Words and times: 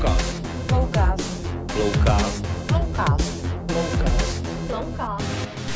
Flowcast. 0.00 0.46
Flowcast. 0.66 1.26
Flowcast. 1.68 2.46
Flowcast. 2.66 4.46
Flowcast. 4.66 5.22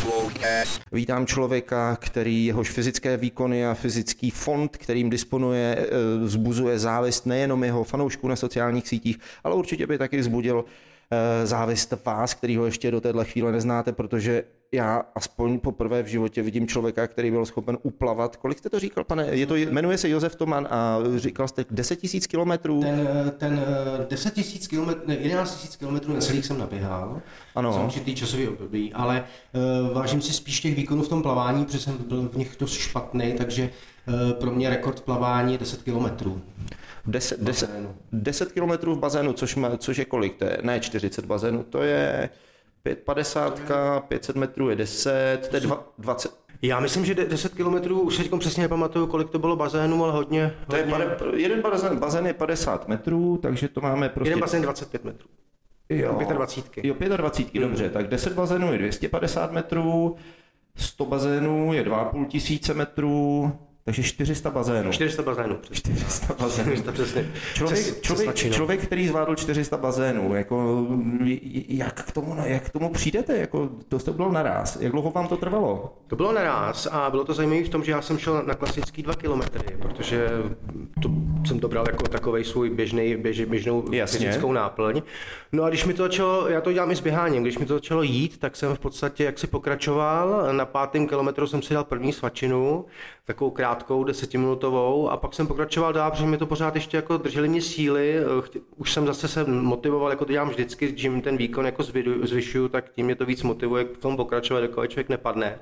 Flowcast. 0.02 0.80
Vítám 0.92 1.26
člověka, 1.26 1.96
který 1.96 2.46
jehož 2.46 2.70
fyzické 2.70 3.16
výkony 3.16 3.66
a 3.66 3.74
fyzický 3.74 4.30
fond, 4.30 4.76
kterým 4.76 5.10
disponuje, 5.10 5.76
eh, 5.78 5.86
vzbuzuje 6.24 6.78
závist 6.78 7.26
nejenom 7.26 7.64
jeho 7.64 7.84
fanoušků 7.84 8.28
na 8.28 8.36
sociálních 8.36 8.88
sítích, 8.88 9.18
ale 9.44 9.54
určitě 9.54 9.86
by 9.86 9.98
taky 9.98 10.18
vzbudil 10.18 10.64
eh, 11.10 11.46
závist 11.46 11.94
vás, 12.04 12.34
který 12.34 12.56
ho 12.56 12.64
ještě 12.64 12.90
do 12.90 13.00
téhle 13.00 13.24
chvíle 13.24 13.52
neznáte, 13.52 13.92
protože 13.92 14.44
já 14.74 15.02
aspoň 15.14 15.60
poprvé 15.60 16.02
v 16.02 16.06
životě 16.06 16.42
vidím 16.42 16.68
člověka, 16.68 17.06
který 17.06 17.30
byl 17.30 17.46
schopen 17.46 17.78
uplavat. 17.82 18.36
Kolik 18.36 18.58
jste 18.58 18.70
to 18.70 18.80
říkal, 18.80 19.04
pane? 19.04 19.26
Je 19.30 19.46
to, 19.46 19.56
jmenuje 19.56 19.98
se 19.98 20.08
Josef 20.08 20.36
Toman 20.36 20.68
a 20.70 20.98
říkal 21.16 21.48
jste 21.48 21.64
10 21.70 21.96
tisíc 21.96 22.26
kilometrů. 22.26 22.80
Ten, 22.80 23.08
ten 23.38 23.64
10 24.10 24.34
tisíc 24.34 24.66
kilometrů, 24.66 25.02
ne, 25.06 25.16
11 25.16 25.56
tisíc 25.56 25.76
kilometrů 25.76 26.12
necelých 26.12 26.46
jsem 26.46 26.58
naběhal. 26.58 27.20
Ano. 27.54 27.72
Za 27.72 27.84
určitý 27.84 28.14
časový 28.14 28.48
období, 28.48 28.92
ale 28.92 29.24
uh, 29.84 29.94
vážím 29.94 30.20
si 30.20 30.32
spíš 30.32 30.60
těch 30.60 30.76
výkonů 30.76 31.02
v 31.02 31.08
tom 31.08 31.22
plavání, 31.22 31.64
protože 31.64 31.78
jsem 31.78 31.98
byl 32.08 32.28
v 32.28 32.36
nich 32.36 32.56
dost 32.58 32.72
špatný, 32.72 33.32
takže 33.32 33.70
uh, 34.08 34.32
pro 34.32 34.50
mě 34.50 34.70
rekord 34.70 35.00
plavání 35.00 35.52
je 35.52 35.58
10 35.58 35.82
kilometrů. 35.82 36.40
10, 37.06 37.40
10, 37.40 37.70
10 38.12 38.52
kilometrů 38.52 38.94
v 38.94 38.98
bazénu, 38.98 39.32
což, 39.32 39.56
má, 39.56 39.76
což 39.76 39.96
je 39.96 40.04
kolik? 40.04 40.36
To 40.36 40.44
je, 40.44 40.58
ne 40.62 40.80
40 40.80 41.24
bazénů, 41.24 41.62
to 41.62 41.82
je 41.82 42.30
550, 42.84 43.60
500 44.08 44.36
metrů 44.36 44.70
je 44.70 44.76
10, 44.76 45.48
to 45.50 45.56
je 45.56 45.60
dva- 45.60 45.84
20, 45.98 46.30
Já 46.62 46.80
myslím, 46.80 47.04
že 47.04 47.14
de- 47.14 47.24
10 47.26 47.54
kilometrů, 47.54 48.00
už 48.00 48.16
se 48.16 48.22
teď 48.22 48.32
přesně 48.38 48.62
nepamatuju, 48.62 49.06
kolik 49.06 49.30
to 49.30 49.38
bylo 49.38 49.56
bazénů, 49.56 50.04
ale 50.04 50.12
hodně. 50.12 50.54
to 50.70 50.76
je 50.76 50.82
hodně. 50.86 51.06
pade, 51.06 51.40
jeden 51.40 51.60
bazén, 51.60 51.98
bazén 51.98 52.26
je 52.26 52.34
50 52.34 52.88
metrů, 52.88 53.38
takže 53.42 53.68
to 53.68 53.80
máme 53.80 54.08
prostě... 54.08 54.30
Jeden 54.30 54.40
bazén 54.40 54.62
25 54.62 55.04
metrů. 55.04 55.28
jo, 55.88 56.18
25. 56.28 56.84
Jo, 56.84 56.94
25, 57.16 57.60
dobře, 57.60 57.90
tak 57.90 58.08
10 58.08 58.32
bazénů 58.32 58.72
je 58.72 58.78
250 58.78 59.52
metrů, 59.52 60.16
100 60.76 61.04
bazénů 61.04 61.72
je 61.72 61.84
2,5 61.84 62.26
tisíce 62.26 62.74
metrů, 62.74 63.52
takže 63.84 64.02
400 64.02 64.50
bazénů. 64.50 64.92
400 64.92 65.22
bazénů. 65.22 65.56
Přesně. 65.56 65.94
400 65.94 66.34
bazénů. 66.34 66.70
400 66.70 66.92
přesně. 66.92 67.30
Člověk, 67.54 67.80
Přes- 67.80 68.00
člověk, 68.00 68.34
přes 68.34 68.54
člověk, 68.54 68.80
který 68.82 69.08
zvládl 69.08 69.34
400 69.34 69.76
bazénů, 69.76 70.34
jako, 70.34 70.86
jak, 71.68 72.02
k 72.02 72.12
tomu, 72.12 72.36
jak 72.44 72.62
k 72.62 72.70
tomu 72.70 72.92
přijdete? 72.92 73.36
Jako, 73.38 73.68
to 73.88 73.98
jste 73.98 74.10
byl 74.12 74.30
naraz. 74.32 74.76
Jak 74.80 74.92
dlouho 74.92 75.10
vám 75.10 75.28
to 75.28 75.36
trvalo? 75.36 75.98
To 76.06 76.16
bylo 76.16 76.32
naraz 76.32 76.86
a 76.86 77.10
bylo 77.10 77.24
to 77.24 77.34
zajímavé 77.34 77.64
v 77.64 77.68
tom, 77.68 77.84
že 77.84 77.92
já 77.92 78.02
jsem 78.02 78.18
šel 78.18 78.42
na 78.46 78.54
klasický 78.54 79.02
dva 79.02 79.14
kilometry, 79.14 79.76
protože 79.82 80.28
to 81.02 81.10
jsem 81.46 81.60
to 81.60 81.68
bral 81.68 81.84
jako 81.88 82.08
takový 82.08 82.44
svůj 82.44 82.70
běžný, 82.70 83.16
běž, 83.16 83.44
běžnou 83.44 83.84
Jasně. 83.92 84.18
fyzickou 84.26 84.52
náplň. 84.52 85.02
No 85.52 85.64
a 85.64 85.68
když 85.68 85.84
mi 85.84 85.94
to 85.94 86.02
začalo, 86.02 86.48
já 86.48 86.60
to 86.60 86.72
dělám 86.72 86.90
i 86.90 86.96
s 86.96 87.00
běháním, 87.00 87.42
když 87.42 87.58
mi 87.58 87.66
to 87.66 87.74
začalo 87.74 88.02
jít, 88.02 88.38
tak 88.38 88.56
jsem 88.56 88.74
v 88.74 88.78
podstatě 88.78 89.24
jak 89.24 89.38
si 89.38 89.46
pokračoval. 89.46 90.52
Na 90.52 90.64
pátém 90.66 91.06
kilometru 91.06 91.46
jsem 91.46 91.62
si 91.62 91.74
dal 91.74 91.84
první 91.84 92.12
svačinu, 92.12 92.84
takovou 93.26 93.50
krátkou, 93.50 94.04
desetiminutovou 94.04 95.10
a 95.10 95.16
pak 95.16 95.34
jsem 95.34 95.46
pokračoval 95.46 95.92
dál, 95.92 96.10
protože 96.10 96.26
mi 96.26 96.38
to 96.38 96.46
pořád 96.46 96.74
ještě 96.74 96.96
jako 96.96 97.16
drželi 97.16 97.48
mě 97.48 97.62
síly. 97.62 98.16
Už 98.76 98.92
jsem 98.92 99.06
zase 99.06 99.28
se 99.28 99.44
motivoval, 99.44 100.10
jako 100.10 100.24
to 100.24 100.32
dělám 100.32 100.48
vždycky, 100.48 100.92
čím 100.92 101.20
ten 101.20 101.36
výkon 101.36 101.66
jako 101.66 101.82
zvyšuju, 102.22 102.68
tak 102.68 102.90
tím 102.90 103.06
mě 103.06 103.14
to 103.14 103.26
víc 103.26 103.42
motivuje 103.42 103.84
v 103.84 103.98
tom 103.98 104.16
pokračovat, 104.16 104.60
dokud 104.60 104.90
člověk 104.90 105.08
nepadne. 105.08 105.58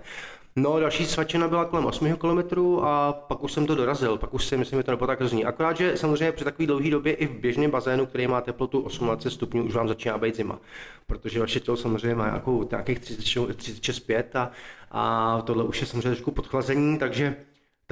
No, 0.56 0.80
další 0.80 1.06
svačina 1.06 1.48
byla 1.48 1.64
kolem 1.64 1.86
8 1.86 2.16
kilometrů 2.16 2.84
a 2.84 3.12
pak 3.12 3.42
už 3.42 3.52
jsem 3.52 3.66
to 3.66 3.74
dorazil, 3.74 4.18
pak 4.18 4.34
už 4.34 4.44
si 4.44 4.56
myslím, 4.56 4.78
že 4.78 4.82
to 4.82 4.90
nebylo 4.90 5.06
tak 5.06 5.20
hrozný. 5.20 5.44
Akorát, 5.44 5.76
že 5.76 5.96
samozřejmě 5.96 6.32
při 6.32 6.44
takové 6.44 6.66
dlouhé 6.66 6.90
době 6.90 7.12
i 7.12 7.26
v 7.26 7.30
běžném 7.30 7.70
bazénu, 7.70 8.06
který 8.06 8.26
má 8.26 8.40
teplotu 8.40 8.80
18 8.80 9.26
stupňů, 9.28 9.64
už 9.64 9.74
vám 9.74 9.88
začíná 9.88 10.18
být 10.18 10.36
zima. 10.36 10.58
Protože 11.06 11.40
vaše 11.40 11.60
tělo 11.60 11.76
samozřejmě 11.76 12.14
má 12.14 12.26
nějakou, 12.26 12.68
nějakých 12.70 12.98
36, 12.98 13.56
36 13.56 14.36
a, 14.36 14.50
a 14.90 15.42
tohle 15.42 15.64
už 15.64 15.80
je 15.80 15.86
samozřejmě 15.86 16.10
trošku 16.10 16.30
podchlazení, 16.30 16.98
takže 16.98 17.36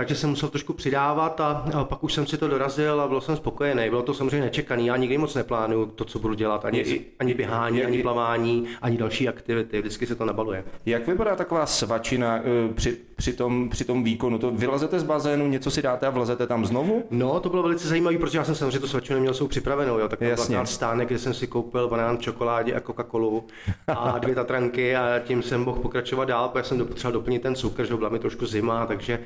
takže 0.01 0.15
jsem 0.15 0.31
musel 0.31 0.49
trošku 0.49 0.73
přidávat 0.73 1.41
a, 1.41 1.65
a 1.75 1.85
pak 1.85 2.05
už 2.05 2.13
jsem 2.15 2.27
si 2.27 2.37
to 2.37 2.49
dorazil 2.49 3.01
a 3.01 3.09
byl 3.09 3.21
jsem 3.21 3.37
spokojený. 3.37 3.91
Bylo 3.91 4.03
to 4.03 4.15
samozřejmě 4.15 4.41
nečekaný, 4.41 4.87
já 4.87 4.97
nikdy 4.97 5.19
moc 5.19 5.35
neplánuju 5.35 5.87
to, 5.87 6.05
co 6.05 6.19
budu 6.19 6.35
dělat, 6.35 6.65
ani, 6.65 6.79
Je- 6.79 6.99
ani 7.19 7.35
běhání, 7.35 7.79
je- 7.79 7.87
ani 7.87 8.03
plavání, 8.03 8.67
ani 8.83 8.97
další 8.97 9.29
aktivity, 9.29 9.81
vždycky 9.81 10.07
se 10.07 10.15
to 10.15 10.25
nabaluje. 10.25 10.65
Jak 10.87 11.07
vypadá 11.07 11.37
taková 11.37 11.67
svačina 11.67 12.39
eh, 12.39 12.75
při, 12.75 12.97
při, 13.17 13.33
tom, 13.33 13.69
při 13.69 13.85
tom 13.85 14.05
výkonu? 14.05 14.39
To 14.39 14.51
vylezete 14.51 15.01
z 15.01 15.03
bazénu, 15.03 15.49
něco 15.49 15.71
si 15.71 15.83
dáte 15.83 16.07
a 16.07 16.11
vlezete 16.11 16.47
tam 16.47 16.67
znovu? 16.67 17.05
No, 17.11 17.41
to 17.41 17.49
bylo 17.49 17.63
velice 17.63 17.89
zajímavé, 17.89 18.19
protože 18.19 18.39
já 18.39 18.45
jsem 18.45 18.55
samozřejmě 18.55 18.79
tu 18.81 18.89
svačinu 18.89 19.17
neměl 19.17 19.35
svou 19.35 19.47
připravenou, 19.47 19.99
jo, 19.99 20.09
tak 20.09 20.19
tam 20.19 20.29
byl 20.49 20.67
stánek, 20.67 21.09
kde 21.09 21.19
jsem 21.19 21.35
si 21.35 21.47
koupil 21.47 21.89
banán, 21.89 22.19
čokoládě 22.19 22.75
a 22.75 22.81
Coca-Colu 22.81 23.43
a 23.89 24.19
dvě 24.23 24.35
tatranky 24.35 24.97
a 24.97 25.19
tím 25.25 25.43
jsem 25.43 25.61
mohl 25.65 25.79
pokračovat 25.81 26.25
dál, 26.25 26.49
protože 26.49 26.65
jsem 26.65 26.87
potřeboval 26.87 27.13
doplnit 27.21 27.43
ten 27.43 27.55
cukr, 27.55 27.85
že 27.85 27.97
byla 27.97 28.09
mi 28.09 28.19
trošku 28.19 28.47
zima, 28.47 28.87
takže, 28.87 29.19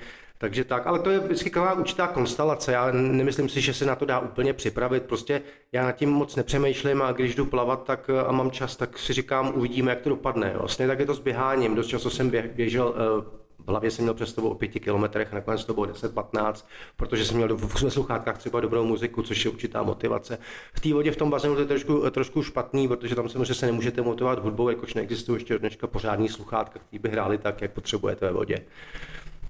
takže 0.45 0.65
tak, 0.65 0.87
ale 0.87 0.99
to 0.99 1.11
je 1.11 1.19
vždycky 1.19 1.51
taková 1.51 1.75
určitá 1.75 2.07
konstelace, 2.07 2.73
já 2.73 2.93
nemyslím 2.93 3.49
si, 3.49 3.61
že 3.61 3.75
se 3.75 3.85
na 3.85 3.97
to 3.97 4.05
dá 4.05 4.19
úplně 4.19 4.53
připravit, 4.53 5.03
prostě 5.03 5.43
já 5.73 5.85
nad 5.85 5.93
tím 5.93 6.11
moc 6.11 6.37
nepřemýšlím 6.37 7.03
a 7.03 7.13
když 7.13 7.35
jdu 7.35 7.47
plavat 7.47 7.85
tak, 7.85 8.11
a 8.27 8.33
mám 8.33 8.51
čas, 8.51 8.77
tak 8.77 8.99
si 8.99 9.13
říkám, 9.13 9.53
uvidíme, 9.55 9.91
jak 9.91 10.01
to 10.01 10.09
dopadne. 10.09 10.55
Vlastně 10.57 10.87
tak 10.87 10.99
je 10.99 11.07
to 11.07 11.15
s 11.15 11.21
běháním, 11.21 11.75
dost 11.75 11.87
často 11.87 12.11
jsem 12.11 12.31
běžel 12.55 12.95
eh, 12.97 13.45
v 13.67 13.69
hlavě 13.69 13.91
jsem 13.91 14.05
měl 14.05 14.15
představu 14.15 14.49
o 14.49 14.55
pěti 14.55 14.81
kilometrech, 14.81 15.33
nakonec 15.33 15.65
to 15.65 15.75
bylo 15.75 15.87
10-15, 15.87 16.65
protože 16.97 17.25
jsem 17.25 17.37
měl 17.37 17.57
v 17.57 17.91
sluchátkách 17.91 18.39
třeba 18.39 18.61
dobrou 18.61 18.85
muziku, 18.85 19.23
což 19.23 19.45
je 19.45 19.51
určitá 19.51 19.83
motivace. 19.83 20.39
V 20.75 20.81
té 20.81 20.95
vodě 20.95 21.11
v 21.11 21.17
tom 21.17 21.31
bazénu 21.31 21.55
to 21.55 21.61
je 21.61 21.67
trošku, 21.67 22.11
trošku 22.11 22.43
špatný, 22.43 22.89
protože 22.89 23.15
tam 23.15 23.29
samozřejmě 23.29 23.55
se 23.55 23.67
nemůžete 23.67 24.03
motivovat 24.03 24.39
hudbou, 24.39 24.69
jakož 24.69 24.95
neexistují 24.95 25.37
ještě 25.37 25.59
dneška 25.59 25.87
pořádný 25.87 26.29
sluchátka, 26.29 26.79
který 26.79 26.99
by 26.99 27.09
hráli 27.09 27.39
tak, 27.39 27.63
jak 27.63 27.73
potřebujete 27.73 28.27
ve 28.27 28.33
vodě. 28.33 28.65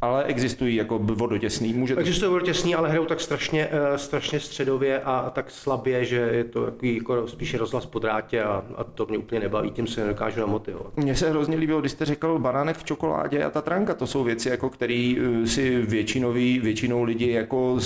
Ale 0.01 0.25
existují 0.25 0.77
jako 0.77 0.99
vodotěsný. 0.99 1.73
Můžete... 1.73 2.03
Takže 2.03 2.21
to 2.21 2.41
těsný, 2.41 2.75
ale 2.75 2.89
hrajou 2.89 3.07
tak 3.07 3.21
strašně, 3.21 3.69
eh, 3.71 3.99
strašně 3.99 4.41
středově 4.41 5.01
a 5.01 5.31
tak 5.31 5.51
slabě, 5.51 6.05
že 6.05 6.17
je 6.17 6.45
to 6.45 6.65
takový 6.65 6.97
jako 6.97 7.29
spíše 7.29 7.59
rozhlas 7.59 7.87
po 7.87 7.99
drátě 7.99 8.43
a, 8.43 8.65
a, 8.77 8.85
to 8.85 9.07
mě 9.07 9.19
úplně 9.19 9.41
nebaví, 9.41 9.71
tím 9.71 9.87
se 9.87 10.01
nedokážu 10.01 10.41
namotivovat. 10.41 10.97
Mně 10.97 11.17
se 11.17 11.31
hrozně 11.31 11.57
líbilo, 11.57 11.81
když 11.81 11.93
jste 11.93 12.05
řekl 12.05 12.39
banánek 12.39 12.77
v 12.77 12.85
čokoládě 12.85 13.45
a 13.45 13.51
tatranka. 13.51 13.95
To 13.95 14.07
jsou 14.07 14.25
věci, 14.25 14.49
jako 14.49 14.71
který 14.71 15.19
eh, 15.21 15.47
si 15.47 15.83
většinový, 15.83 16.59
většinou 16.59 17.03
lidi 17.03 17.31
jako 17.33 17.79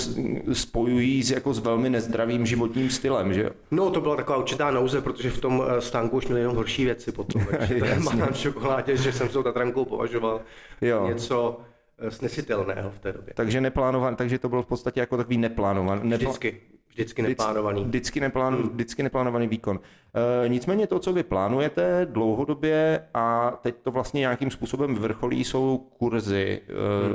spojují 0.53 1.23
s, 1.23 1.31
jako 1.31 1.53
s 1.53 1.59
velmi 1.59 1.89
nezdravým 1.89 2.45
životním 2.45 2.89
stylem, 2.89 3.33
že 3.33 3.43
jo? 3.43 3.49
No, 3.71 3.89
to 3.89 4.01
byla 4.01 4.15
taková 4.15 4.37
určitá 4.37 4.71
nouze, 4.71 5.01
protože 5.01 5.29
v 5.29 5.41
tom 5.41 5.63
eh, 5.67 5.81
stánku 5.81 6.17
už 6.17 6.25
měli 6.25 6.41
jenom 6.41 6.55
horší 6.55 6.85
věci 6.85 7.11
potom. 7.11 7.45
Takže 7.59 7.75
to 7.79 7.85
je 7.85 7.91
Jasně. 7.91 8.05
banán 8.05 8.33
v 8.33 8.39
čokoládě, 8.39 8.97
že 8.97 9.11
jsem 9.11 9.29
s 9.29 9.33
tou 9.33 9.43
tatrankou 9.43 9.85
považoval 9.85 10.41
Jo. 10.81 11.07
něco 11.07 11.59
snesitelného 12.09 12.91
v 12.91 12.99
té 12.99 13.11
době. 13.13 13.33
Takže 13.35 13.61
neplánovaný, 13.61 14.15
takže 14.15 14.39
to 14.39 14.49
bylo 14.49 14.61
v 14.61 14.65
podstatě 14.65 14.99
jako 14.99 15.17
takový 15.17 15.37
neplánovaný. 15.37 16.01
Nepl- 16.01 16.15
Vždycky, 16.15 16.61
vždycky 16.89 17.21
neplánovaný. 17.21 17.83
Vždycky, 17.83 18.19
neplán, 18.19 18.55
vždycky 18.55 19.03
neplánovaný 19.03 19.47
výkon. 19.47 19.79
E, 20.45 20.49
nicméně 20.49 20.87
to, 20.87 20.99
co 20.99 21.13
vy 21.13 21.23
plánujete 21.23 22.07
dlouhodobě 22.11 23.03
a 23.13 23.57
teď 23.61 23.75
to 23.83 23.91
vlastně 23.91 24.19
nějakým 24.19 24.51
způsobem 24.51 24.93
vyvrcholí, 24.93 25.43
jsou 25.43 25.77
kurzy 25.77 26.61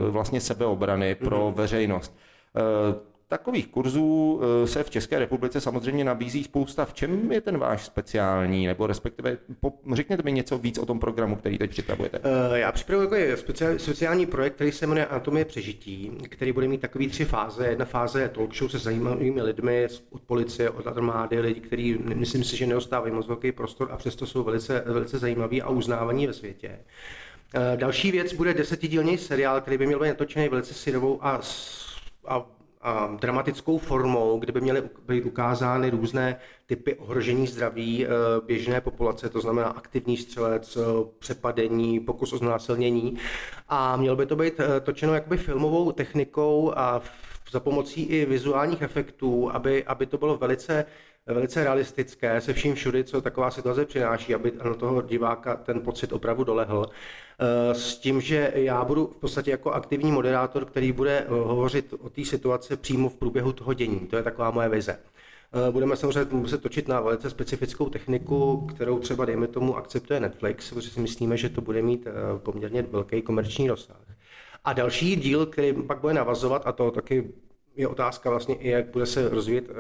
e, 0.06 0.10
vlastně 0.10 0.40
sebeobrany 0.40 1.14
pro 1.14 1.52
veřejnost. 1.56 2.16
E, 2.56 3.13
Takových 3.34 3.66
kurzů 3.68 4.40
e, 4.62 4.66
se 4.66 4.82
v 4.82 4.90
České 4.90 5.18
republice 5.18 5.60
samozřejmě 5.60 6.04
nabízí 6.04 6.44
spousta. 6.44 6.84
V 6.84 6.94
čem 6.94 7.32
je 7.32 7.40
ten 7.40 7.58
váš 7.58 7.84
speciální, 7.84 8.66
nebo 8.66 8.86
respektive 8.86 9.38
po, 9.60 9.72
řekněte 9.92 10.22
mi 10.22 10.32
něco 10.32 10.58
víc 10.58 10.78
o 10.78 10.86
tom 10.86 11.00
programu, 11.00 11.36
který 11.36 11.58
teď 11.58 11.70
připravujete. 11.70 12.20
Eh, 12.54 12.58
Já 12.58 12.72
připravuji 12.72 13.36
speciál- 13.36 13.78
speciální 13.78 14.26
projekt, 14.26 14.54
který 14.54 14.72
se 14.72 14.86
jmenuje 14.86 15.06
Anatomie 15.06 15.44
přežití, 15.44 16.10
který 16.28 16.52
bude 16.52 16.68
mít 16.68 16.80
takový 16.80 17.08
tři 17.08 17.24
fáze. 17.24 17.66
Jedna 17.66 17.84
fáze 17.84 18.20
je 18.22 18.28
talk 18.28 18.54
show 18.54 18.70
se 18.70 18.78
zajímavými 18.78 19.42
lidmi 19.42 19.86
od 20.10 20.22
policie, 20.22 20.70
od 20.70 20.86
armády, 20.86 21.40
lidi, 21.40 21.60
kteří 21.60 21.98
myslím 22.14 22.44
si, 22.44 22.56
že 22.56 22.66
neostávají 22.66 23.12
moc 23.14 23.26
velký 23.26 23.52
prostor 23.52 23.88
a 23.92 23.96
přesto 23.96 24.26
jsou 24.26 24.42
velice, 24.44 24.82
velice 24.87 25.19
zajímaví 25.19 25.62
a 25.62 25.69
uznávaní 25.70 26.26
ve 26.26 26.32
světě. 26.32 26.78
Eh, 27.54 27.76
Další 27.76 28.10
věc 28.12 28.32
bude 28.32 28.54
desetidílný 28.54 29.19
seriál, 29.19 29.60
který 29.60 29.78
by 29.78 29.87
měl 29.87 30.00
být 30.00 30.08
natočený 30.08 30.48
velice 30.48 30.75
syrovou 30.75 31.19
a, 31.25 31.40
a 32.28 32.46
dramatickou 33.20 33.78
formou, 33.78 34.38
kde 34.38 34.52
by 34.52 34.60
měly 34.60 34.82
být 35.06 35.25
ukázány 35.25 35.90
různé 35.90 36.36
typy 36.66 36.94
ohrožení 36.94 37.46
zdraví 37.46 38.06
eh, 38.06 38.08
běžné 38.46 38.81
populace, 38.81 39.28
to 39.28 39.40
znamená 39.40 39.69
aktivní 39.69 40.16
střelec, 40.16 40.76
eh, 40.76 40.81
přepadení, 41.19 42.00
pokus 42.00 42.32
o 42.32 42.38
znásilnění. 42.38 43.19
A 43.69 43.96
mělo 43.96 44.16
by 44.16 44.26
to 44.26 44.36
být 44.36 44.60
eh, 44.60 44.81
točeno 44.81 45.14
jakoby 45.14 45.36
filmovou 45.36 45.92
technikou 45.92 46.72
a 46.76 47.02
za 47.54 47.60
pomocí 47.60 48.02
i 48.02 48.26
vizuálních 48.26 48.82
efektů, 48.82 49.50
aby, 49.52 49.84
aby 49.84 50.06
to 50.06 50.18
bylo 50.18 50.36
velice 50.36 50.86
velice 51.26 51.64
realistické 51.64 52.40
se 52.40 52.52
vším 52.52 52.74
všudy, 52.74 53.04
co 53.04 53.20
taková 53.20 53.50
situace 53.50 53.84
přináší, 53.84 54.34
aby 54.34 54.52
na 54.64 54.74
toho 54.74 55.02
diváka 55.02 55.56
ten 55.56 55.80
pocit 55.80 56.12
opravdu 56.12 56.44
dolehl. 56.44 56.86
Eh, 57.38 57.74
S 57.74 57.98
tím, 57.98 58.20
že 58.20 58.52
já 58.54 58.84
budu 58.84 59.06
v 59.06 59.16
podstatě 59.16 59.50
jako 59.50 59.70
aktivní 59.70 60.12
moderátor, 60.12 60.64
který 60.64 60.92
bude 60.92 61.26
hovořit 61.28 61.94
o 62.00 62.10
té 62.10 62.24
situaci 62.24 62.76
přímo 62.76 63.08
v 63.08 63.14
průběhu 63.14 63.52
toho 63.52 63.74
dění. 63.74 64.00
To 64.00 64.16
je 64.16 64.22
taková 64.22 64.50
moje 64.50 64.68
vize. 64.68 64.98
Eh, 64.98 65.70
budeme 65.70 65.96
samozřejmě 65.96 66.36
muset 66.36 66.62
točit 66.62 66.88
na 66.88 67.00
velice 67.00 67.30
specifickou 67.30 67.88
techniku, 67.88 68.66
kterou 68.74 68.98
třeba, 68.98 69.24
dejme 69.24 69.46
tomu, 69.46 69.76
akceptuje 69.76 70.20
Netflix, 70.20 70.70
protože 70.70 70.90
si 70.90 71.00
myslíme, 71.00 71.36
že 71.36 71.48
to 71.48 71.60
bude 71.60 71.82
mít 71.82 72.06
eh, 72.06 72.38
poměrně 72.38 72.82
velký 72.82 73.22
komerční 73.22 73.68
rozsah. 73.68 73.96
A 74.64 74.72
další 74.72 75.16
díl, 75.16 75.46
který 75.46 75.72
pak 75.72 76.00
bude 76.00 76.14
navazovat, 76.14 76.62
a 76.66 76.72
to 76.72 76.90
taky 76.90 77.32
je 77.76 77.88
otázka 77.88 78.31
vlastně 78.31 78.55
i, 78.55 78.69
jak 78.69 78.87
bude 78.87 79.06
se 79.06 79.29
rozvíjet 79.29 79.65
uh, 79.69 79.76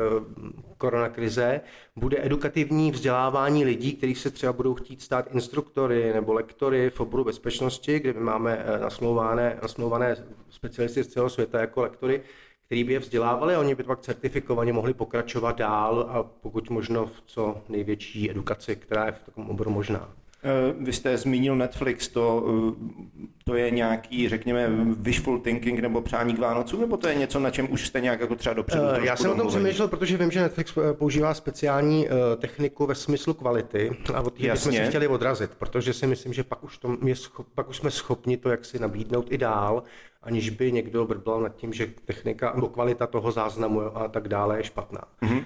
koronakrize, 0.78 1.60
bude 1.96 2.24
edukativní 2.24 2.90
vzdělávání 2.90 3.64
lidí, 3.64 3.92
kteří 3.92 4.14
se 4.14 4.30
třeba 4.30 4.52
budou 4.52 4.74
chtít 4.74 5.02
stát 5.02 5.34
instruktory 5.34 6.12
nebo 6.12 6.32
lektory 6.32 6.90
v 6.90 7.00
oboru 7.00 7.24
bezpečnosti, 7.24 8.00
kde 8.00 8.12
my 8.12 8.20
máme 8.20 8.56
uh, 8.56 8.80
nasmlouvané, 8.80 9.58
nasmlouvané 9.62 10.16
specialisty 10.50 11.04
z 11.04 11.08
celého 11.08 11.30
světa 11.30 11.60
jako 11.60 11.82
lektory, 11.82 12.22
který 12.66 12.84
by 12.84 12.92
je 12.92 12.98
vzdělávali 12.98 13.54
a 13.54 13.60
oni 13.60 13.74
by 13.74 13.82
pak 13.82 14.00
certifikovaně 14.00 14.72
mohli 14.72 14.94
pokračovat 14.94 15.58
dál 15.58 16.06
a 16.10 16.22
pokud 16.22 16.70
možno 16.70 17.06
v 17.06 17.22
co 17.26 17.62
největší 17.68 18.30
edukaci, 18.30 18.76
která 18.76 19.06
je 19.06 19.12
v 19.12 19.22
takovém 19.22 19.50
oboru 19.50 19.70
možná. 19.70 20.23
Eh, 20.44 20.74
vy 20.78 20.92
jste 20.92 21.16
zmínil 21.16 21.56
Netflix, 21.56 22.08
to, 22.08 22.44
eh, 22.48 23.26
to 23.44 23.54
je 23.54 23.70
nějaký, 23.70 24.28
řekněme, 24.28 24.68
wishful 24.98 25.38
thinking 25.38 25.80
nebo 25.80 26.00
přání 26.00 26.34
k 26.34 26.38
Vánocu, 26.38 26.80
nebo 26.80 26.96
to 26.96 27.08
je 27.08 27.14
něco, 27.14 27.40
na 27.40 27.50
čem 27.50 27.72
už 27.72 27.86
jste 27.86 28.00
nějak 28.00 28.20
jako 28.20 28.34
třeba 28.36 28.52
dopředu 28.52 28.82
uh, 28.82 29.04
Já 29.04 29.16
jsem 29.16 29.30
o 29.30 29.34
tom 29.34 29.48
přemýšlel, 29.48 29.88
protože 29.88 30.16
vím, 30.16 30.30
že 30.30 30.40
Netflix 30.40 30.74
používá 30.92 31.34
speciální 31.34 32.08
techniku 32.36 32.86
ve 32.86 32.94
smyslu 32.94 33.34
kvality 33.34 33.90
a 34.14 34.20
od 34.20 34.34
té 34.34 34.56
jsme 34.56 34.72
se 34.72 34.86
chtěli 34.86 35.08
odrazit, 35.08 35.50
protože 35.58 35.92
si 35.92 36.06
myslím, 36.06 36.32
že 36.32 36.44
pak 36.44 36.64
už, 36.64 36.78
to 36.78 36.96
je 37.04 37.16
schop, 37.16 37.46
pak 37.54 37.68
už 37.68 37.76
jsme 37.76 37.90
schopni 37.90 38.36
to 38.36 38.50
jak 38.50 38.64
si 38.64 38.78
nabídnout 38.78 39.26
i 39.32 39.38
dál, 39.38 39.82
aniž 40.22 40.50
by 40.50 40.72
někdo 40.72 41.06
brbal 41.06 41.40
nad 41.40 41.56
tím, 41.56 41.72
že 41.72 41.86
technika 42.04 42.52
nebo 42.54 42.68
kvalita 42.68 43.06
toho 43.06 43.32
záznamu 43.32 43.96
a 43.98 44.08
tak 44.08 44.28
dále 44.28 44.56
je 44.56 44.64
špatná. 44.64 45.00
Mm-hmm. 45.22 45.44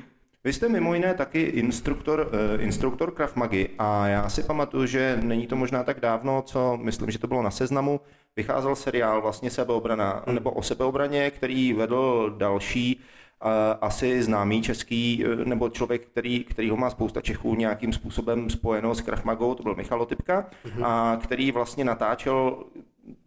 Vy 0.49 0.53
jste 0.53 0.69
mimo 0.69 0.95
jiné 0.95 1.15
taky 1.15 1.41
instruktor, 1.41 2.31
uh, 2.57 2.65
instruktor 2.65 3.11
Krav 3.11 3.37
Magy 3.37 3.69
a 3.79 4.07
já 4.07 4.29
si 4.29 4.43
pamatuju, 4.43 4.87
že 4.87 5.19
není 5.23 5.47
to 5.47 5.57
možná 5.57 5.85
tak 5.85 6.01
dávno, 6.01 6.43
co 6.43 6.77
myslím, 6.83 7.11
že 7.11 7.19
to 7.19 7.27
bylo 7.27 7.43
na 7.43 7.51
seznamu, 7.51 8.01
vycházel 8.37 8.77
seriál 8.77 9.23
vlastně 9.23 9.51
sebeobrana, 9.51 10.23
nebo 10.33 10.51
o 10.51 10.63
sebeobraně, 10.63 11.31
který 11.31 11.73
vedl 11.73 12.35
další 12.39 13.01
asi 13.81 14.23
známý 14.23 14.63
český, 14.63 15.25
uh, 15.27 15.45
nebo 15.45 15.69
člověk, 15.69 16.07
který, 16.07 16.45
který 16.45 16.71
ho 16.71 16.77
má 16.77 16.91
spousta 16.91 17.21
Čechů 17.21 17.55
nějakým 17.55 17.93
způsobem 17.93 18.51
spojeno 18.51 18.95
s 18.95 19.01
Krav 19.01 19.25
Magou, 19.25 19.55
to 19.55 19.63
byl 19.63 19.75
Michal 19.75 20.03
Otypka, 20.03 20.47
hmm. 20.65 20.85
a 20.85 21.19
který 21.23 21.53
vlastně 21.53 21.85
natáčel 21.85 22.65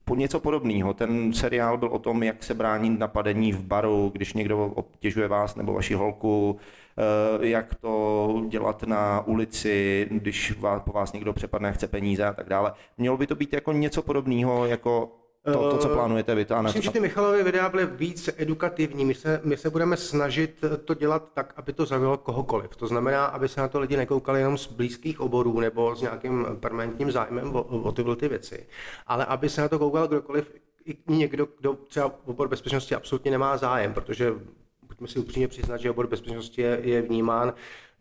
po 0.06 0.16
něco 0.16 0.40
podobného. 0.40 0.94
Ten 0.94 1.34
seriál 1.34 1.78
byl 1.78 1.88
o 1.88 2.00
tom, 2.00 2.24
jak 2.24 2.44
se 2.44 2.54
bránit 2.54 3.00
napadení 3.00 3.54
v 3.54 3.64
baru, 3.64 4.12
když 4.14 4.34
někdo 4.34 4.66
obtěžuje 4.66 5.28
vás 5.28 5.56
nebo 5.56 5.74
vaši 5.74 5.94
holku, 5.94 6.60
Eh, 6.98 7.48
jak 7.48 7.76
to 7.76 8.44
dělat 8.48 8.84
na 8.84 9.22
ulici, 9.28 10.08
když 10.12 10.54
po 10.84 10.92
vás 10.92 11.14
někdo 11.14 11.34
přepadne 11.34 11.70
a 11.70 11.72
chce 11.72 11.88
peníze 11.88 12.26
a 12.26 12.34
tak 12.34 12.50
dále. 12.50 12.74
Mělo 12.98 13.18
by 13.18 13.28
to 13.28 13.36
být 13.36 13.54
jako 13.54 13.72
něco 13.72 14.02
podobného, 14.02 14.66
jako 14.66 15.12
to, 15.46 15.72
to, 15.72 15.78
co 15.78 15.92
eh, 15.92 15.94
plánujete 15.94 16.36
vy. 16.36 16.46
Myslím, 16.62 16.82
že 16.82 16.92
ty 16.92 17.00
Michalovy 17.00 17.44
videa 17.44 17.70
byly 17.70 17.86
víc 17.86 18.30
edukativní. 18.38 19.06
My 19.06 19.14
se, 19.14 19.42
my 19.44 19.58
se 19.58 19.70
budeme 19.70 19.98
snažit 19.98 20.66
to 20.86 20.94
dělat 20.94 21.30
tak, 21.34 21.54
aby 21.56 21.74
to 21.74 21.86
zaujalo 21.86 22.18
kohokoliv. 22.18 22.76
To 22.76 22.88
znamená, 22.88 23.26
aby 23.26 23.50
se 23.50 23.62
na 23.62 23.68
to 23.68 23.80
lidi 23.80 23.98
nekoukali 23.98 24.40
jenom 24.40 24.58
z 24.58 24.68
blízkých 24.68 25.20
oborů 25.20 25.60
nebo 25.60 25.96
s 25.96 26.02
nějakým 26.02 26.46
permanentním 26.60 27.12
zájmem 27.12 27.56
o, 27.56 27.64
o 27.64 27.92
tyhle 27.92 28.16
ty 28.16 28.28
věci, 28.28 28.68
ale 29.08 29.26
aby 29.26 29.50
se 29.50 29.62
na 29.62 29.68
to 29.68 29.80
koukal 29.80 30.08
kdokoliv, 30.08 30.54
i 30.86 30.98
někdo, 31.08 31.48
kdo 31.60 31.74
třeba 31.74 32.12
obor 32.26 32.48
bezpečnosti 32.48 32.96
absolutně 32.96 33.32
nemá 33.32 33.58
zájem, 33.58 33.94
protože 33.94 34.34
pojďme 34.88 35.08
si 35.08 35.20
upřímně 35.20 35.48
přiznat, 35.48 35.78
že 35.78 35.92
obor 35.92 36.08
bezpečnosti 36.08 36.62
je, 36.62 36.80
je 36.84 37.02
vnímán 37.02 37.54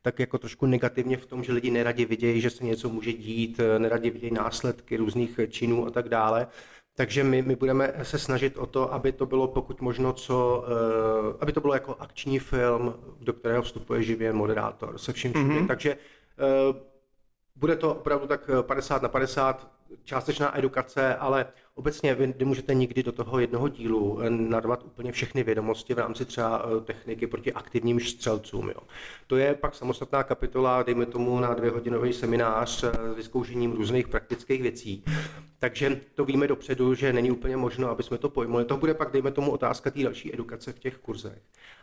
tak 0.02 0.18
jako 0.18 0.38
trošku 0.38 0.66
negativně 0.66 1.16
v 1.16 1.26
tom, 1.26 1.44
že 1.44 1.52
lidi 1.52 1.70
neradi 1.70 2.04
vidějí, 2.04 2.40
že 2.40 2.50
se 2.50 2.64
něco 2.64 2.88
může 2.88 3.12
dít, 3.12 3.60
neradi 3.78 4.10
vidějí 4.10 4.34
následky 4.34 4.96
různých 4.96 5.40
činů 5.48 5.86
a 5.86 5.90
tak 5.90 6.08
dále. 6.08 6.46
Takže 6.94 7.24
my, 7.24 7.42
my 7.42 7.56
budeme 7.56 7.92
se 8.02 8.18
snažit 8.18 8.56
o 8.56 8.66
to, 8.66 8.94
aby 8.94 9.12
to 9.12 9.26
bylo 9.26 9.48
pokud 9.48 9.80
možno 9.80 10.12
co, 10.12 10.64
uh, 10.66 11.36
aby 11.40 11.52
to 11.52 11.60
bylo 11.60 11.74
jako 11.74 11.96
akční 11.98 12.38
film, 12.38 12.94
do 13.20 13.32
kterého 13.32 13.62
vstupuje 13.62 14.02
živě 14.02 14.32
moderátor 14.32 14.98
se 14.98 15.12
vším 15.12 15.32
všude. 15.32 15.54
Mm-hmm. 15.54 15.66
Takže 15.66 15.96
uh, 15.96 16.76
bude 17.56 17.76
to 17.76 17.94
opravdu 17.94 18.26
tak 18.26 18.50
50 18.62 19.02
na 19.02 19.08
50, 19.08 19.70
částečná 20.04 20.58
edukace, 20.58 21.14
ale 21.14 21.46
obecně 21.80 22.14
vy 22.14 22.34
nemůžete 22.38 22.74
nikdy 22.74 23.02
do 23.02 23.12
toho 23.12 23.40
jednoho 23.40 23.68
dílu 23.68 24.20
eh, 24.22 24.30
narvat 24.30 24.84
úplně 24.84 25.12
všechny 25.12 25.42
vědomosti 25.42 25.94
v 25.94 25.98
rámci 25.98 26.24
třeba 26.24 26.62
eh, 26.64 26.80
techniky 26.80 27.26
proti 27.26 27.52
aktivním 27.52 28.00
střelcům. 28.00 28.68
Jo. 28.68 28.80
To 29.26 29.36
je 29.36 29.54
pak 29.54 29.74
samostatná 29.74 30.22
kapitola, 30.22 30.82
dejme 30.82 31.06
tomu 31.06 31.40
na 31.40 31.54
dvěhodinový 31.54 32.12
seminář 32.12 32.84
eh, 32.84 32.92
s 33.12 33.16
vyzkoušením 33.16 33.72
různých 33.72 34.08
praktických 34.08 34.62
věcí. 34.62 35.04
Takže 35.58 36.00
to 36.14 36.24
víme 36.24 36.48
dopředu, 36.48 36.94
že 36.94 37.12
není 37.12 37.30
úplně 37.30 37.56
možno, 37.56 37.90
aby 37.90 38.02
jsme 38.02 38.18
to 38.18 38.28
pojmuli. 38.28 38.64
To 38.64 38.76
bude 38.76 38.94
pak, 38.94 39.12
dejme 39.12 39.30
tomu, 39.30 39.50
otázka 39.50 39.90
té 39.90 40.02
další 40.02 40.34
edukace 40.34 40.72
v 40.72 40.78
těch 40.78 40.98
kurzech. 40.98 41.38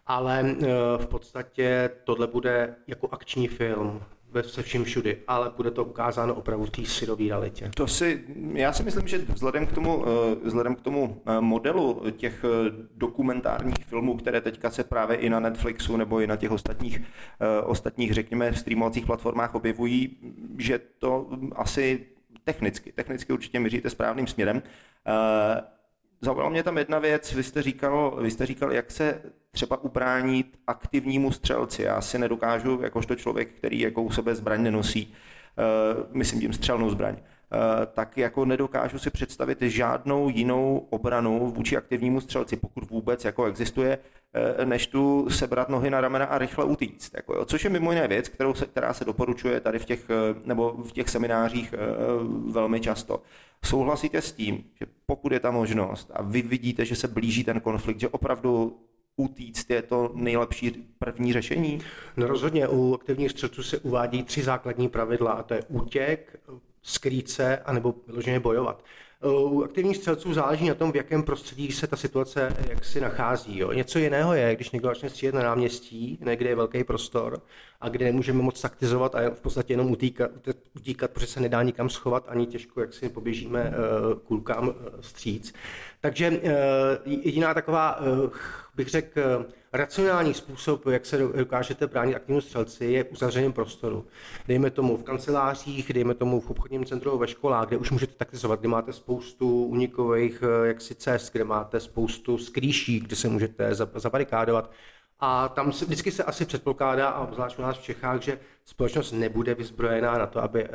Ale 0.07 0.55
v 0.97 1.05
podstatě 1.05 1.89
tohle 2.03 2.27
bude 2.27 2.75
jako 2.87 3.09
akční 3.11 3.47
film, 3.47 4.01
ve 4.31 4.43
se 4.43 4.63
vším 4.63 4.83
všudy, 4.83 5.17
ale 5.27 5.51
bude 5.57 5.71
to 5.71 5.85
ukázáno 5.85 6.35
opravdu 6.35 6.65
v 6.65 6.69
té 6.69 6.85
syrový 6.85 7.29
realitě. 7.29 7.71
To 7.75 7.87
si, 7.87 8.23
já 8.53 8.73
si 8.73 8.83
myslím, 8.83 9.07
že 9.07 9.17
vzhledem 9.17 9.67
k 9.67 9.71
tomu, 9.71 10.05
eh, 10.05 10.35
vzhledem 10.43 10.75
k 10.75 10.81
tomu 10.81 11.21
eh, 11.25 11.41
modelu 11.41 12.03
těch 12.17 12.43
eh, 12.43 12.71
dokumentárních 12.95 13.85
filmů, 13.85 14.17
které 14.17 14.41
teďka 14.41 14.69
se 14.69 14.83
právě 14.83 15.17
i 15.17 15.29
na 15.29 15.39
Netflixu 15.39 15.97
nebo 15.97 16.19
i 16.19 16.27
na 16.27 16.35
těch 16.35 16.51
ostatních, 16.51 17.01
ostatních 17.65 18.13
řekněme, 18.13 18.53
streamovacích 18.53 19.05
platformách 19.05 19.55
objevují, 19.55 20.17
že 20.57 20.79
to 20.99 21.29
asi 21.55 22.05
technicky, 22.43 22.91
technicky 22.91 23.33
určitě 23.33 23.59
měříte 23.59 23.89
správným 23.89 24.27
směrem. 24.27 24.61
Zaujala 26.21 26.49
mě 26.49 26.63
tam 26.63 26.77
jedna 26.77 26.99
věc, 26.99 27.33
vy 27.33 27.43
jste 27.43 27.61
říkal, 27.61 28.17
vy 28.21 28.31
jste 28.31 28.45
říkal 28.45 28.71
jak 28.71 28.91
se 28.91 29.21
třeba 29.57 29.83
ubránit 29.83 30.59
aktivnímu 30.67 31.31
střelci. 31.31 31.83
Já 31.83 32.01
si 32.01 32.19
nedokážu, 32.19 32.79
jakožto 32.83 33.15
člověk, 33.15 33.53
který 33.53 33.79
jako 33.79 34.01
u 34.01 34.11
sebe 34.11 34.35
zbraň 34.35 34.63
nenosí, 34.63 35.13
uh, 35.13 36.05
myslím 36.13 36.41
tím 36.41 36.53
střelnou 36.53 36.89
zbraň, 36.89 37.13
uh, 37.13 37.19
tak 37.93 38.17
jako 38.17 38.45
nedokážu 38.45 38.99
si 38.99 39.09
představit 39.09 39.61
žádnou 39.61 40.29
jinou 40.29 40.87
obranu 40.89 41.51
vůči 41.55 41.77
aktivnímu 41.77 42.21
střelci, 42.21 42.55
pokud 42.55 42.89
vůbec 42.89 43.25
jako 43.25 43.45
existuje, 43.45 43.97
uh, 43.97 44.65
než 44.65 44.87
tu 44.87 45.29
sebrat 45.29 45.69
nohy 45.69 45.89
na 45.89 46.01
ramena 46.01 46.25
a 46.25 46.37
rychle 46.37 46.65
utíct. 46.65 47.13
Jako, 47.15 47.33
jo. 47.33 47.45
Což 47.45 47.63
je 47.63 47.69
mimo 47.69 47.91
jiné 47.91 48.07
věc, 48.07 48.29
kterou 48.29 48.53
se, 48.53 48.65
která 48.65 48.93
se 48.93 49.05
doporučuje 49.05 49.59
tady 49.59 49.79
v 49.79 49.85
těch, 49.85 50.05
nebo 50.45 50.71
v 50.71 50.91
těch 50.91 51.09
seminářích 51.09 51.73
velmi 52.51 52.79
často. 52.79 53.21
Souhlasíte 53.65 54.21
s 54.21 54.31
tím, 54.31 54.63
že 54.79 54.85
pokud 55.05 55.31
je 55.31 55.39
ta 55.39 55.51
možnost 55.51 56.11
a 56.13 56.21
vy 56.21 56.41
vidíte, 56.41 56.85
že 56.85 56.95
se 56.95 57.07
blíží 57.07 57.43
ten 57.43 57.59
konflikt, 57.59 57.99
že 57.99 58.07
opravdu 58.07 58.79
utíct 59.17 59.69
je 59.69 59.81
to 59.81 60.11
nejlepší 60.13 60.71
první 60.99 61.33
řešení? 61.33 61.79
No 62.17 62.27
rozhodně 62.27 62.67
u 62.67 62.93
aktivních 62.93 63.31
střelců 63.31 63.63
se 63.63 63.77
uvádí 63.77 64.23
tři 64.23 64.43
základní 64.43 64.89
pravidla 64.89 65.31
a 65.31 65.43
to 65.43 65.53
je 65.53 65.63
útěk, 65.67 66.39
skrýt 66.81 67.29
se 67.29 67.57
anebo 67.57 67.95
vyloženě 68.07 68.39
bojovat. 68.39 68.83
U 69.23 69.63
aktivních 69.63 69.97
střelců 69.97 70.33
záleží 70.33 70.67
na 70.67 70.73
tom, 70.73 70.91
v 70.91 70.95
jakém 70.95 71.23
prostředí 71.23 71.71
se 71.71 71.87
ta 71.87 71.95
situace 71.95 72.55
jak 72.69 72.85
si 72.85 73.01
nachází. 73.01 73.59
Jo. 73.59 73.71
Něco 73.71 73.99
jiného 73.99 74.33
je, 74.33 74.55
když 74.55 74.71
někdo 74.71 74.89
začne 74.89 75.09
střílet 75.09 75.35
na 75.35 75.43
náměstí, 75.43 76.19
ne, 76.21 76.35
kde 76.35 76.49
je 76.49 76.55
velký 76.55 76.83
prostor 76.83 77.41
a 77.81 77.89
kde 77.89 78.05
nemůžeme 78.05 78.41
moc 78.41 78.61
taktizovat 78.61 79.15
a 79.15 79.29
v 79.29 79.41
podstatě 79.41 79.73
jenom 79.73 79.91
utíkat, 79.91 80.31
utíkat 80.75 81.11
protože 81.11 81.27
se 81.27 81.39
nedá 81.39 81.63
nikam 81.63 81.89
schovat, 81.89 82.25
ani 82.27 82.45
těžko, 82.45 82.81
jak 82.81 82.93
si 82.93 83.09
poběžíme 83.09 83.69
uh, 83.69 84.19
kulkám 84.19 84.67
uh, 84.67 84.75
stříc. 85.01 85.53
Takže 86.01 86.29
uh, 86.29 86.39
jediná 87.05 87.53
taková, 87.53 87.99
bych 88.77 88.89
řekl, 88.89 89.45
racionální 89.73 90.33
způsob, 90.33 90.85
jak 90.85 91.05
se 91.05 91.17
dokážete 91.17 91.87
bránit 91.87 92.15
aktivnímu 92.15 92.41
střelci, 92.41 92.85
je 92.85 93.03
v 93.03 93.11
uzavřeném 93.11 93.53
prostoru. 93.53 94.05
Dejme 94.47 94.69
tomu 94.69 94.97
v 94.97 95.03
kancelářích, 95.03 95.93
dejme 95.93 96.13
tomu 96.13 96.39
v 96.39 96.49
obchodním 96.49 96.85
centru 96.85 97.17
ve 97.17 97.27
školách, 97.27 97.67
kde 97.67 97.77
už 97.77 97.91
můžete 97.91 98.13
taktizovat, 98.13 98.59
kde 98.59 98.69
máte 98.69 98.93
spoustu 98.93 99.65
unikových 99.65 100.43
jaksi 100.63 100.95
cest, 100.95 101.33
kde 101.33 101.43
máte 101.43 101.79
spoustu 101.79 102.37
skrýší, 102.37 102.99
kde 102.99 103.15
se 103.15 103.29
můžete 103.29 103.75
zabarikádovat. 103.95 104.71
A 105.19 105.49
tam 105.49 105.71
se, 105.71 105.85
vždycky 105.85 106.11
se 106.11 106.23
asi 106.23 106.45
předpokládá, 106.45 107.09
a 107.09 107.23
obzvlášť 107.23 107.59
u 107.59 107.61
nás 107.61 107.77
v 107.77 107.83
Čechách, 107.83 108.21
že 108.21 108.39
společnost 108.65 109.11
nebude 109.11 109.53
vyzbrojená 109.55 110.17
na 110.17 110.27
to, 110.27 110.43
aby 110.43 110.67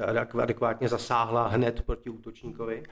adekvátně 0.43 0.89
zasáhla 0.89 1.49
hned 1.49 1.83
proti 1.83 2.11
útočníkovi 2.11 2.83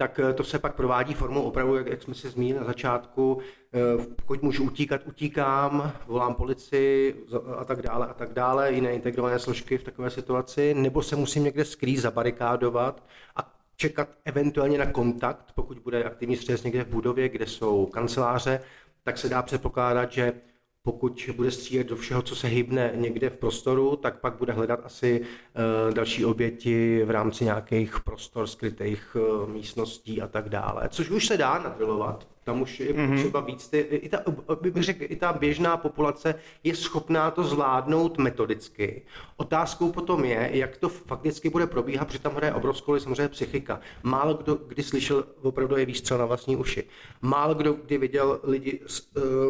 tak 0.00 0.18
eh, 0.18 0.32
to 0.32 0.44
se 0.44 0.58
pak 0.58 0.74
provádí 0.74 1.14
formou 1.14 1.42
opravdu, 1.42 1.76
jak, 1.76 1.86
jak 1.86 2.02
jsme 2.02 2.14
se 2.14 2.30
zmínili 2.30 2.58
na 2.58 2.64
začátku. 2.66 3.38
Eh, 3.74 4.04
pokud 4.16 4.42
můžu 4.42 4.64
utíkat, 4.64 5.00
utíkám, 5.06 5.92
volám 6.06 6.34
policii 6.34 7.24
a 7.58 7.64
tak 7.64 7.82
dále 7.82 8.06
a 8.06 8.14
tak 8.14 8.32
dále, 8.32 8.72
jiné 8.72 8.92
integrované 8.92 9.38
složky 9.38 9.78
v 9.78 9.84
takové 9.84 10.10
situaci, 10.10 10.74
nebo 10.74 11.02
se 11.02 11.16
musím 11.16 11.44
někde 11.44 11.64
skrýt, 11.64 11.98
zabarikádovat 11.98 13.02
a 13.36 13.54
čekat 13.76 14.08
eventuálně 14.24 14.78
na 14.78 14.86
kontakt, 14.86 15.52
pokud 15.54 15.78
bude 15.78 16.04
aktivní 16.04 16.36
střes 16.36 16.62
někde 16.62 16.84
v 16.84 16.88
budově, 16.88 17.28
kde 17.28 17.46
jsou 17.46 17.86
kanceláře, 17.86 18.60
tak 19.04 19.18
se 19.18 19.28
dá 19.28 19.42
předpokládat, 19.42 20.12
že 20.12 20.32
pokud 20.82 21.30
bude 21.36 21.50
střílet 21.50 21.86
do 21.86 21.96
všeho, 21.96 22.22
co 22.22 22.36
se 22.36 22.46
hybne 22.46 22.92
někde 22.94 23.30
v 23.30 23.36
prostoru, 23.36 23.96
tak 23.96 24.20
pak 24.20 24.34
bude 24.34 24.52
hledat 24.52 24.80
asi 24.84 25.20
uh, 25.20 25.94
další 25.94 26.24
oběti 26.24 27.04
v 27.04 27.10
rámci 27.10 27.44
nějakých 27.44 28.00
prostor, 28.00 28.46
skrytých 28.46 29.16
uh, 29.16 29.48
místností 29.48 30.22
a 30.22 30.28
tak 30.28 30.48
dále. 30.48 30.88
Což 30.88 31.10
už 31.10 31.26
se 31.26 31.36
dá 31.36 31.58
nadrilovat. 31.58 32.29
Tam 32.44 32.62
už 32.62 32.80
je 32.80 32.92
mm-hmm. 32.92 33.18
třeba 33.18 33.40
víc, 33.40 33.68
ty, 33.68 33.78
i, 33.78 34.08
ta, 34.08 34.22
bych 34.60 34.74
řekl, 34.82 35.04
i 35.08 35.16
ta 35.16 35.32
běžná 35.32 35.76
populace 35.76 36.34
je 36.64 36.76
schopná 36.76 37.30
to 37.30 37.44
zvládnout 37.44 38.18
metodicky. 38.18 39.02
Otázkou 39.36 39.92
potom 39.92 40.24
je, 40.24 40.50
jak 40.52 40.76
to 40.76 40.88
fakticky 40.88 41.50
bude 41.50 41.66
probíhat, 41.66 42.04
protože 42.04 42.18
tam 42.18 42.34
hraje 42.34 42.54
obrovskou 42.54 42.98
samozřejmě 42.98 43.28
psychika. 43.28 43.80
Málo 44.02 44.34
kdo 44.34 44.54
kdy 44.54 44.82
slyšel 44.82 45.24
opravdu 45.42 45.76
je 45.76 45.86
výstřel 45.86 46.18
na 46.18 46.26
vlastní 46.26 46.56
uši. 46.56 46.84
Málo 47.22 47.54
kdo 47.54 47.72
kdy 47.72 47.98
viděl 47.98 48.40
lidi, 48.42 48.80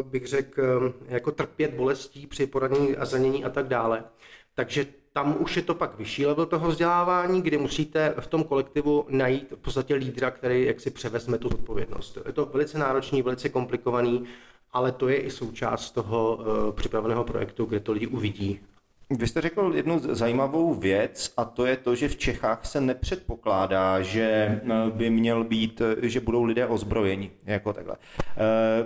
bych 0.03 0.27
řekl, 0.27 0.93
jako 1.07 1.31
trpět 1.31 1.73
bolestí 1.73 2.27
při 2.27 2.47
poranění 2.47 2.97
a 2.97 3.05
zranění 3.05 3.45
a 3.45 3.49
tak 3.49 3.67
dále. 3.67 4.03
Takže 4.55 4.85
tam 5.13 5.35
už 5.39 5.55
je 5.55 5.61
to 5.61 5.75
pak 5.75 5.97
vyšší 5.97 6.25
level 6.25 6.45
toho 6.45 6.67
vzdělávání, 6.67 7.41
kdy 7.41 7.57
musíte 7.57 8.15
v 8.19 8.27
tom 8.27 8.43
kolektivu 8.43 9.05
najít 9.09 9.51
v 9.51 9.55
podstatě 9.55 9.95
lídra, 9.95 10.31
který 10.31 10.65
jak 10.65 10.79
si 10.79 10.91
převezme 10.91 11.37
tu 11.37 11.47
odpovědnost. 11.47 12.17
Je 12.25 12.33
to 12.33 12.45
velice 12.45 12.77
náročný, 12.77 13.21
velice 13.21 13.49
komplikovaný, 13.49 14.23
ale 14.73 14.91
to 14.91 15.09
je 15.09 15.17
i 15.17 15.31
součást 15.31 15.91
toho 15.91 16.35
uh, 16.35 16.71
připraveného 16.71 17.23
projektu, 17.23 17.65
kde 17.65 17.79
to 17.79 17.91
lidi 17.91 18.07
uvidí. 18.07 18.59
Vy 19.09 19.27
jste 19.27 19.41
řekl 19.41 19.71
jednu 19.75 19.99
zajímavou 19.99 20.73
věc 20.73 21.33
a 21.37 21.45
to 21.45 21.65
je 21.65 21.77
to, 21.77 21.95
že 21.95 22.07
v 22.07 22.15
Čechách 22.15 22.65
se 22.65 22.81
nepředpokládá, 22.81 24.01
že 24.01 24.21
eh, 24.23 24.61
by 24.89 25.09
měl 25.09 25.43
být, 25.43 25.81
eh, 25.81 26.09
že 26.09 26.19
budou 26.19 26.43
lidé 26.43 26.67
ozbrojeni, 26.67 27.31
jako 27.45 27.73
takhle. 27.73 27.95
E, 28.37 28.85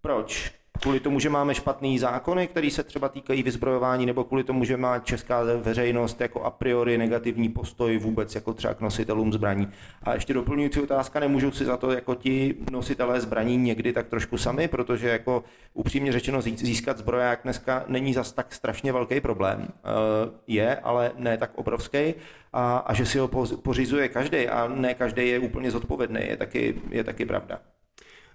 proč? 0.00 0.57
Kvůli 0.80 1.00
tomu, 1.00 1.20
že 1.20 1.30
máme 1.30 1.54
špatný 1.54 1.98
zákony, 1.98 2.46
které 2.46 2.70
se 2.70 2.82
třeba 2.82 3.08
týkají 3.08 3.42
vyzbrojování, 3.42 4.06
nebo 4.06 4.24
kvůli 4.24 4.44
tomu, 4.44 4.64
že 4.64 4.76
má 4.76 4.98
česká 4.98 5.42
veřejnost 5.42 6.20
jako 6.20 6.42
a 6.42 6.50
priori 6.50 6.98
negativní 6.98 7.48
postoj 7.48 7.98
vůbec 7.98 8.34
jako 8.34 8.54
třeba 8.54 8.74
k 8.74 8.80
nositelům 8.80 9.32
zbraní. 9.32 9.68
A 10.02 10.14
ještě 10.14 10.34
doplňující 10.34 10.80
otázka, 10.80 11.20
nemůžou 11.20 11.50
si 11.50 11.64
za 11.64 11.76
to 11.76 11.90
jako 11.90 12.14
ti 12.14 12.54
nositelé 12.72 13.20
zbraní 13.20 13.56
někdy 13.56 13.92
tak 13.92 14.08
trošku 14.08 14.38
sami, 14.38 14.68
protože 14.68 15.08
jako 15.08 15.44
upřímně 15.74 16.12
řečeno 16.12 16.42
získat 16.42 16.98
zbroják 16.98 17.40
dneska 17.44 17.84
není 17.88 18.14
zas 18.14 18.32
tak 18.32 18.54
strašně 18.54 18.92
velký 18.92 19.20
problém. 19.20 19.68
Eh, 19.68 19.88
je, 20.46 20.76
ale 20.76 21.12
ne 21.16 21.38
tak 21.38 21.50
obrovský. 21.54 22.14
A, 22.52 22.76
a 22.76 22.94
že 22.94 23.06
si 23.06 23.18
ho 23.18 23.28
pořizuje 23.62 24.08
každý 24.08 24.48
a 24.48 24.68
ne 24.68 24.94
každý 24.94 25.28
je 25.28 25.38
úplně 25.38 25.70
zodpovědný, 25.70 26.20
je 26.22 26.36
taky, 26.36 26.74
je 26.90 27.04
taky 27.04 27.24
pravda. 27.24 27.60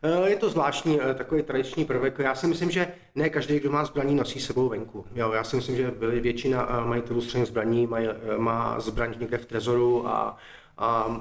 Eh, 0.03 0.29
je 0.29 0.36
to 0.36 0.50
zvláštní 0.50 1.01
eh, 1.01 1.13
takový 1.13 1.43
tradiční 1.43 1.86
prvek. 1.86 2.19
Já 2.19 2.36
si 2.36 2.48
myslím, 2.48 2.72
že 2.72 2.88
ne 3.15 3.29
každý, 3.29 3.60
kdo 3.60 3.72
má 3.72 3.86
zbraní, 3.86 4.15
nosí 4.15 4.39
sebou 4.39 4.69
venku. 4.69 5.05
Jo, 5.15 5.31
já 5.31 5.43
si 5.43 5.55
myslím, 5.55 5.75
že 5.75 5.93
většina 6.00 6.67
eh, 6.69 6.88
majitelů 6.88 7.22
středních 7.22 7.48
zbraní 7.48 7.88
mají, 7.88 8.07
má 8.38 8.79
zbraň 8.79 9.13
někde 9.19 9.38
v 9.38 9.45
trezoru 9.45 10.07
a 10.07 10.38
a 10.77 11.17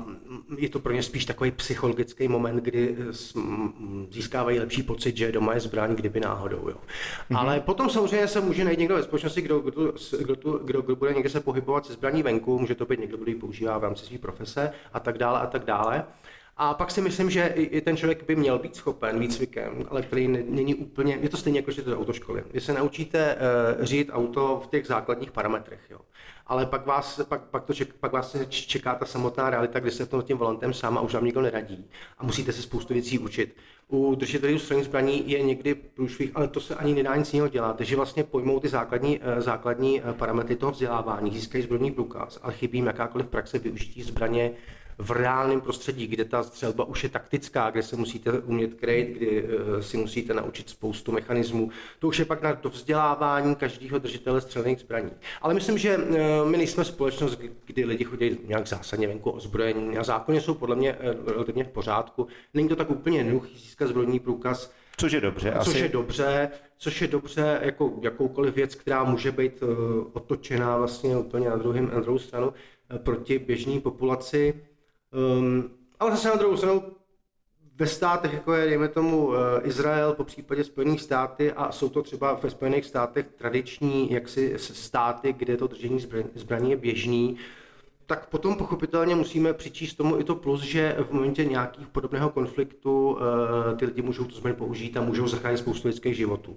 je 0.59 0.69
to 0.69 0.79
pro 0.79 0.93
ně 0.93 1.03
spíš 1.03 1.25
takový 1.25 1.51
psychologický 1.51 2.29
moment, 2.29 2.57
kdy 2.57 2.97
získávají 4.11 4.59
lepší 4.59 4.83
pocit, 4.83 5.17
že 5.17 5.33
doma 5.33 5.55
je 5.55 5.61
zbraň, 5.61 5.95
kdyby 5.95 6.21
náhodou. 6.21 6.69
Jo. 6.69 6.77
Mm-hmm. 6.77 7.39
Ale 7.39 7.61
potom 7.61 7.91
samozřejmě 7.91 8.29
se 8.29 8.41
může 8.41 8.65
najít 8.65 8.79
někdo 8.79 8.95
ve 8.95 9.03
společnosti, 9.03 9.41
kdo, 9.43 9.61
kdo, 9.61 9.93
kdo, 10.19 10.59
kdo, 10.59 10.83
kdo 10.83 10.97
bude 10.97 11.15
někde 11.15 11.31
se 11.31 11.41
pohybovat 11.41 11.87
se 11.87 11.93
zbraní 11.93 12.23
venku, 12.23 12.59
může 12.59 12.75
to 12.75 12.87
být 12.87 13.01
někdo, 13.01 13.17
kdo 13.17 13.31
ji 13.31 13.35
používá 13.35 13.79
v 13.79 13.85
rámci 13.85 14.05
své 14.05 14.19
profese 14.19 14.73
a 14.93 15.01
tak 15.01 15.19
dále 15.19 15.41
a 15.41 15.47
tak 15.47 15.65
dále. 15.65 16.05
A 16.57 16.75
pak 16.75 16.91
si 16.91 17.01
myslím, 17.01 17.31
že 17.31 17.47
i 17.57 17.81
ten 17.81 17.97
člověk 17.97 18.27
by 18.27 18.37
měl 18.37 18.59
být 18.59 18.77
schopen 18.77 19.19
výcvikem, 19.19 19.87
ale 19.89 20.03
který 20.03 20.29
není 20.29 20.75
úplně, 20.75 21.19
je 21.21 21.29
to 21.29 21.37
stejně 21.37 21.59
jako, 21.59 21.71
že 21.71 21.83
to 21.83 21.99
autoškoly. 21.99 22.45
Vy 22.53 22.61
se 22.61 22.73
naučíte 22.73 23.37
uh, 23.79 23.85
řídit 23.85 24.11
auto 24.13 24.61
v 24.65 24.67
těch 24.67 24.87
základních 24.87 25.31
parametrech, 25.31 25.81
jo. 25.91 25.99
Ale 26.47 26.67
pak 26.67 26.87
vás, 26.87 27.21
pak, 27.29 27.43
pak, 27.43 27.65
to 27.65 27.75
ček, 27.75 27.93
pak 27.93 28.13
vás 28.13 28.37
čeká 28.49 28.95
ta 28.95 29.05
samotná 29.05 29.51
realita, 29.51 29.81
kdy 29.81 29.91
se 29.91 30.09
tím 30.23 30.39
volantem 30.39 30.73
sám 30.73 30.99
a 30.99 31.01
už 31.01 31.15
vám 31.15 31.25
nikdo 31.25 31.43
neradí. 31.43 31.85
A 32.19 32.25
musíte 32.25 32.53
se 32.53 32.63
spoustu 32.63 32.95
věcí 32.95 33.19
učit. 33.19 33.57
U 33.89 34.15
držitelů 34.15 34.59
středních 34.59 34.87
zbraní 34.87 35.31
je 35.31 35.43
někdy 35.43 35.75
průšvih, 35.75 36.31
ale 36.35 36.49
to 36.49 36.61
se 36.61 36.75
ani 36.75 36.95
nedá 36.95 37.17
nic 37.17 37.33
jiného 37.33 37.49
dělat. 37.49 37.77
Takže 37.77 37.97
vlastně 37.97 38.25
pojmou 38.25 38.61
ty 38.61 38.69
základní, 38.69 39.21
eh, 39.23 39.41
základní 39.41 40.01
eh, 40.01 40.13
parametry 40.13 40.57
toho 40.57 40.73
vzdělávání, 40.73 41.31
získají 41.31 41.65
zbrojní 41.65 41.91
průkaz, 41.91 42.41
ale 42.43 42.53
chybí 42.53 42.79
jim 42.79 42.87
jakákoliv 42.87 43.27
praxe 43.27 43.59
využití 43.59 44.03
zbraně 44.03 44.53
v 44.99 45.11
reálném 45.11 45.61
prostředí, 45.61 46.07
kde 46.07 46.25
ta 46.25 46.43
střelba 46.43 46.85
už 46.85 47.03
je 47.03 47.09
taktická, 47.09 47.71
kde 47.71 47.83
se 47.83 47.97
musíte 47.97 48.33
umět 48.33 48.75
krejt, 48.75 49.09
kdy 49.09 49.45
eh, 49.45 49.83
si 49.83 49.97
musíte 49.97 50.35
naučit 50.35 50.69
spoustu 50.69 51.13
mechanismů. 51.13 51.71
To 51.99 52.09
už 52.09 52.19
je 52.19 52.25
pak 52.25 52.43
na 52.43 52.55
to 52.55 52.69
vzdělávání 52.71 53.55
každého 53.55 53.99
držitele 53.99 54.41
střelných 54.41 54.81
zbraní. 54.81 55.11
Ale 55.43 55.55
myslím, 55.55 55.79
že 55.79 55.97
eh, 55.97 56.19
my 56.45 56.57
nejsme 56.57 56.85
společnost, 56.85 57.41
kdy 57.67 57.85
lidi 57.85 58.05
chodí 58.05 58.39
nějak 58.47 58.67
zásadně 58.67 59.09
venku 59.09 59.31
ozbrojení 59.31 59.99
a 59.99 60.05
zákoně 60.05 60.41
jsou 60.41 60.55
podle 60.55 60.77
mě 60.77 60.93
eh, 60.93 61.33
relativně 61.33 61.65
v 61.65 61.69
pořádku. 61.69 62.27
Není 62.55 62.69
to 62.69 62.77
tak 62.77 62.91
úplně 62.91 63.19
jednoduchý 63.19 63.59
získat 63.59 63.89
zbrojní 63.89 64.21
průkaz, 64.21 64.73
Což 64.97 65.13
je 65.13 65.21
dobře. 65.21 65.55
Což 65.59 65.75
asi. 65.75 65.79
je 65.79 65.89
dobře, 65.89 66.51
což 66.79 67.03
je 67.03 67.09
dobře 67.09 67.61
jako 67.63 67.93
jakoukoliv 68.03 68.55
věc, 68.55 68.75
která 68.75 69.05
může 69.05 69.33
být 69.33 69.63
otočená 70.13 70.77
vlastně 70.77 71.17
úplně 71.17 71.51
na, 71.51 71.57
druhým, 71.57 71.91
na 71.95 72.01
druhou 72.01 72.19
stranu 72.19 72.53
proti 72.99 73.39
běžné 73.39 73.81
populaci. 73.81 74.55
Um, 75.13 75.71
ale 76.01 76.11
zase 76.11 76.29
na 76.29 76.37
druhou 76.37 76.57
stranu 76.57 76.83
ve 77.77 77.87
státech, 77.87 78.33
jako 78.33 78.53
je, 78.53 78.67
dejme 78.67 78.89
tomu, 78.89 79.35
eh, 79.35 79.39
Izrael, 79.63 80.15
po 80.15 80.25
případě 80.25 80.65
Spojených 80.65 81.01
státy, 81.01 81.53
a 81.53 81.73
jsou 81.73 81.89
to 81.89 82.03
třeba 82.03 82.35
ve 82.35 82.51
Spojených 82.51 82.85
státech 82.85 83.27
tradiční 83.29 84.13
jaksi 84.13 84.55
státy, 84.59 85.33
kde 85.33 85.57
to 85.57 85.67
držení 85.67 86.07
zbraní 86.35 86.71
je 86.71 86.77
běžný, 86.77 87.37
tak 88.07 88.29
potom 88.29 88.55
pochopitelně 88.55 89.15
musíme 89.15 89.53
přičíst 89.53 89.97
tomu 89.97 90.21
i 90.21 90.25
to 90.25 90.35
plus, 90.35 90.61
že 90.61 90.97
v 91.09 91.13
momentě 91.13 91.45
nějakých 91.45 91.87
podobného 91.87 92.31
konfliktu 92.31 93.11
uh, 93.11 93.19
ty 93.79 93.85
lidi 93.85 94.03
můžou 94.03 94.25
tu 94.25 94.35
zbraň 94.35 94.55
použít 94.55 94.97
a 94.97 95.01
můžou 95.01 95.29
zachránit 95.29 95.59
spoustu 95.59 95.89
lidských 95.89 96.17
životů. 96.17 96.57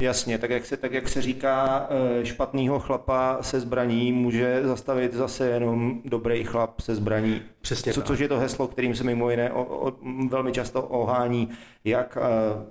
Jasně, 0.00 0.38
tak 0.38 0.50
jak 0.50 0.66
se, 0.66 0.76
tak 0.76 0.92
jak 0.92 1.08
se 1.08 1.22
říká, 1.22 1.86
eh, 1.90 2.26
špatného 2.26 2.78
chlapa 2.78 3.38
se 3.40 3.60
zbraní 3.60 4.12
může 4.12 4.60
zastavit 4.62 5.14
zase 5.14 5.48
jenom 5.48 6.00
dobrý 6.04 6.44
chlap 6.44 6.80
se 6.80 6.94
zbraní. 6.94 7.42
Přesně 7.60 7.92
Co, 7.92 8.02
Což 8.02 8.18
je 8.18 8.28
to 8.28 8.38
heslo, 8.38 8.68
kterým 8.68 8.94
se 8.94 9.04
mimo 9.04 9.30
jiné 9.30 9.52
o, 9.52 9.64
o, 9.64 9.92
velmi 10.28 10.52
často 10.52 10.82
ohání 10.82 11.48
jak 11.84 12.18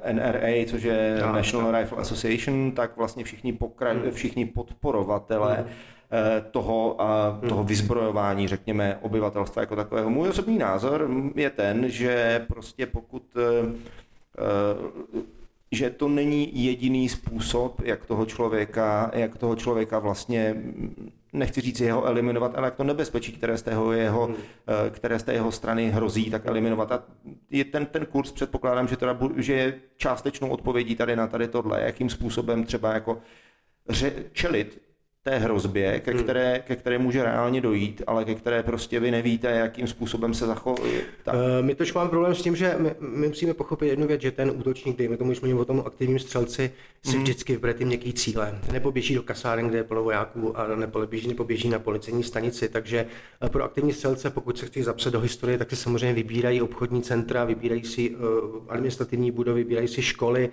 eh, 0.04 0.14
NRA, 0.14 0.66
což 0.68 0.84
je 0.84 1.16
já, 1.20 1.32
National 1.32 1.74
já. 1.74 1.80
Rifle 1.80 1.98
Association, 1.98 2.72
tak 2.72 2.98
vlastně 2.98 3.24
všichni, 3.24 3.54
pokra- 3.54 4.02
hmm. 4.02 4.12
všichni 4.12 4.46
podporovatelé 4.46 5.56
hmm 5.56 5.68
eh, 6.12 6.44
toho, 6.52 7.02
a 7.02 7.40
toho 7.50 7.62
hmm. 7.62 7.68
vyzbrojování, 7.68 8.48
řekněme, 8.48 8.98
obyvatelstva 9.02 9.62
jako 9.62 9.76
takového. 9.76 10.10
Můj 10.10 10.30
osobní 10.30 10.58
názor 10.58 11.10
je 11.36 11.50
ten, 11.50 11.90
že 11.90 12.46
prostě 12.48 12.86
pokud 12.86 13.24
že 15.72 15.90
to 15.90 16.08
není 16.08 16.64
jediný 16.66 17.10
způsob, 17.10 17.82
jak 17.84 18.06
toho 18.06 18.26
člověka, 18.26 19.12
jak 19.14 19.38
toho 19.38 19.56
člověka 19.56 20.00
vlastně 20.00 20.56
nechci 21.34 21.62
říct 21.62 21.80
jeho 21.80 22.06
eliminovat, 22.06 22.56
ale 22.56 22.68
jak 22.68 22.76
to 22.76 22.84
nebezpečí, 22.84 23.32
které 23.32 23.58
z, 23.58 23.62
tého 23.62 23.92
jeho, 23.92 24.26
hmm. 24.26 24.36
Eh, 24.36 24.90
které 24.90 25.20
z 25.20 25.24
té 25.24 25.34
jeho 25.34 25.52
strany 25.52 25.90
hrozí, 25.90 26.30
tak 26.30 26.46
eliminovat. 26.46 26.92
A 26.92 27.04
je 27.50 27.66
ten, 27.66 27.86
ten 27.86 28.06
kurz, 28.06 28.32
předpokládám, 28.32 28.88
že, 28.88 28.98
teda, 28.98 29.20
že 29.38 29.54
je 29.54 29.80
částečnou 29.98 30.50
odpovědí 30.50 30.96
tady 30.96 31.16
na 31.16 31.28
tady 31.28 31.48
tohle, 31.48 31.82
jakým 31.82 32.10
způsobem 32.10 32.64
třeba 32.64 32.94
jako 32.94 33.22
čelit 34.34 34.87
té 35.24 35.38
hrozbě, 35.38 36.00
ke 36.00 36.12
hmm. 36.12 36.24
které, 36.24 36.64
ke 36.68 36.76
které 36.76 36.98
může 36.98 37.24
reálně 37.24 37.62
dojít, 37.62 38.02
ale 38.08 38.26
ke 38.26 38.36
které 38.36 38.64
prostě 38.64 39.00
vy 39.00 39.12
nevíte, 39.12 39.52
jakým 39.52 39.88
způsobem 39.88 40.34
se 40.34 40.46
zachová. 40.46 40.84
Tak. 41.24 41.36
Uh, 41.36 41.42
my 41.62 41.76
tož 41.76 41.94
máme 41.94 42.10
problém 42.10 42.36
s 42.36 42.42
tím, 42.42 42.56
že 42.56 42.76
my, 42.78 42.96
my 43.00 43.28
musíme 43.28 43.54
pochopit 43.54 43.88
jednu 43.88 44.08
věc, 44.08 44.22
že 44.22 44.32
ten 44.32 44.50
útočník, 44.50 44.98
dejme 44.98 45.18
tomu, 45.18 45.36
jsme 45.36 45.54
o 45.54 45.66
tom 45.66 45.84
aktivním 45.86 46.20
střelci, 46.20 46.72
si 47.08 47.14
hmm. 47.14 47.24
vždycky 47.24 47.54
vybere 47.54 47.74
ty 47.74 47.86
měkký 47.86 48.14
cíle. 48.14 48.60
Nepoběží 48.72 49.16
do 49.16 49.24
kasáren, 49.24 49.68
kde 49.68 49.78
je 49.78 49.84
plno 49.84 50.04
vojáků 50.04 50.58
a 50.58 50.76
nepoběží, 50.76 51.28
nepoběží 51.28 51.70
na 51.70 51.80
policejní 51.80 52.24
stanici, 52.24 52.70
takže 52.70 53.06
eh, 53.42 53.50
pro 53.50 53.64
aktivní 53.64 53.94
střelce, 53.94 54.30
pokud 54.30 54.58
se 54.58 54.66
chtějí 54.66 54.84
zapsat 54.84 55.10
do 55.10 55.20
historie, 55.20 55.58
tak 55.58 55.70
si 55.70 55.76
samozřejmě 55.76 56.14
vybírají 56.14 56.62
obchodní 56.62 57.02
centra, 57.02 57.46
vybírají 57.46 57.84
si 57.84 58.16
uh, 58.16 58.20
administrativní 58.70 59.32
budovy, 59.32 59.64
vybírají 59.64 59.88
si 59.88 60.02
školy, 60.02 60.50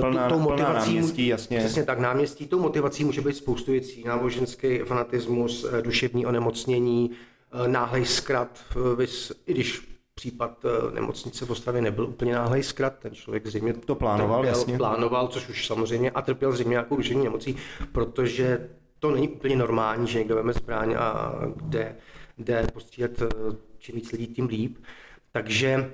plná, 0.00 0.28
tou 0.28 0.38
motivací, 0.38 0.64
plná 0.64 0.84
náměstí, 0.84 1.26
jasně. 1.26 1.58
Přesně 1.58 1.84
tak, 1.84 1.98
náměstí. 1.98 2.46
Tou 2.46 2.60
motivací 2.60 3.04
může 3.04 3.20
být 3.20 3.36
spoustu 3.36 3.70
věcí. 3.70 4.04
Náboženský 4.06 4.78
fanatismus, 4.78 5.66
eh, 5.72 5.82
duševní 5.82 6.26
onemocnění, 6.26 7.10
eh, 7.52 7.68
náhlej 7.68 8.04
zkrat, 8.04 8.58
i 9.46 9.52
když 9.52 9.97
případ 10.18 10.64
eh, 10.64 10.94
nemocnice 10.94 11.46
v 11.46 11.50
Ostravě 11.50 11.82
nebyl 11.82 12.04
úplně 12.04 12.34
náhlej 12.34 12.62
zkrat, 12.62 12.98
ten 12.98 13.14
člověk 13.14 13.46
zřejmě 13.46 13.72
to 13.72 13.94
plánoval, 13.94 14.42
trpěl, 14.42 14.58
jasně. 14.58 14.76
plánoval, 14.76 15.28
což 15.28 15.48
už 15.48 15.66
samozřejmě, 15.66 16.10
a 16.10 16.22
trpěl 16.22 16.52
zřejmě 16.52 16.70
nějakou 16.70 16.96
duševní 16.96 17.24
nemocí, 17.24 17.56
protože 17.92 18.68
to 18.98 19.10
není 19.10 19.28
úplně 19.28 19.56
normální, 19.56 20.06
že 20.06 20.18
někdo 20.18 20.34
veme 20.34 20.52
zbraň 20.52 20.94
a 20.98 21.32
jde, 21.62 21.96
jde 22.38 22.66
postřílet 22.72 23.22
čím 23.78 23.94
víc 23.94 24.12
lidí, 24.12 24.26
tím 24.26 24.46
líp. 24.46 24.78
Takže 25.32 25.92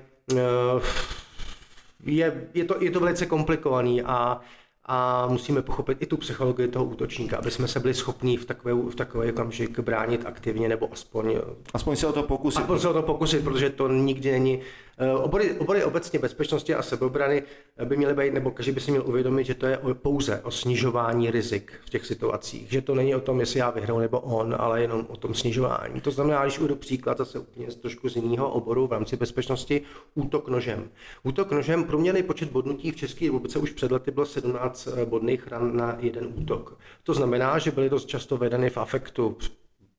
je, 2.03 2.47
je, 2.53 2.65
to, 2.65 2.83
je 2.83 2.91
to 2.91 2.99
velice 2.99 3.25
komplikovaný 3.25 4.01
a 4.01 4.41
a 4.85 5.27
musíme 5.27 5.61
pochopit 5.61 6.01
i 6.01 6.05
tu 6.05 6.17
psychologii 6.17 6.67
toho 6.67 6.85
útočníka, 6.85 7.37
aby 7.37 7.51
jsme 7.51 7.67
se 7.67 7.79
byli 7.79 7.93
schopni 7.93 8.37
v 8.37 8.45
takové, 8.45 8.73
v 8.73 8.95
takové 8.95 9.31
okamžik 9.31 9.79
bránit 9.79 10.25
aktivně 10.25 10.69
nebo 10.69 10.89
aspoň... 10.93 11.35
Aspoň 11.73 11.95
se 11.95 12.07
o 12.07 12.13
to 12.13 12.23
pokusit. 12.23 12.61
Aspoň 12.61 12.79
se 12.79 12.89
o 12.89 12.93
to 12.93 13.01
pokusit, 13.01 13.43
protože 13.43 13.69
to 13.69 13.87
nikdy 13.87 14.31
není... 14.31 14.59
eh, 14.97 15.11
Obory, 15.11 15.53
obory 15.53 15.83
obecně 15.83 16.19
bezpečnosti 16.19 16.75
a 16.75 16.81
sebeobrany 16.81 17.43
by 17.85 17.97
měly 17.97 18.13
být, 18.13 18.33
nebo 18.33 18.51
každý 18.51 18.71
by 18.71 18.79
si 18.79 18.91
měl 18.91 19.03
uvědomit, 19.07 19.43
že 19.43 19.55
to 19.55 19.65
je 19.65 19.79
pouze 19.93 20.41
o 20.41 20.51
snižování 20.51 21.31
rizik 21.31 21.73
v 21.85 21.89
těch 21.89 22.05
situacích. 22.05 22.71
Že 22.71 22.81
to 22.81 22.95
není 22.95 23.15
o 23.15 23.19
tom, 23.19 23.39
jestli 23.39 23.59
já 23.59 23.69
vyhraju 23.69 23.99
nebo 23.99 24.19
on, 24.19 24.55
ale 24.59 24.81
jenom 24.81 25.05
o 25.09 25.17
tom 25.17 25.33
snižování. 25.33 26.01
To 26.01 26.11
znamená, 26.11 26.43
když 26.43 26.59
uvedu 26.59 26.75
příklad 26.75 27.17
zase 27.17 27.39
úplně 27.39 27.71
z 27.71 27.75
trošku 27.75 28.09
z 28.09 28.15
jiného 28.15 28.49
oboru 28.49 28.87
v 28.87 28.91
rámci 28.91 29.17
bezpečnosti, 29.17 29.81
útok 30.15 30.47
nožem. 30.49 30.89
Útok 31.23 31.51
nožem, 31.51 31.83
průměrný 31.83 32.23
počet 32.23 32.51
bodnutí 32.51 32.91
v 32.91 32.95
České 32.95 33.25
republice 33.25 33.59
už 33.59 33.71
před 33.71 33.91
lety 33.91 34.11
bylo 34.11 34.25
17 34.25 34.87
bodných 35.05 35.47
ran 35.47 35.77
na 35.77 35.97
jeden 35.99 36.27
útok. 36.35 36.77
To 37.03 37.13
znamená, 37.13 37.59
že 37.59 37.71
byly 37.71 37.89
dost 37.89 38.05
často 38.05 38.37
vedeny 38.37 38.69
v 38.69 38.77
afektu, 38.77 39.37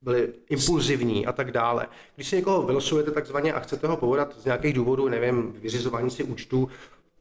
byli 0.06 0.32
impulzivní 0.48 1.26
a 1.26 1.32
tak 1.32 1.50
dále. 1.50 1.86
Když 2.16 2.28
si 2.28 2.36
někoho 2.36 2.62
vylosujete 2.62 3.10
takzvaně 3.10 3.52
a 3.52 3.60
chcete 3.60 3.86
ho 3.86 3.96
povodat 3.96 4.34
z 4.38 4.44
nějakých 4.44 4.74
důvodů, 4.74 5.08
nevím, 5.08 5.52
vyřizování 5.52 6.10
si 6.10 6.22
účtů, 6.22 6.68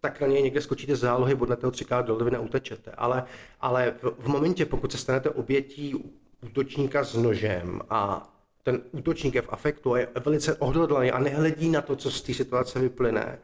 tak 0.01 0.21
na 0.21 0.27
něj 0.27 0.43
někde 0.43 0.61
skočíte 0.61 0.95
z 0.95 0.99
zálohy, 0.99 1.35
bodnete 1.35 1.65
ho 1.65 1.71
třikrát 1.71 2.05
do 2.05 2.15
lvina, 2.15 2.39
utečete. 2.39 2.91
Ale, 2.91 3.23
ale 3.61 3.93
v, 4.01 4.13
v 4.19 4.27
momentě, 4.27 4.65
pokud 4.65 4.91
se 4.91 4.97
stanete 4.97 5.29
obětí 5.29 5.95
útočníka 6.41 7.03
s 7.03 7.15
nožem 7.15 7.81
a 7.89 8.29
ten 8.65 8.81
útočník 8.91 9.35
je 9.35 9.41
v 9.41 9.53
afektu 9.53 9.93
a 9.93 9.99
je 9.99 10.07
velice 10.25 10.55
odhodlaný 10.55 11.11
a 11.11 11.19
nehledí 11.19 11.69
na 11.69 11.81
to, 11.81 11.95
co 11.95 12.11
z 12.11 12.21
té 12.21 12.33
situace 12.33 12.79
vyplyne, 12.79 13.39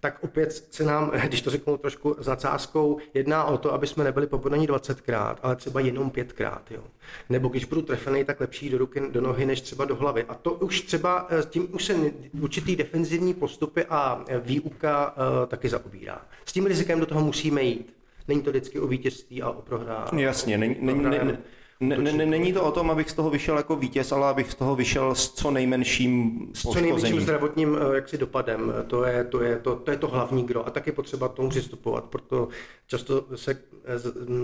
tak 0.00 0.18
opět 0.24 0.52
se 0.70 0.84
nám, 0.84 1.12
když 1.26 1.42
to 1.42 1.50
řeknu 1.50 1.76
trošku 1.76 2.16
s 2.18 2.26
nadsázkou, 2.26 2.98
jedná 3.14 3.44
o 3.44 3.58
to, 3.58 3.72
aby 3.72 3.86
jsme 3.86 4.04
nebyli 4.04 4.26
popodaní 4.26 4.68
20krát, 4.68 5.36
ale 5.42 5.56
třeba 5.56 5.80
jenom 5.80 6.10
pětkrát. 6.10 6.70
Jo. 6.70 6.82
Nebo 7.30 7.48
když 7.48 7.64
budu 7.64 7.82
trefený, 7.82 8.24
tak 8.24 8.40
lepší 8.40 8.70
do 8.70 8.78
ruky, 8.78 9.02
do 9.10 9.20
nohy, 9.20 9.46
než 9.46 9.60
třeba 9.60 9.84
do 9.84 9.96
hlavy. 9.96 10.24
A 10.24 10.34
to 10.34 10.52
už 10.52 10.80
třeba, 10.80 11.28
eh, 11.30 11.42
tím 11.50 11.68
už 11.74 11.84
se 11.84 11.94
určitý 12.40 12.76
defenzivní 12.76 13.34
postupy 13.34 13.84
a 13.84 14.24
eh, 14.28 14.38
výuka 14.38 15.16
uh, 15.16 15.46
taky 15.46 15.68
zaobírá. 15.68 16.26
S 16.44 16.52
tím 16.52 16.66
rizikem 16.66 17.00
do 17.00 17.06
toho 17.06 17.20
musíme 17.20 17.62
jít. 17.62 17.96
Není 18.28 18.42
to 18.42 18.50
vždycky 18.50 18.80
o 18.80 18.86
vítězství 18.86 19.42
a 19.42 19.50
o 19.50 19.62
prohrání. 19.62 20.22
Jasně, 20.22 20.58
není, 20.58 20.76
není, 20.80 21.02
ne, 21.02 21.38
ne, 21.80 21.98
ne, 21.98 22.12
ne, 22.12 22.26
není 22.26 22.52
to 22.52 22.64
o 22.64 22.72
tom, 22.72 22.90
abych 22.90 23.10
z 23.10 23.14
toho 23.14 23.30
vyšel 23.30 23.56
jako 23.56 23.76
vítěz, 23.76 24.12
ale 24.12 24.28
abych 24.28 24.52
z 24.52 24.54
toho 24.54 24.76
vyšel 24.76 25.14
s 25.14 25.34
co 25.34 25.50
nejmenším 25.50 26.40
s 26.54 26.62
co 26.62 26.80
nejmenším 26.80 27.20
zdravotním 27.20 27.78
eh, 27.78 27.94
jaksi 27.94 28.18
dopadem. 28.18 28.72
To 28.86 29.04
je, 29.04 29.24
to, 29.24 29.42
je, 29.42 29.58
to, 29.58 29.76
to 29.76 29.90
je 29.90 29.96
to 29.96 30.08
hlavní 30.08 30.44
gro. 30.44 30.66
A 30.66 30.70
taky 30.70 30.92
potřeba 30.92 31.28
k 31.28 31.34
tomu 31.34 31.48
přistupovat, 31.48 32.04
proto 32.04 32.48
často 32.86 33.24
se 33.34 33.50
eh, 33.50 33.58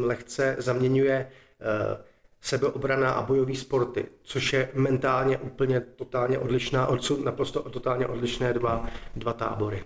lehce 0.07 0.57
zaměňuje 0.59 1.29
eh, 1.61 2.05
sebeobrana 2.41 3.13
a 3.13 3.23
bojové 3.23 3.55
sporty, 3.55 4.07
což 4.23 4.53
je 4.53 4.69
mentálně 4.75 5.39
úplně 5.39 5.81
totálně 5.81 6.39
odlišná, 6.39 6.89
jsou 7.01 7.25
naprosto 7.25 7.61
totálně 7.63 8.07
odlišné 8.07 8.53
dva, 8.53 8.87
dva 9.17 9.33
tábory. 9.33 9.85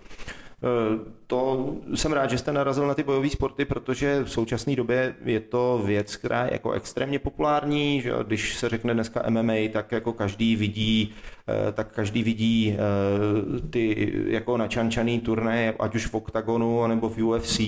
Eh, 0.64 1.14
To 1.26 1.74
jsem 1.94 2.12
rád, 2.12 2.30
že 2.30 2.38
jste 2.38 2.52
narazil 2.52 2.86
na 2.86 2.94
ty 2.94 3.02
bojové 3.02 3.30
sporty, 3.30 3.64
protože 3.64 4.22
v 4.24 4.30
současné 4.30 4.76
době 4.76 5.14
je 5.24 5.40
to 5.40 5.82
věc, 5.84 6.16
která 6.16 6.44
je 6.44 6.52
jako 6.52 6.72
extrémně 6.72 7.18
populární, 7.18 8.00
že 8.00 8.12
když 8.26 8.54
se 8.56 8.68
řekne 8.68 8.94
dneska 8.94 9.22
MMA, 9.28 9.52
tak 9.72 9.92
jako 9.92 10.12
každý 10.12 10.56
vidí, 10.56 11.14
eh, 11.48 11.72
tak 11.72 11.92
každý 11.92 12.22
vidí 12.22 12.76
eh, 12.76 13.60
ty 13.70 14.12
jako 14.26 14.56
načančaný 14.56 15.20
turnaje, 15.20 15.74
ať 15.78 15.94
už 15.94 16.06
v 16.06 16.14
OKTAGONu 16.14 16.86
nebo 16.86 17.08
v 17.08 17.18
UFC, 17.22 17.60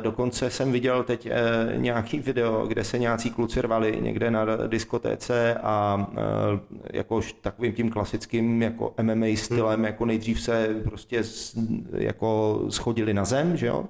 Dokonce 0.00 0.50
jsem 0.50 0.72
viděl 0.72 1.02
teď 1.02 1.26
eh, 1.26 1.32
nějaký 1.76 2.18
video, 2.18 2.66
kde 2.66 2.84
se 2.84 2.98
nějací 2.98 3.30
kluci 3.30 3.62
rvali 3.62 3.98
někde 4.00 4.30
na 4.30 4.44
diskotéce 4.66 5.54
a 5.54 6.06
eh, 6.12 6.16
jakož 6.92 7.32
takovým 7.32 7.72
tím 7.72 7.90
klasickým 7.90 8.62
jako 8.62 8.94
MMA 9.02 9.26
stylem, 9.34 9.84
jako 9.84 10.04
nejdřív 10.04 10.40
se 10.40 10.68
prostě 10.84 11.22
jako 11.92 12.60
schodili 12.68 13.14
na 13.14 13.24
zem, 13.24 13.56
že 13.56 13.66
jo? 13.66 13.84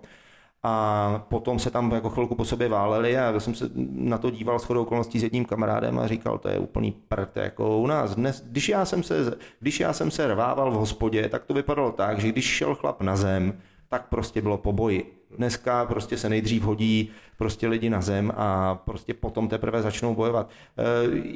A 0.62 1.27
potom 1.29 1.59
se 1.59 1.70
tam 1.70 1.92
jako 1.92 2.11
chvilku 2.11 2.35
po 2.35 2.44
sobě 2.44 2.68
váleli 2.68 3.18
a 3.18 3.20
já 3.20 3.40
jsem 3.40 3.55
se 3.55 3.70
na 3.90 4.18
to 4.18 4.31
díval 4.31 4.59
shodou 4.59 4.83
okolností 4.83 5.18
s 5.18 5.22
jedním 5.22 5.44
kamarádem 5.44 5.98
a 5.98 6.07
říkal, 6.07 6.38
to 6.38 6.48
je 6.48 6.59
úplný 6.59 6.92
prd, 7.09 7.37
jako 7.37 7.79
u 7.79 7.87
nás 7.87 8.14
dnes, 8.14 8.44
když 8.46 8.68
já 8.68 8.85
jsem 8.85 9.03
se, 9.03 9.35
když 9.61 9.81
já 9.81 9.92
jsem 9.92 10.11
se 10.11 10.27
rvával 10.27 10.70
v 10.70 10.74
hospodě, 10.74 11.29
tak 11.29 11.44
to 11.44 11.55
vypadalo 11.55 11.92
tak, 11.92 12.18
že 12.18 12.29
když 12.29 12.44
šel 12.44 12.74
chlap 12.74 13.03
na 13.03 13.16
zem, 13.16 13.59
tak 13.88 14.09
prostě 14.09 14.42
bylo 14.42 14.59
po 14.59 14.72
boji. 14.72 15.15
Dneska 15.30 15.84
prostě 15.84 16.18
se 16.18 16.28
nejdřív 16.28 16.62
hodí 16.62 17.10
prostě 17.38 17.68
lidi 17.68 17.90
na 17.90 18.00
zem 18.00 18.32
a 18.36 18.74
prostě 18.74 19.14
potom 19.14 19.48
teprve 19.48 19.82
začnou 19.82 20.14
bojovat. 20.14 20.50
Eh, 20.78 20.82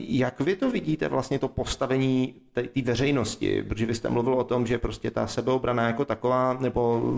Jak 0.08 0.40
vy 0.40 0.56
to 0.56 0.70
vidíte 0.70 1.08
vlastně 1.08 1.38
to 1.38 1.48
postavení 1.48 2.34
té 2.52 2.62
veřejnosti? 2.84 3.62
Protože 3.62 3.86
vy 3.86 3.94
jste 3.94 4.08
mluvil 4.10 4.34
o 4.34 4.44
tom, 4.44 4.66
že 4.66 4.78
prostě 4.78 5.10
ta 5.10 5.26
sebeobrana 5.26 5.86
jako 5.86 6.04
taková, 6.04 6.56
nebo 6.60 7.12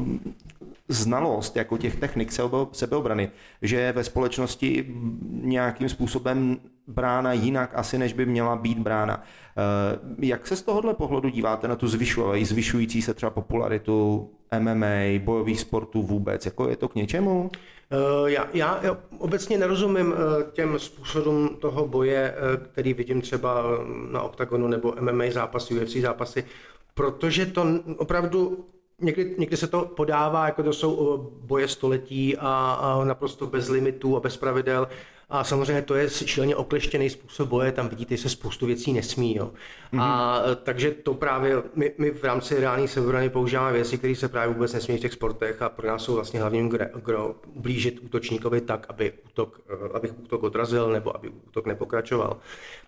znalost 0.88 1.56
jako 1.56 1.78
těch 1.78 1.96
technik 1.96 2.32
sebe- 2.32 2.66
sebeobrany, 2.72 3.30
že 3.62 3.92
ve 3.92 4.04
společnosti 4.04 4.94
nějakým 5.30 5.88
způsobem 5.88 6.58
brána 6.87 7.33
jinak 7.33 7.71
asi, 7.75 7.99
než 7.99 8.12
by 8.12 8.27
měla 8.27 8.57
být 8.57 8.79
brána. 8.79 9.23
Eh, 9.57 9.99
Jak 10.18 10.47
se 10.47 10.57
z 10.57 10.62
tohohle 10.62 10.95
pohledu 10.95 11.29
díváte 11.29 11.68
na 11.68 11.77
tu 11.77 11.88
zvyšující, 11.88 12.45
zvyšující 12.45 13.03
se 13.03 13.14
třeba 13.14 13.31
popularitu 13.31 14.31
MMA, 14.59 15.18
bojových 15.25 15.61
sportů 15.61 16.03
vůbec? 16.03 16.47
Jako 16.47 16.68
je 16.68 16.77
to 16.77 16.88
k 16.88 16.95
něčemu? 16.95 17.51
Eh, 17.90 18.31
Já, 18.31 18.47
já, 18.55 18.79
já 18.83 18.99
obecně 19.18 19.59
nerozumím 19.59 20.14
eh, 20.14 20.45
těm 20.53 20.79
způsobům 20.79 21.49
toho 21.61 21.88
boje, 21.88 22.35
který 22.73 22.95
vidím 22.95 23.21
třeba 23.21 23.62
na 24.11 24.23
OKTAGONu 24.23 24.68
nebo 24.68 24.95
MMA 25.01 25.25
zápasy, 25.31 25.75
UFC 25.81 25.97
zápasy, 25.97 26.45
protože 26.95 27.47
to 27.47 27.66
opravdu 27.97 28.64
někdy, 29.01 29.35
někdy 29.38 29.57
se 29.57 29.66
to 29.66 29.85
podává, 29.85 30.47
jako 30.47 30.62
to 30.62 30.73
jsou 30.73 31.18
boje 31.42 31.68
století 31.68 32.37
a, 32.37 32.79
a 32.83 33.05
naprosto 33.05 33.47
bez 33.47 33.68
limitů 33.68 34.16
a 34.16 34.21
bez 34.21 34.37
pravidel. 34.37 34.88
A 35.33 35.45
samozřejmě 35.45 35.83
to 35.83 35.95
je 35.95 36.11
šíleně 36.11 36.57
okleštěný 36.57 37.11
způsob 37.11 37.49
boje, 37.49 37.73
tam 37.73 37.88
vidíte, 37.88 38.16
že 38.16 38.23
se 38.23 38.29
spoustu 38.29 38.66
věcí 38.66 38.92
nesmí. 38.92 39.37
Jo. 39.37 39.47
Mm-hmm. 39.92 40.03
A 40.03 40.42
eh, 40.53 40.57
takže 40.57 40.90
to 40.90 41.14
právě 41.14 41.62
my, 41.75 41.92
my 41.99 42.11
v 42.11 42.25
rámci 42.25 42.61
reální 42.61 42.88
sebebrany 42.88 43.31
používáme 43.31 43.73
věci, 43.73 43.99
které 43.99 44.14
se 44.14 44.29
právě 44.29 44.55
vůbec 44.55 44.73
nesmí 44.73 44.97
v 44.97 45.01
těch 45.01 45.12
sportech 45.12 45.62
a 45.62 45.68
pro 45.68 45.88
nás 45.88 46.03
jsou 46.03 46.14
vlastně 46.14 46.40
hlavním 46.40 46.68
gro, 46.68 46.85
gro 47.05 47.35
blížit 47.57 48.01
útočníkovi 48.03 48.61
tak, 48.61 48.87
aby 48.88 49.12
útok, 49.27 49.61
eh, 49.71 49.88
aby 49.95 50.11
útok 50.11 50.42
odrazil 50.42 50.92
nebo 50.92 51.16
aby 51.16 51.29
útok 51.29 51.66
nepokračoval. 51.66 52.37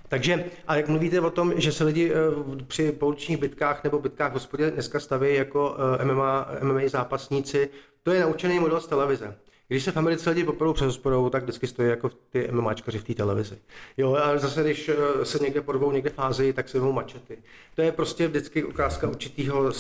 Takže, 0.09 0.45
a 0.67 0.77
jak 0.77 0.89
mluvíte 0.89 1.21
o 1.21 1.31
tom, 1.31 1.53
že 1.57 1.73
se 1.73 1.85
lidi 1.85 2.13
eh, 2.13 2.65
při 2.67 2.93
pouličních 2.93 3.39
bitkách 3.39 3.85
nebo 3.85 3.99
bitkách 3.99 4.31
v 4.31 4.35
hospodě 4.35 4.71
dneska 4.71 5.01
staví 5.01 5.35
jako 5.35 5.77
eh, 6.01 6.05
MMA, 6.05 6.49
MMA 6.63 6.81
zápasníci, 6.87 7.69
to 8.03 8.13
je 8.13 8.21
naučený 8.21 8.59
model 8.59 8.81
z 8.81 8.87
televize. 8.87 9.37
Když 9.75 9.85
se 9.85 9.93
v 9.93 9.97
Americe 9.97 10.31
lidi 10.31 10.45
popadou 10.45 10.73
přes 10.73 10.87
hospodou, 10.87 11.31
tak 11.31 11.43
vždycky 11.43 11.67
stojí 11.67 11.89
jako 11.89 12.11
ty 12.31 12.49
MMAčkaři 12.53 12.99
v 12.99 13.05
té 13.05 13.15
televizi. 13.15 13.59
Jo, 13.97 14.15
a 14.15 14.39
zase, 14.39 14.63
když 14.63 14.89
eh, 14.89 15.25
se 15.25 15.39
někde 15.39 15.61
porvou 15.61 15.93
někde 15.93 16.11
fázi, 16.11 16.53
tak 16.53 16.69
se 16.69 16.79
vemou 16.79 16.93
mačety. 16.93 17.39
To 17.75 17.83
je 17.83 17.93
prostě 17.93 18.29
vždycky 18.29 18.65
ukázka 18.65 19.09
určitého 19.09 19.73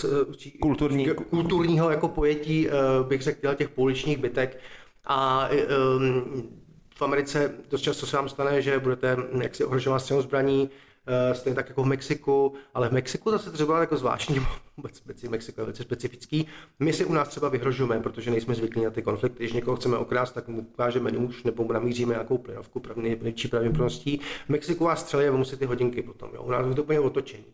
Kulturní- 0.62 1.14
kulturního 1.14 1.90
jako 1.90 2.08
pojetí, 2.08 2.68
eh, 2.68 2.72
bych 3.08 3.22
řekl, 3.22 3.54
těch 3.54 3.68
pouličních 3.68 4.18
bitek. 4.18 4.60
A 5.04 5.48
um, 5.96 6.48
v 6.94 7.02
Americe 7.02 7.54
dost 7.70 7.80
často 7.82 8.06
se 8.06 8.16
vám 8.16 8.28
stane, 8.28 8.62
že 8.62 8.78
budete 8.78 9.16
jaksi 9.42 9.64
ohrožovat 9.64 9.98
střelnou 9.98 10.22
zbraní, 10.22 10.70
eh, 10.72 10.93
stejně 11.32 11.54
tak 11.54 11.68
jako 11.68 11.82
v 11.82 11.86
Mexiku, 11.86 12.54
ale 12.74 12.88
v 12.88 12.92
Mexiku 12.92 13.30
zase 13.30 13.50
třeba 13.50 13.80
jako 13.80 13.96
zvláštní, 13.96 14.40
vůbec 14.76 15.00
speci- 15.00 15.30
Mexiko 15.30 15.60
je 15.60 15.64
velice 15.64 15.82
specifický. 15.82 16.46
My 16.78 16.92
si 16.92 17.04
u 17.04 17.12
nás 17.12 17.28
třeba 17.28 17.48
vyhrožujeme, 17.48 18.00
protože 18.00 18.30
nejsme 18.30 18.54
zvyklí 18.54 18.84
na 18.84 18.90
ty 18.90 19.02
konflikty. 19.02 19.38
Když 19.38 19.52
někoho 19.52 19.76
chceme 19.76 19.96
okrást, 19.96 20.34
tak 20.34 20.48
mu 20.48 20.60
ukážeme 20.60 21.10
nůž 21.10 21.42
nebo 21.42 21.64
mu 21.64 21.72
namíříme 21.72 22.14
nějakou 22.14 22.38
plynovku 22.38 22.82
největší 22.96 23.48
pravděpodobností. 23.48 24.20
V 24.46 24.48
Mexiku 24.48 24.84
vás 24.84 25.00
střelí 25.00 25.26
a 25.26 25.44
si 25.44 25.56
ty 25.56 25.64
hodinky 25.64 26.02
potom. 26.02 26.30
Jo. 26.34 26.42
U 26.42 26.50
nás 26.50 26.66
je 26.66 26.74
to 26.74 26.82
úplně 26.82 27.00
otočení. 27.00 27.44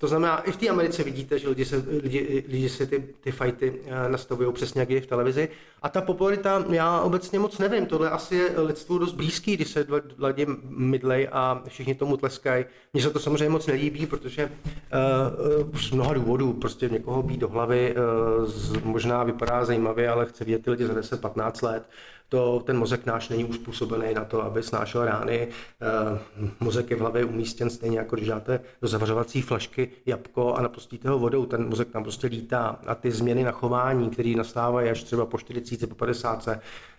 To 0.00 0.08
znamená, 0.08 0.40
i 0.40 0.52
v 0.52 0.56
té 0.56 0.68
Americe 0.68 1.04
vidíte, 1.04 1.38
že 1.38 1.48
lidi, 1.48 1.64
se, 1.64 1.84
lidi, 2.02 2.44
lidi 2.48 2.68
si 2.68 2.86
ty, 2.86 3.08
ty 3.20 3.32
fajty 3.32 3.80
eh, 3.86 4.08
nastavují 4.08 4.52
přesně 4.52 4.80
jak 4.80 4.90
je 4.90 5.00
v 5.00 5.06
televizi. 5.06 5.48
A 5.82 5.88
ta 5.88 6.00
popularita, 6.00 6.64
já 6.70 7.00
obecně 7.00 7.38
moc 7.38 7.58
nevím, 7.58 7.86
tohle 7.86 8.10
asi 8.10 8.34
je 8.34 8.60
lidstvu 8.60 8.98
dost 8.98 9.12
blízký, 9.12 9.56
když 9.56 9.68
se 9.68 9.84
dva 9.84 10.28
lidi 10.28 10.46
mydlej 10.64 11.28
a 11.32 11.62
všichni 11.68 11.94
tomu 11.94 12.16
tleskají. 12.16 12.64
Mně 12.92 13.02
se 13.02 13.10
to 13.10 13.18
samozřejmě 13.18 13.48
moc 13.48 13.66
nelíbí, 13.66 14.06
protože 14.06 14.44
uh, 14.44 15.66
uh, 15.66 15.78
z 15.78 15.90
mnoha 15.90 16.14
důvodů, 16.14 16.52
prostě 16.52 16.88
někoho 16.88 17.22
být 17.22 17.40
do 17.40 17.48
hlavy 17.48 17.94
uh, 17.94 18.46
z, 18.46 18.82
možná 18.82 19.24
vypadá 19.24 19.64
zajímavě, 19.64 20.08
ale 20.08 20.26
chce 20.26 20.44
vidět 20.44 20.64
ty 20.64 20.70
lidi 20.70 20.86
za 20.86 20.92
10-15 20.92 21.66
let, 21.66 21.82
To, 22.28 22.62
ten 22.66 22.78
mozek 22.78 23.06
náš 23.06 23.28
není 23.28 23.44
uspůsobený 23.44 24.14
na 24.14 24.24
to, 24.24 24.42
aby 24.42 24.62
snášel 24.62 25.04
rány. 25.04 25.48
Eh, 25.80 26.18
mozek 26.60 26.90
je 26.90 26.96
v 26.96 27.00
hlavě 27.00 27.24
umístěn 27.24 27.70
stejně 27.70 27.98
jako 27.98 28.16
když 28.16 28.28
dáte 28.28 28.60
do 28.82 28.88
zavařovací 28.88 29.42
flašky 29.42 29.90
jabko 30.06 30.54
a 30.54 30.62
napustíte 30.62 31.08
ho 31.08 31.18
vodou, 31.18 31.46
ten 31.46 31.68
mozek 31.68 31.88
tam 31.88 32.02
prostě 32.02 32.26
lítá. 32.26 32.78
A 32.86 32.94
ty 32.94 33.10
změny 33.10 33.44
na 33.44 33.52
chování, 33.52 34.10
které 34.10 34.34
nastávají 34.36 34.90
až 34.90 35.02
třeba 35.02 35.26
po 35.26 35.38
40, 35.38 35.88
po 35.88 35.94
50, 35.94 36.48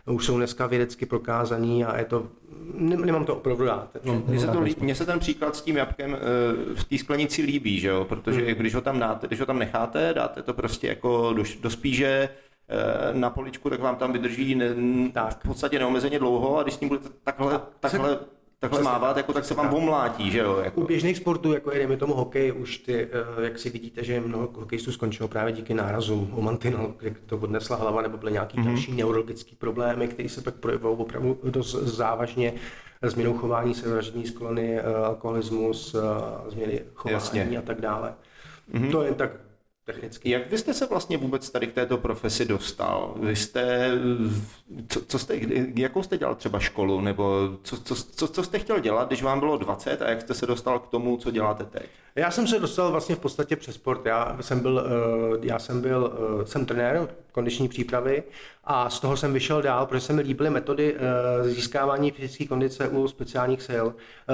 už 0.05 0.25
jsou 0.25 0.37
dneska 0.37 0.67
vědecky 0.67 1.05
prokázaný 1.05 1.85
a 1.85 1.97
je 1.97 2.05
to, 2.05 2.27
nemám 2.79 3.25
to 3.25 3.35
opravdu 3.35 3.65
rád. 3.65 3.97
No, 4.03 4.23
mně, 4.27 4.39
se 4.39 4.47
to, 4.47 4.61
mně 4.79 4.95
se 4.95 5.05
ten 5.05 5.19
příklad 5.19 5.55
s 5.55 5.61
tím 5.61 5.77
jabkem 5.77 6.15
eh, 6.15 6.75
v 6.75 6.83
té 6.83 6.97
sklenici 6.97 7.41
líbí, 7.41 7.79
že 7.79 7.87
jo? 7.87 8.05
protože 8.05 8.41
hmm. 8.41 8.55
když 8.55 8.75
ho 8.75 8.81
tam 8.81 8.99
dáte, 8.99 9.27
když 9.27 9.39
ho 9.39 9.45
tam 9.45 9.59
necháte, 9.59 10.13
dáte 10.15 10.43
to 10.43 10.53
prostě 10.53 10.87
jako 10.87 11.33
do, 11.33 11.43
do 11.61 11.69
spíže, 11.69 12.29
na 13.13 13.29
poličku, 13.29 13.69
tak 13.69 13.79
vám 13.79 13.95
tam 13.95 14.13
vydrží 14.13 14.55
ne, 14.55 14.75
tak. 15.13 15.39
v 15.43 15.47
podstatě 15.47 15.79
neomezeně 15.79 16.19
dlouho 16.19 16.57
a 16.57 16.63
když 16.63 16.73
s 16.73 16.79
ním 16.79 16.87
budete 16.87 17.09
takhle, 17.23 17.61
takhle 17.79 18.19
takhle 18.59 18.81
mávat, 18.81 19.17
jako, 19.17 19.33
tak 19.33 19.45
se 19.45 19.53
vám 19.53 19.69
pomlátí, 19.69 20.31
že 20.31 20.39
jo? 20.39 20.61
Jako. 20.63 20.81
U 20.81 20.87
běžných 20.87 21.17
sportů, 21.17 21.53
jako 21.53 21.71
je, 21.71 21.97
tomu 21.97 22.13
hokej, 22.13 22.53
už 22.53 22.77
ty, 22.77 23.07
eh, 23.11 23.43
jak 23.43 23.59
si 23.59 23.69
vidíte, 23.69 24.03
že 24.03 24.19
mnoho 24.19 24.49
hokejistů 24.53 24.91
skončilo 24.91 25.29
právě 25.29 25.53
díky 25.53 25.73
nárazu 25.73 26.29
o 26.33 26.41
mantinel, 26.41 26.93
kde 26.99 27.15
to 27.25 27.37
odnesla 27.37 27.75
hlava, 27.75 28.01
nebo 28.01 28.17
byly 28.17 28.31
nějaký 28.31 28.57
mm-hmm. 28.57 28.65
další 28.65 28.91
neurologické 28.91 29.55
problémy, 29.57 30.07
které 30.07 30.29
se 30.29 30.41
pak 30.41 30.55
projevují 30.55 30.97
opravdu 30.97 31.39
dost 31.43 31.71
závažně 31.71 32.53
změnou 33.01 33.37
chování, 33.37 33.73
sevražední 33.73 34.27
sklony, 34.27 34.79
eh, 34.79 34.95
alkoholismus, 34.95 35.95
eh, 35.95 36.51
změny 36.51 36.81
chování 36.93 37.13
Jasně. 37.13 37.57
a 37.57 37.61
tak 37.61 37.81
dále. 37.81 38.13
Mm-hmm. 38.73 38.91
To 38.91 39.03
je 39.03 39.13
tak 39.13 39.31
technicky. 39.93 40.29
Jak 40.29 40.51
vy 40.51 40.57
jste 40.57 40.73
se 40.73 40.85
vlastně 40.85 41.17
vůbec 41.17 41.49
tady 41.49 41.67
k 41.67 41.73
této 41.73 41.97
profesi 41.97 42.45
dostal? 42.45 43.15
Vy 43.19 43.35
jste, 43.35 43.91
co, 44.87 45.01
co 45.05 45.19
jste, 45.19 45.39
jakou 45.75 46.03
jste 46.03 46.17
dělal 46.17 46.35
třeba 46.35 46.59
školu, 46.59 47.01
nebo 47.01 47.49
co, 47.63 47.77
co, 47.77 47.95
co, 47.95 48.27
co 48.27 48.43
jste 48.43 48.59
chtěl 48.59 48.79
dělat, 48.79 49.07
když 49.07 49.23
vám 49.23 49.39
bylo 49.39 49.57
20 49.57 50.01
a 50.01 50.09
jak 50.09 50.21
jste 50.21 50.33
se 50.33 50.45
dostal 50.45 50.79
k 50.79 50.87
tomu, 50.87 51.17
co 51.17 51.31
děláte 51.31 51.65
teď? 51.65 51.89
Já 52.19 52.31
jsem 52.31 52.47
se 52.47 52.59
dostal 52.59 52.91
vlastně 52.91 53.15
v 53.15 53.19
podstatě 53.19 53.55
přes 53.55 53.75
sport. 53.75 54.05
Já 54.05 54.37
jsem 54.41 54.59
byl, 54.59 54.83
eh, 54.85 55.39
já 55.41 55.59
jsem 55.59 55.81
byl, 55.81 56.13
eh, 56.41 56.45
jsem 56.45 56.65
trenér 56.65 57.07
kondiční 57.31 57.67
přípravy 57.67 58.23
a 58.63 58.89
z 58.89 58.99
toho 58.99 59.17
jsem 59.17 59.33
vyšel 59.33 59.61
dál, 59.61 59.85
protože 59.85 60.01
se 60.01 60.13
mi 60.13 60.21
líbily 60.21 60.49
metody 60.49 60.95
eh, 60.95 61.49
získávání 61.49 62.11
fyzické 62.11 62.45
kondice 62.45 62.87
u 62.87 63.07
speciálních 63.07 63.61
sil, 63.69 63.85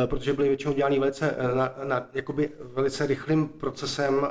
protože 0.06 0.34
byly 0.34 0.48
většinou 0.48 0.74
dělané 0.74 1.00
velice, 1.00 1.36
na, 1.56 1.74
na, 1.84 2.08
jakoby 2.14 2.50
velice 2.60 3.08
rychlým 3.08 3.48
procesem, 3.48 4.28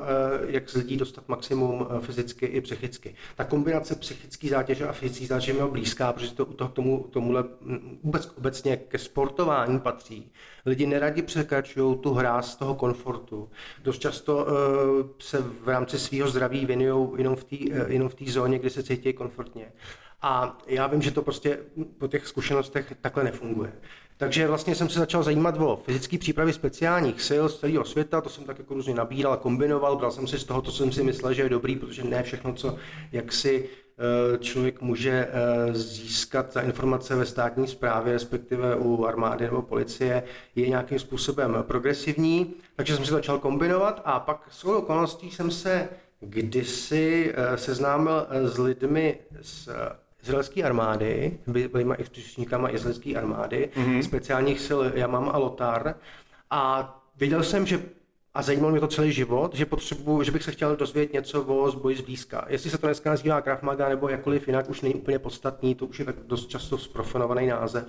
jak 0.47 0.69
z 0.69 0.75
lidí 0.75 0.97
dostat 0.97 1.29
maximum 1.29 1.87
fyzicky 2.01 2.47
i 2.47 2.61
psychicky. 2.61 3.15
Ta 3.37 3.45
kombinace 3.45 3.95
psychické 3.95 4.49
zátěže 4.49 4.89
a 4.89 4.93
fyzické 4.93 5.27
zátěže 5.27 5.53
mi 5.53 5.71
blízká, 5.71 6.13
protože 6.13 6.35
to, 6.35 6.45
to 6.45 6.69
k 6.69 6.73
tomu, 6.73 7.07
tomuhle 7.11 7.45
hm, 7.61 7.99
vůbec 8.03 8.31
obecně 8.39 8.77
ke 8.77 8.99
sportování 8.99 9.81
patří. 9.81 10.33
Lidi 10.67 10.87
neradi 10.87 11.23
překračují 11.23 11.99
tu 11.99 12.15
hra 12.15 12.43
z 12.43 12.57
toho 12.57 12.75
komfortu. 12.75 13.51
Dost 13.83 13.99
často 13.99 14.37
uh, 14.37 15.07
se 15.19 15.39
v 15.63 15.69
rámci 15.69 15.99
svého 15.99 16.29
zdraví 16.29 16.67
věnují 16.67 17.09
jenom 17.19 17.37
v 17.37 17.45
té 17.45 17.57
uh, 17.57 17.91
jenom 17.93 18.09
v 18.09 18.29
zóně, 18.29 18.59
kde 18.59 18.71
se 18.71 18.83
cítí 18.83 19.13
komfortně. 19.13 19.73
A 20.23 20.59
já 20.67 20.87
vím, 20.87 21.03
že 21.03 21.11
to 21.11 21.23
prostě 21.23 21.59
po 21.99 22.09
těch 22.09 22.27
zkušenostech 22.27 22.93
takhle 23.01 23.25
nefunguje. 23.25 23.73
Takže 24.17 24.47
vlastně 24.47 24.75
jsem 24.75 24.89
se 24.89 24.99
začal 24.99 25.23
zajímat 25.23 25.57
o 25.59 25.81
fyzické 25.85 26.19
přípravy 26.19 26.53
speciálních 26.53 27.23
sil 27.29 27.45
z 27.49 27.61
celého 27.61 27.85
světa, 27.85 28.21
to 28.21 28.29
jsem 28.29 28.45
tak 28.45 28.59
jako 28.59 28.75
různě 28.75 28.95
nabíral, 28.95 29.37
kombinoval, 29.37 29.97
bral 29.97 30.11
jsem 30.11 30.27
si 30.27 30.39
z 30.39 30.45
toho, 30.45 30.63
co 30.63 30.73
jsem 30.73 30.93
si 30.93 31.03
myslel, 31.03 31.33
že 31.33 31.43
je 31.43 31.49
dobrý, 31.49 31.77
protože 31.77 32.05
ne 32.05 32.23
všechno, 32.23 32.55
co 32.55 32.77
jak 33.13 33.33
si 33.33 33.69
Eh, 33.69 33.84
člověk 34.39 34.81
může 34.81 35.29
eh, 35.31 35.75
získat 35.75 36.53
za 36.53 36.61
informace 36.61 37.17
ve 37.17 37.27
státní 37.27 37.67
správě, 37.67 38.13
respektive 38.13 38.77
u 38.77 39.05
armády 39.05 39.45
nebo 39.45 39.63
policie, 39.63 40.23
je 40.55 40.69
nějakým 40.69 40.99
způsobem 40.99 41.57
progresivní, 41.63 42.55
takže 42.77 42.97
jsem 42.97 43.05
si 43.05 43.11
začal 43.11 43.39
kombinovat 43.39 44.03
a 44.05 44.21
pak 44.21 44.47
s 44.51 44.65
okolností 44.65 45.31
jsem 45.31 45.51
se 45.51 45.89
kdysi 46.21 47.35
eh, 47.37 47.59
seznámil 47.59 48.27
s 48.31 48.59
lidmi 48.59 49.19
z 49.43 49.69
izraelské 50.23 50.63
armády, 50.63 51.39
byli 51.47 51.85
i 51.99 52.05
příslušníkama 52.05 52.71
izraelské 52.71 53.15
armády, 53.15 53.71
mm-hmm. 53.75 54.01
speciálních 54.01 54.61
sil 54.67 54.81
Jamam 54.95 55.29
a 55.29 55.39
Lotar 55.39 55.95
a 56.51 56.95
věděl 57.17 57.43
jsem, 57.43 57.67
že 57.67 57.83
a 58.35 58.43
zajímalo 58.43 58.71
mě 58.71 58.81
to 58.81 58.89
celý 58.89 59.13
život, 59.13 59.55
že 59.55 59.67
potřebuji, 59.67 60.23
že 60.23 60.31
bych 60.31 60.43
se 60.43 60.53
chtěl 60.53 60.77
dozvědět 60.77 61.13
něco 61.13 61.43
o 61.43 61.71
zboji 61.71 61.97
zblízka. 61.97 62.47
Jestli 62.49 62.71
se 62.71 62.79
to 62.79 62.87
dneska 62.87 63.11
nazývá 63.11 63.41
Krav 63.41 63.63
Maga 63.63 63.89
nebo 63.89 64.09
jakkoliv 64.09 64.49
jinak, 64.49 64.71
už 64.71 64.81
není 64.81 64.95
úplně 64.95 65.19
podstatný, 65.19 65.75
to 65.75 65.87
už 65.87 65.99
je 65.99 66.05
tak 66.05 66.17
dost 66.27 66.49
často 66.49 66.79
sprofanovaný 66.79 67.47
název, 67.47 67.85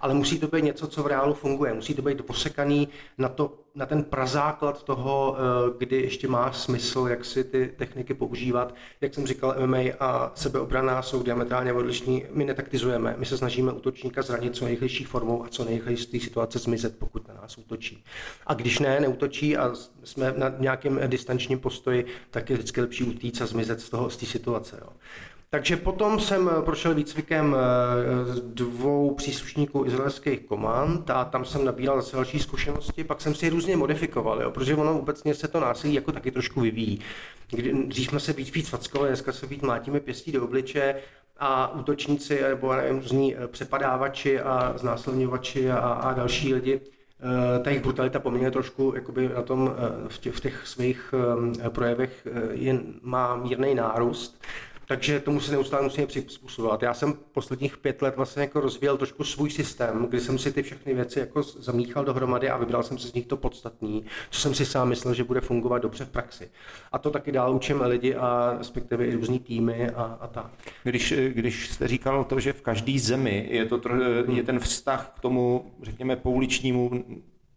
ale 0.00 0.14
musí 0.14 0.38
to 0.38 0.46
být 0.46 0.64
něco, 0.64 0.86
co 0.86 1.02
v 1.02 1.06
reálu 1.06 1.34
funguje. 1.34 1.74
Musí 1.74 1.94
to 1.94 2.02
být 2.02 2.22
posekaný 2.22 2.88
na, 3.18 3.28
to, 3.28 3.58
na 3.74 3.86
ten 3.86 4.04
prazáklad 4.04 4.82
toho, 4.82 5.36
eh, 5.36 5.74
kdy 5.78 5.96
ještě 5.96 6.28
má 6.28 6.52
smysl, 6.52 7.06
jak 7.10 7.24
si 7.24 7.44
ty 7.44 7.74
techniky 7.76 8.14
používat. 8.14 8.74
Jak 9.00 9.14
jsem 9.14 9.26
říkal, 9.26 9.54
MMA 9.58 9.92
a 10.00 10.32
sebeobrana 10.34 11.02
jsou 11.02 11.22
diametrálně 11.22 11.72
odlišní. 11.72 12.24
My 12.32 12.44
netaktizujeme, 12.44 13.14
my 13.18 13.26
se 13.26 13.38
snažíme 13.38 13.72
útočníka 13.72 14.22
zranit 14.22 14.56
co 14.56 14.64
nejrychlejší 14.64 15.04
formou 15.04 15.44
a 15.44 15.48
co 15.48 15.64
nejrychleji 15.64 15.96
z 15.96 16.06
té 16.06 16.20
situace 16.20 16.58
zmizet, 16.58 16.98
pokud 16.98 17.28
na 17.28 17.34
nás 17.34 17.58
útočí. 17.58 18.04
A 18.46 18.54
když 18.54 18.78
ne, 18.78 19.00
neutočí 19.00 19.56
a 19.56 19.72
jsme 20.04 20.34
na 20.36 20.54
nějakém 20.58 21.00
distančním 21.06 21.58
postoji, 21.58 22.06
tak 22.30 22.50
je 22.50 22.56
vždycky 22.56 22.80
lepší 22.80 23.04
utíct 23.04 23.42
a 23.42 23.46
zmizet 23.46 23.80
z 23.80 23.90
toho 23.90 24.10
z 24.10 24.16
té 24.16 24.26
situace. 24.26 24.78
Jo. 24.80 24.88
Takže 25.52 25.76
potom 25.76 26.20
jsem 26.20 26.50
prošel 26.64 26.94
výcvikem 26.94 27.56
eh, 27.56 28.40
dvou 28.40 29.14
příslušníků 29.14 29.84
izraelských 29.86 30.40
komand 30.40 31.10
a 31.10 31.24
tam 31.24 31.44
jsem 31.44 31.64
nabíral 31.64 32.02
zase 32.02 32.16
další 32.16 32.38
zkušenosti, 32.38 33.04
pak 33.04 33.20
jsem 33.20 33.34
si 33.34 33.46
je 33.46 33.50
různě 33.50 33.76
modifikoval, 33.76 34.42
jo, 34.42 34.50
protože 34.50 34.76
ono 34.76 34.98
obecně 34.98 35.34
se 35.34 35.48
to 35.48 35.60
násilí 35.60 35.94
jako 35.94 36.12
taky 36.12 36.30
trošku 36.30 36.60
vyvíjí. 36.60 37.00
Dřív 37.86 38.08
jsme 38.08 38.20
se 38.20 38.32
víc 38.32 38.54
víc 38.54 38.68
fackovali, 38.68 39.10
dneska 39.10 39.32
se 39.32 39.46
víc 39.46 39.62
mlátíme 39.62 40.00
pěstí 40.00 40.32
do 40.32 40.44
obliče 40.44 40.94
a 41.38 41.74
útočníci 41.74 42.42
nebo 42.42 42.74
nevím, 42.74 42.98
různí 42.98 43.36
eh, 43.36 43.48
přepadávači 43.48 44.40
a 44.40 44.72
znásilňovači 44.76 45.70
a, 45.70 45.78
a 45.78 46.12
další 46.12 46.54
lidi 46.54 46.80
Eh, 47.22 47.58
ta 47.58 47.70
jejich 47.70 47.82
brutalita 47.82 48.20
poměrně 48.20 48.50
trošku 48.50 48.92
jakoby 48.94 49.28
na 49.28 49.42
tom, 49.42 49.74
eh, 49.76 50.08
v 50.08 50.18
těch, 50.18 50.34
v 50.34 50.40
těch 50.40 50.66
svých 50.66 51.14
eh, 51.64 51.70
projevech 51.70 52.26
jen 52.50 52.82
má 53.02 53.36
mírný 53.36 53.74
nárůst. 53.74 54.42
Takže 54.90 55.20
tomu 55.20 55.40
se 55.40 55.52
neustále 55.52 55.82
musíme 55.82 56.06
přizpůsobovat. 56.06 56.82
Já 56.82 56.94
jsem 56.94 57.14
posledních 57.32 57.78
pět 57.78 58.02
let 58.02 58.16
vlastně 58.16 58.42
jako 58.42 58.60
rozvíjel 58.60 58.96
trošku 58.96 59.24
svůj 59.24 59.50
systém, 59.50 60.06
kdy 60.06 60.20
jsem 60.20 60.38
si 60.38 60.52
ty 60.52 60.62
všechny 60.62 60.94
věci 60.94 61.18
jako 61.18 61.42
zamíchal 61.42 62.04
dohromady 62.04 62.50
a 62.50 62.56
vybral 62.56 62.82
jsem 62.82 62.98
si 62.98 63.08
z 63.08 63.12
nich 63.12 63.26
to 63.26 63.36
podstatný, 63.36 64.04
co 64.30 64.40
jsem 64.40 64.54
si 64.54 64.66
sám 64.66 64.88
myslel, 64.88 65.14
že 65.14 65.24
bude 65.24 65.40
fungovat 65.40 65.78
dobře 65.78 66.04
v 66.04 66.08
praxi. 66.08 66.50
A 66.92 66.98
to 66.98 67.10
taky 67.10 67.32
dál 67.32 67.54
učím 67.54 67.80
lidi 67.80 68.14
a 68.14 68.54
respektive 68.58 69.06
i 69.06 69.14
různý 69.14 69.38
týmy 69.38 69.90
a, 69.90 70.18
a 70.20 70.26
tak. 70.26 70.50
Když, 70.84 71.14
když 71.28 71.68
jste 71.68 71.88
říkal 71.88 72.24
to, 72.24 72.40
že 72.40 72.52
v 72.52 72.62
každé 72.62 72.98
zemi 72.98 73.48
je, 73.50 73.66
to, 73.66 73.80
je 74.32 74.42
ten 74.42 74.58
vztah 74.58 75.12
k 75.16 75.20
tomu, 75.20 75.72
řekněme, 75.82 76.16
pouličnímu 76.16 77.04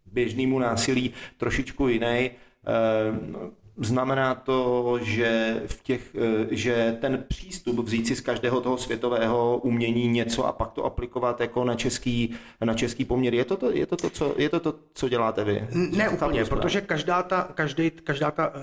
běžnému 0.06 0.60
násilí 0.60 1.14
trošičku 1.38 1.88
jiný, 1.88 2.06
eh, 2.08 3.54
Znamená 3.78 4.36
to, 4.36 5.00
že, 5.02 5.62
v 5.68 5.84
těch, 5.84 6.16
eh, 6.16 6.48
že 6.52 6.98
ten 7.02 7.24
přístup 7.28 7.80
vzít 7.80 8.08
si 8.08 8.16
z 8.16 8.22
každého 8.22 8.62
toho 8.62 8.78
světového 8.78 9.58
umění 9.58 10.08
něco 10.08 10.46
a 10.46 10.52
pak 10.52 10.72
to 10.72 10.86
aplikovat 10.86 11.42
jako 11.42 11.64
na 11.64 11.76
český, 11.76 12.36
na 12.62 12.74
český 12.74 13.06
poměr. 13.06 13.34
Je 13.34 13.46
to 13.46 13.58
to, 13.58 13.72
je 13.72 13.86
to, 13.86 13.96
to, 13.98 14.10
co, 14.10 14.36
je 14.38 14.50
to, 14.50 14.60
to 14.60 14.76
co 14.94 15.10
děláte 15.10 15.44
vy? 15.44 15.68
Ne 15.72 16.10
úplně, 16.10 16.46
protože 16.46 16.82
každá 16.82 17.24
ta, 17.24 17.50
každý, 17.54 17.92
každá 17.92 18.32
ta, 18.32 18.54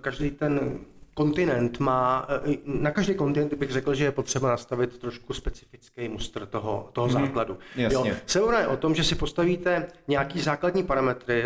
každý 0.00 0.30
ten 0.30 0.78
kontinent 1.14 1.78
má, 1.78 2.26
eh, 2.52 2.56
na 2.64 2.90
každý 2.90 3.14
kontinent 3.14 3.54
bych 3.54 3.70
řekl, 3.70 3.94
že 3.94 4.04
je 4.04 4.12
potřeba 4.12 4.48
nastavit 4.48 4.98
trošku 4.98 5.34
specifický 5.34 6.08
mustr 6.08 6.46
toho, 6.46 6.90
toho 6.92 7.06
mm, 7.06 7.12
základu. 7.12 7.58
Jasně. 7.76 8.10
Jo, 8.10 8.16
se 8.26 8.38
je 8.38 8.66
o 8.66 8.76
tom, 8.76 8.94
že 8.94 9.04
si 9.04 9.14
postavíte 9.14 9.86
nějaký 10.08 10.40
základní 10.40 10.82
parametry, 10.82 11.42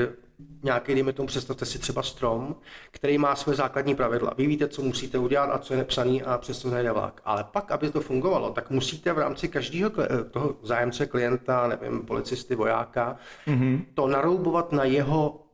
nějaký, 0.62 0.94
dejme 0.94 1.12
tomu, 1.12 1.26
představte 1.26 1.64
si 1.64 1.78
třeba 1.78 2.02
strom, 2.02 2.56
který 2.90 3.18
má 3.18 3.36
své 3.36 3.54
základní 3.54 3.94
pravidla. 3.94 4.34
Vy 4.36 4.46
víte, 4.46 4.68
co 4.68 4.82
musíte 4.82 5.18
udělat 5.18 5.46
a 5.46 5.58
co 5.58 5.74
je 5.74 5.78
nepsaný 5.78 6.22
a 6.22 6.38
přes 6.38 6.62
to 6.62 6.70
nejde 6.70 6.92
vlak. 6.92 7.20
Ale 7.24 7.44
pak, 7.44 7.70
aby 7.70 7.90
to 7.90 8.00
fungovalo, 8.00 8.50
tak 8.50 8.70
musíte 8.70 9.12
v 9.12 9.18
rámci 9.18 9.48
každého 9.48 9.90
toho 10.30 10.56
zájemce, 10.62 11.06
klienta, 11.06 11.66
nevím, 11.66 12.06
policisty, 12.06 12.54
vojáka, 12.54 13.16
mm-hmm. 13.46 13.84
to 13.94 14.06
naroubovat 14.06 14.72
na 14.72 14.84
jeho 14.84 15.46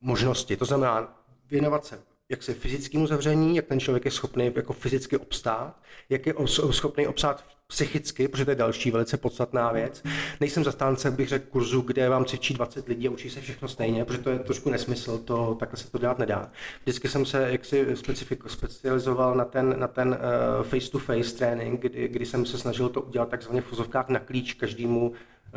možnosti. 0.00 0.56
To 0.56 0.64
znamená 0.64 1.22
věnovat 1.50 1.84
se 1.84 1.98
jak 2.28 2.42
se 2.42 2.54
fyzickému 2.54 3.06
zavření, 3.06 3.56
jak 3.56 3.66
ten 3.66 3.80
člověk 3.80 4.04
je 4.04 4.10
schopný 4.10 4.52
jako 4.56 4.72
fyzicky 4.72 5.16
obstát, 5.16 5.82
jak 6.08 6.26
je 6.26 6.34
schopný 6.70 7.06
obstát 7.06 7.44
psychicky, 7.68 8.28
protože 8.28 8.44
to 8.44 8.50
je 8.50 8.54
další 8.54 8.90
velice 8.90 9.16
podstatná 9.16 9.72
věc. 9.72 10.02
Nejsem 10.40 10.64
zastánce, 10.64 11.10
bych 11.10 11.28
řekl, 11.28 11.46
kurzu, 11.50 11.80
kde 11.80 12.08
vám 12.08 12.24
cvičí 12.24 12.54
20 12.54 12.88
lidí 12.88 13.08
a 13.08 13.10
učí 13.10 13.30
se 13.30 13.40
všechno 13.40 13.68
stejně, 13.68 14.04
protože 14.04 14.18
to 14.18 14.30
je 14.30 14.38
trošku 14.38 14.70
nesmysl, 14.70 15.18
to, 15.18 15.56
takhle 15.60 15.78
se 15.78 15.90
to 15.90 15.98
dělat 15.98 16.18
nedá. 16.18 16.50
Vždycky 16.82 17.08
jsem 17.08 17.26
se 17.26 17.48
jaksi 17.50 17.86
specifiko, 17.94 18.48
specializoval 18.48 19.34
na 19.34 19.44
ten, 19.44 19.78
na 19.78 19.88
ten 19.88 20.08
uh, 20.08 20.64
face-to-face 20.64 21.36
trénink, 21.36 21.80
kdy, 21.80 22.08
kdy 22.08 22.26
jsem 22.26 22.46
se 22.46 22.58
snažil 22.58 22.88
to 22.88 23.00
udělat 23.00 23.28
takzvaně 23.28 23.60
v 23.60 23.64
fuzovkách 23.64 24.08
na 24.08 24.18
klíč 24.18 24.54
každému 24.54 25.08
uh, 25.08 25.14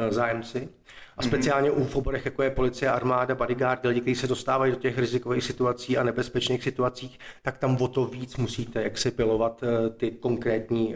zájemci. 0.09 0.69
A 1.17 1.23
speciálně 1.23 1.71
u 1.71 1.83
v 1.83 1.95
oborech, 1.95 2.25
jako 2.25 2.43
je 2.43 2.49
policie, 2.49 2.91
armáda, 2.91 3.35
bodyguard, 3.35 3.85
lidi, 3.85 4.01
kteří 4.01 4.15
se 4.15 4.27
dostávají 4.27 4.71
do 4.71 4.79
těch 4.79 4.97
rizikových 4.97 5.43
situací 5.43 5.97
a 5.97 6.03
nebezpečných 6.03 6.63
situacích, 6.63 7.19
tak 7.41 7.57
tam 7.57 7.81
o 7.81 7.87
to 7.87 8.05
víc 8.05 8.37
musíte 8.37 8.83
jak 8.83 8.97
si 8.97 9.11
pilovat 9.11 9.63
uh, 9.63 9.69
ty 9.89 10.11
konkrétní 10.11 10.95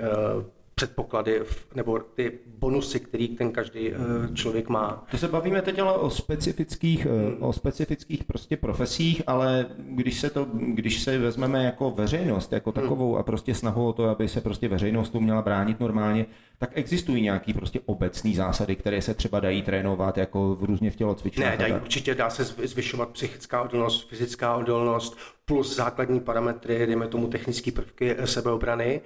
předpoklady 0.76 1.42
nebo 1.76 2.00
ty 2.00 2.40
bonusy, 2.60 3.00
který 3.00 3.28
ten 3.28 3.52
každý 3.52 3.92
eh, 3.92 3.96
člověk 4.34 4.70
má. 4.70 5.08
To 5.12 5.18
se 5.18 5.28
bavíme 5.28 5.62
teď 5.62 5.80
ale 5.80 5.94
o 5.94 6.10
specifických, 6.10 7.06
eh, 7.06 7.36
o 7.40 7.54
specifických 7.54 8.24
prostě 8.24 8.58
profesích, 8.58 9.22
ale 9.28 9.66
když 9.78 10.20
se, 10.20 10.30
to, 10.30 10.48
když 10.54 11.02
se 11.02 11.18
vezmeme 11.18 11.64
jako 11.64 11.92
veřejnost, 11.92 12.54
jako 12.54 12.72
hmm. 12.76 12.82
takovou 12.82 13.18
a 13.18 13.24
prostě 13.24 13.56
snahu 13.56 13.88
o 13.88 13.94
to, 13.94 14.04
aby 14.10 14.28
se 14.28 14.42
prostě 14.42 14.68
veřejnost 14.68 15.14
měla 15.14 15.42
bránit 15.42 15.80
normálně, 15.80 16.26
tak 16.58 16.70
existují 16.74 17.22
nějaký 17.22 17.54
prostě 17.54 17.80
obecný 17.86 18.36
zásady, 18.36 18.76
které 18.76 19.02
se 19.02 19.14
třeba 19.14 19.40
dají 19.40 19.62
trénovat 19.62 20.18
jako 20.18 20.56
v 20.56 20.64
různě 20.64 20.92
v 20.92 20.96
tělocvičnách? 20.96 21.52
Ne, 21.52 21.58
dají, 21.58 21.74
určitě 21.74 22.16
dá 22.16 22.30
se 22.30 22.44
zvyšovat 22.44 23.10
psychická 23.10 23.62
odolnost, 23.62 24.10
fyzická 24.10 24.56
odolnost, 24.56 25.18
plus 25.46 25.76
základní 25.76 26.20
parametry, 26.20 26.86
dejme 26.86 27.08
tomu 27.08 27.28
technické 27.28 27.72
prvky 27.72 28.16
sebeobrany 28.26 29.02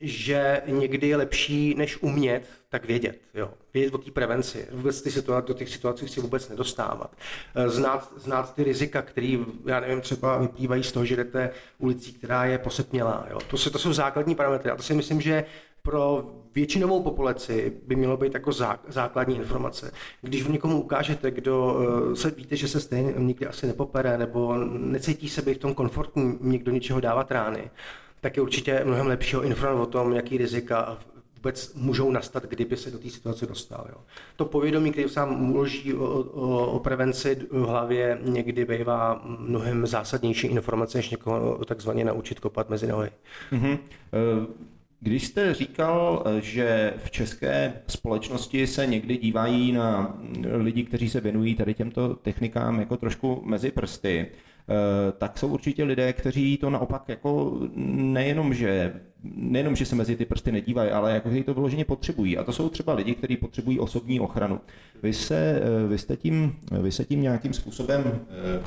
že 0.00 0.62
někdy 0.66 1.08
je 1.08 1.16
lepší, 1.16 1.74
než 1.74 2.02
umět, 2.02 2.42
tak 2.68 2.84
vědět. 2.84 3.20
Jo. 3.34 3.50
Vědět 3.74 3.94
o 3.94 3.98
té 3.98 4.10
prevenci. 4.10 4.68
Vůbec 4.72 5.02
ty 5.02 5.10
situace, 5.10 5.48
do 5.48 5.54
těch 5.54 5.68
situací 5.68 6.08
si 6.08 6.20
vůbec 6.20 6.48
nedostávat. 6.48 7.16
Eh, 7.54 7.68
znát, 7.68 8.12
znát 8.16 8.54
ty 8.54 8.64
rizika, 8.64 9.02
které, 9.02 9.38
já 9.66 9.80
nevím, 9.80 10.00
třeba 10.00 10.38
vyplývají 10.38 10.82
z 10.82 10.92
toho, 10.92 11.04
že 11.04 11.16
jdete 11.16 11.50
ulicí, 11.78 12.12
která 12.12 12.44
je 12.44 12.58
posetmělá. 12.58 13.26
Jo. 13.30 13.38
To, 13.50 13.56
se, 13.58 13.70
to 13.70 13.78
jsou 13.78 13.92
základní 13.92 14.34
parametry. 14.34 14.70
A 14.70 14.76
to 14.76 14.82
si 14.82 14.94
myslím, 14.94 15.20
že 15.20 15.44
pro 15.82 16.30
většinovou 16.54 17.02
populaci 17.02 17.72
by 17.86 17.96
mělo 17.96 18.16
být 18.16 18.34
jako 18.34 18.52
základní 18.88 19.36
informace. 19.36 19.92
Když 20.22 20.42
v 20.42 20.50
někomu 20.50 20.82
ukážete, 20.82 21.30
kdo 21.30 21.76
eh, 22.12 22.16
se 22.16 22.30
víte, 22.30 22.56
že 22.56 22.68
se 22.68 22.80
stejně 22.80 23.14
nikdy 23.18 23.46
asi 23.46 23.66
nepopere, 23.66 24.18
nebo 24.18 24.56
necítí 24.78 25.28
se 25.28 25.42
být 25.42 25.54
v 25.54 25.60
tom 25.60 25.74
komfortní 25.74 26.38
někdo 26.40 26.72
něčeho 26.72 27.00
dávat 27.00 27.30
rány, 27.32 27.70
tak 28.20 28.36
je 28.36 28.42
určitě 28.42 28.82
mnohem 28.84 29.06
lepšího 29.06 29.42
informovat 29.42 29.82
o 29.82 29.90
tom, 29.90 30.12
jaký 30.12 30.38
rizika 30.38 30.98
vůbec 31.36 31.74
můžou 31.74 32.10
nastat, 32.10 32.44
kdyby 32.44 32.76
se 32.76 32.90
do 32.90 32.98
té 32.98 33.10
situace 33.10 33.46
dostal. 33.46 33.86
Jo. 33.88 33.96
To 34.36 34.44
povědomí, 34.44 34.92
který 34.92 35.08
sám 35.08 35.50
uloží 35.50 35.94
o, 35.94 36.04
o, 36.20 36.66
o 36.66 36.78
prevenci 36.78 37.38
v 37.50 37.62
hlavě, 37.62 38.18
někdy 38.22 38.64
bývá 38.64 39.22
mnohem 39.38 39.86
zásadnější 39.86 40.46
informace, 40.46 40.98
než 40.98 41.10
někoho 41.10 41.64
takzvaně 41.64 42.04
naučit 42.04 42.40
kopat 42.40 42.70
mezi 42.70 42.86
nohy. 42.86 43.10
Mm-hmm. 43.52 43.78
Když 45.00 45.26
jste 45.26 45.54
říkal, 45.54 46.24
že 46.40 46.94
v 47.04 47.10
české 47.10 47.72
společnosti 47.88 48.66
se 48.66 48.86
někdy 48.86 49.16
dívají 49.16 49.72
na 49.72 50.18
lidi, 50.52 50.84
kteří 50.84 51.08
se 51.08 51.20
věnují 51.20 51.54
tady 51.54 51.74
těmto 51.74 52.14
technikám 52.14 52.80
jako 52.80 52.96
trošku 52.96 53.42
mezi 53.44 53.70
prsty, 53.70 54.26
tak 55.18 55.38
jsou 55.38 55.48
určitě 55.48 55.84
lidé, 55.84 56.12
kteří 56.12 56.56
to 56.56 56.70
naopak 56.70 57.08
jako 57.08 57.60
nejenom, 57.74 58.54
že 58.54 58.92
nejenom, 59.34 59.76
že 59.76 59.86
se 59.86 59.96
mezi 59.96 60.16
ty 60.16 60.24
prsty 60.24 60.52
nedívají, 60.52 60.90
ale 60.90 61.12
jako, 61.12 61.30
že 61.30 61.44
to 61.44 61.54
vyloženě 61.54 61.84
potřebují. 61.84 62.38
A 62.38 62.44
to 62.44 62.52
jsou 62.52 62.68
třeba 62.68 62.94
lidi, 62.94 63.14
kteří 63.14 63.36
potřebují 63.36 63.80
osobní 63.80 64.20
ochranu. 64.20 64.60
Vy 65.02 65.12
se, 65.12 65.62
eh, 65.62 65.88
vy 65.88 65.98
jste 65.98 66.16
tím, 66.16 66.56
vy 66.80 66.92
se 66.92 67.04
tím 67.04 67.22
nějakým 67.22 67.52
způsobem, 67.52 68.20
eh, 68.30 68.62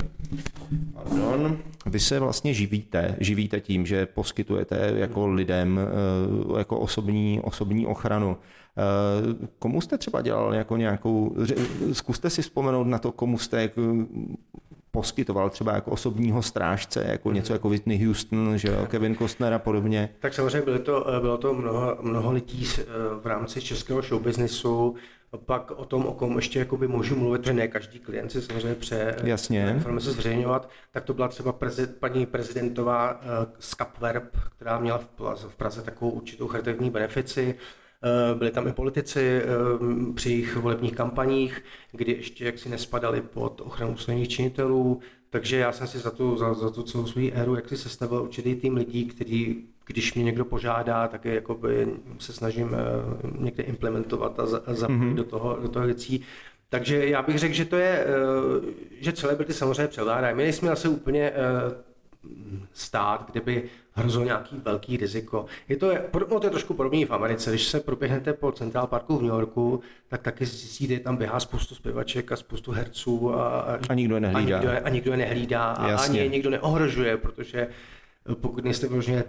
pardon, 0.94 1.58
vy 1.86 2.00
se 2.00 2.18
vlastně 2.18 2.54
živíte, 2.54 3.16
živíte 3.20 3.60
tím, 3.60 3.86
že 3.86 4.06
poskytujete 4.06 4.92
jako 4.96 5.26
lidem 5.26 5.80
jako 6.58 6.78
osobní, 6.78 7.40
osobní 7.42 7.86
ochranu. 7.86 8.36
Komu 9.58 9.80
jste 9.80 9.98
třeba 9.98 10.22
dělal 10.22 10.54
jako 10.54 10.76
nějakou, 10.76 11.36
zkuste 11.92 12.30
si 12.30 12.42
vzpomenout 12.42 12.86
na 12.86 12.98
to, 12.98 13.12
komu 13.12 13.38
jste 13.38 13.70
poskytoval 14.90 15.50
třeba 15.50 15.74
jako 15.74 15.90
osobního 15.90 16.42
strážce, 16.42 17.04
jako 17.08 17.28
mm. 17.28 17.34
něco 17.34 17.52
jako 17.52 17.68
Whitney 17.68 18.04
Houston, 18.04 18.58
že 18.58 18.68
jo, 18.68 18.86
Kevin 18.86 19.16
Costner 19.16 19.52
a 19.52 19.58
podobně. 19.58 20.08
Tak 20.20 20.34
samozřejmě 20.34 20.62
bylo 20.62 20.78
to, 20.78 21.06
bylo 21.20 21.38
to 21.38 21.54
mnoho, 21.54 21.98
mnoho 22.00 22.32
lidí 22.32 22.64
v 23.22 23.26
rámci 23.26 23.60
českého 23.60 24.02
showbiznisu, 24.02 24.94
pak 25.36 25.70
o 25.70 25.84
tom, 25.84 26.06
o 26.06 26.12
kom 26.12 26.36
ještě 26.36 26.58
jakoby 26.58 26.88
můžu 26.88 27.16
mluvit, 27.16 27.44
že 27.44 27.52
ne 27.52 27.68
každý 27.68 27.98
klient 27.98 28.32
si 28.32 28.42
samozřejmě 28.42 28.74
pře 28.74 29.16
Jasně. 29.24 29.72
informace 29.76 30.12
zveřejňovat, 30.12 30.70
tak 30.92 31.04
to 31.04 31.14
byla 31.14 31.28
třeba 31.28 31.52
prezid, 31.52 31.96
paní 31.96 32.26
prezidentová 32.26 33.20
z 33.58 33.74
Kapverb, 33.74 34.36
která 34.56 34.78
měla 34.78 34.98
v 34.98 35.06
Praze, 35.06 35.48
v 35.48 35.56
Praze 35.56 35.82
takovou 35.82 36.10
určitou 36.10 36.48
charitativní 36.48 36.90
benefici, 36.90 37.54
Eh, 37.54 37.79
byli 38.34 38.50
tam 38.50 38.68
i 38.68 38.72
politici 38.72 39.42
eh, 39.42 40.12
při 40.14 40.30
jejich 40.30 40.56
volebních 40.56 40.94
kampaních, 40.94 41.64
kdy 41.92 42.12
ještě 42.12 42.44
jaksi 42.44 42.68
nespadali 42.68 43.20
pod 43.20 43.60
ochranu 43.64 43.92
ústavních 43.92 44.28
činitelů, 44.28 45.00
takže 45.30 45.56
já 45.56 45.72
jsem 45.72 45.86
si 45.86 45.98
za 45.98 46.10
tu, 46.10 46.36
za, 46.36 46.54
za 46.54 46.70
tu 46.70 46.82
celou 46.82 47.06
svou 47.06 47.30
éru 47.32 47.54
jak 47.54 47.68
si 47.68 47.76
sestavil 47.76 48.22
určitý 48.22 48.54
tým 48.54 48.76
lidí, 48.76 49.06
který, 49.06 49.64
když 49.86 50.14
mě 50.14 50.24
někdo 50.24 50.44
požádá, 50.44 51.08
tak 51.08 51.24
je, 51.24 51.34
jakoby, 51.34 51.88
se 52.18 52.32
snažím 52.32 52.74
eh, 52.74 52.78
někde 53.38 53.62
implementovat 53.62 54.40
a, 54.40 54.42
a 54.42 54.74
zapojit 54.74 54.98
mm-hmm. 54.98 55.14
do 55.14 55.24
toho, 55.24 55.58
do 55.62 55.68
toho 55.68 55.86
věcí. 55.86 56.24
Takže 56.68 57.08
já 57.08 57.22
bych 57.22 57.38
řekl, 57.38 57.54
že 57.54 57.64
to 57.64 57.76
je, 57.76 58.06
že 59.00 59.12
celebrity 59.12 59.52
samozřejmě 59.52 59.86
převládají. 59.88 60.36
My 60.36 60.42
nejsme 60.42 60.70
asi 60.70 60.88
úplně 60.88 61.32
stát, 62.72 63.30
kde 63.32 63.40
by 63.40 63.70
hrozilo 64.00 64.24
nějaký 64.24 64.56
velký 64.64 64.96
riziko. 64.96 65.46
Je 65.68 65.76
to, 65.76 65.92
no 66.30 66.40
to 66.40 66.46
je 66.46 66.50
trošku 66.50 66.74
podobné 66.74 67.06
v 67.06 67.10
Americe. 67.10 67.50
Když 67.50 67.64
se 67.64 67.80
proběhnete 67.80 68.32
po 68.32 68.52
Central 68.52 68.86
Parku 68.86 69.18
v 69.18 69.22
New 69.22 69.30
Yorku, 69.30 69.80
tak 70.08 70.22
taky 70.22 70.46
zjistíte, 70.46 70.98
tam 70.98 71.16
běhá 71.16 71.40
spoustu 71.40 71.74
zpěvaček 71.74 72.32
a 72.32 72.36
spoustu 72.36 72.72
herců 72.72 73.34
a, 73.34 73.60
a 73.88 73.94
nikdo 73.94 74.14
je 74.14 74.20
nehlídá. 74.20 74.58
A 74.58 74.60
nikdo, 74.60 74.86
a 74.86 74.88
nikdo 74.88 75.10
je 75.10 75.16
nehlídá 75.16 75.64
a 75.64 75.96
ani 75.96 76.18
je 76.18 76.28
nikdo 76.28 76.50
neohrožuje, 76.50 77.16
protože 77.16 77.68
pokud 78.34 78.64
nejste 78.64 78.88
vlastně 78.88 79.24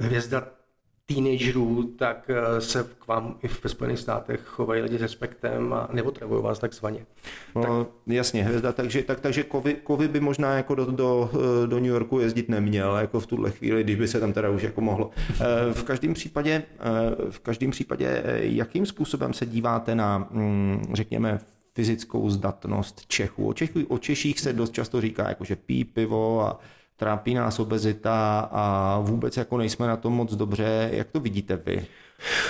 hvězda 0.00 0.46
teenagerů, 1.06 1.82
tak 1.82 2.30
eh, 2.30 2.60
se 2.60 2.86
k 2.98 3.06
vám 3.06 3.38
i 3.42 3.48
ve 3.62 3.70
Spojených 3.70 3.98
státech 3.98 4.40
chovají 4.40 4.82
lidi 4.82 4.98
s 4.98 5.02
respektem 5.02 5.72
a 5.72 5.88
neotravují 5.92 6.42
vás 6.42 6.58
takzvaně. 6.58 7.06
No, 7.54 7.84
tak... 7.84 7.92
jasně, 8.06 8.44
hvězda, 8.44 8.72
takže, 8.72 9.02
tak, 9.02 9.20
takže 9.20 9.42
kovy, 9.42 9.74
kovy 9.74 10.08
by 10.08 10.20
možná 10.20 10.54
jako 10.54 10.74
do, 10.74 10.84
do, 10.84 11.30
eh, 11.34 11.66
do 11.66 11.76
New 11.76 11.90
Yorku 11.90 12.20
jezdit 12.20 12.48
neměl, 12.48 12.96
jako 12.96 13.20
v 13.20 13.26
tuhle 13.26 13.50
chvíli, 13.50 13.84
když 13.84 13.96
by 13.96 14.08
se 14.08 14.20
tam 14.20 14.32
teda 14.32 14.50
už 14.50 14.62
jako 14.62 14.80
mohlo. 14.80 15.10
Eh, 15.30 15.72
v 15.72 15.84
každém 15.84 16.14
případě, 16.14 16.62
v 17.30 17.38
každém 17.38 17.70
případě, 17.70 18.22
jakým 18.40 18.86
způsobem 18.86 19.32
se 19.32 19.46
díváte 19.46 19.94
na, 19.94 20.28
mm, 20.30 20.84
řekněme, 20.92 21.38
fyzickou 21.74 22.30
zdatnost 22.30 23.06
Čechů? 23.06 23.48
O, 23.48 23.52
Čechů, 23.52 23.80
o 23.88 23.98
Češích 23.98 24.40
se 24.40 24.52
dost 24.52 24.72
často 24.72 25.00
říká, 25.00 25.28
jako 25.28 25.44
že 25.44 25.56
pí 25.56 25.84
pivo 25.84 26.40
a 26.40 26.60
trápí 26.96 27.34
nás 27.34 27.58
obezita 27.58 28.48
a 28.52 28.98
vůbec 29.00 29.36
jako 29.36 29.58
nejsme 29.58 29.86
na 29.86 29.96
tom 29.96 30.12
moc 30.12 30.34
dobře. 30.34 30.90
Jak 30.92 31.10
to 31.10 31.20
vidíte 31.20 31.56
vy? 31.56 31.86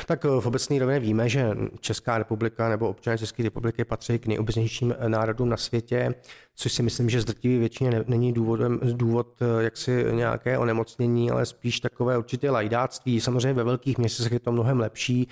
Tak 0.07 0.25
eh, 0.25 0.41
v 0.41 0.47
obecné 0.47 0.79
rovině 0.79 1.01
víme, 1.01 1.29
že 1.29 1.51
Česká 1.81 2.19
republika 2.19 2.69
nebo 2.69 2.89
občané 2.89 3.19
České 3.19 3.43
republiky 3.43 3.85
patří 3.85 4.19
k 4.19 4.27
nejobeznějším 4.27 4.95
eh, 4.99 5.09
národům 5.09 5.49
na 5.49 5.57
světě, 5.57 6.15
což 6.55 6.73
si 6.73 6.83
myslím, 6.83 7.11
že 7.11 7.21
zdrtivý 7.21 7.59
většině 7.59 8.05
není 8.07 8.33
důvodem, 8.33 8.81
důvod 8.93 9.43
eh, 9.43 9.65
jaksi 9.65 10.05
nějaké 10.11 10.59
onemocnění, 10.59 11.31
ale 11.31 11.47
spíš 11.47 11.81
takové 11.81 12.19
určitě 12.19 12.51
lajdáctví. 12.51 13.21
Samozřejmě 13.21 13.53
ve 13.53 13.65
velkých 13.65 13.99
městech 13.99 14.33
je 14.33 14.41
to 14.41 14.53
mnohem 14.53 14.81
lepší, 14.81 15.29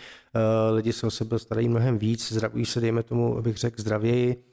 lidi 0.70 0.92
se 0.92 1.06
o 1.06 1.10
sebe 1.10 1.38
starají 1.38 1.68
mnohem 1.68 1.98
víc, 1.98 2.32
zdravují 2.32 2.66
se, 2.66 2.80
dejme 2.80 3.02
tomu, 3.02 3.42
bych 3.42 3.56
řekl, 3.56 3.82
zdravěji 3.82 4.44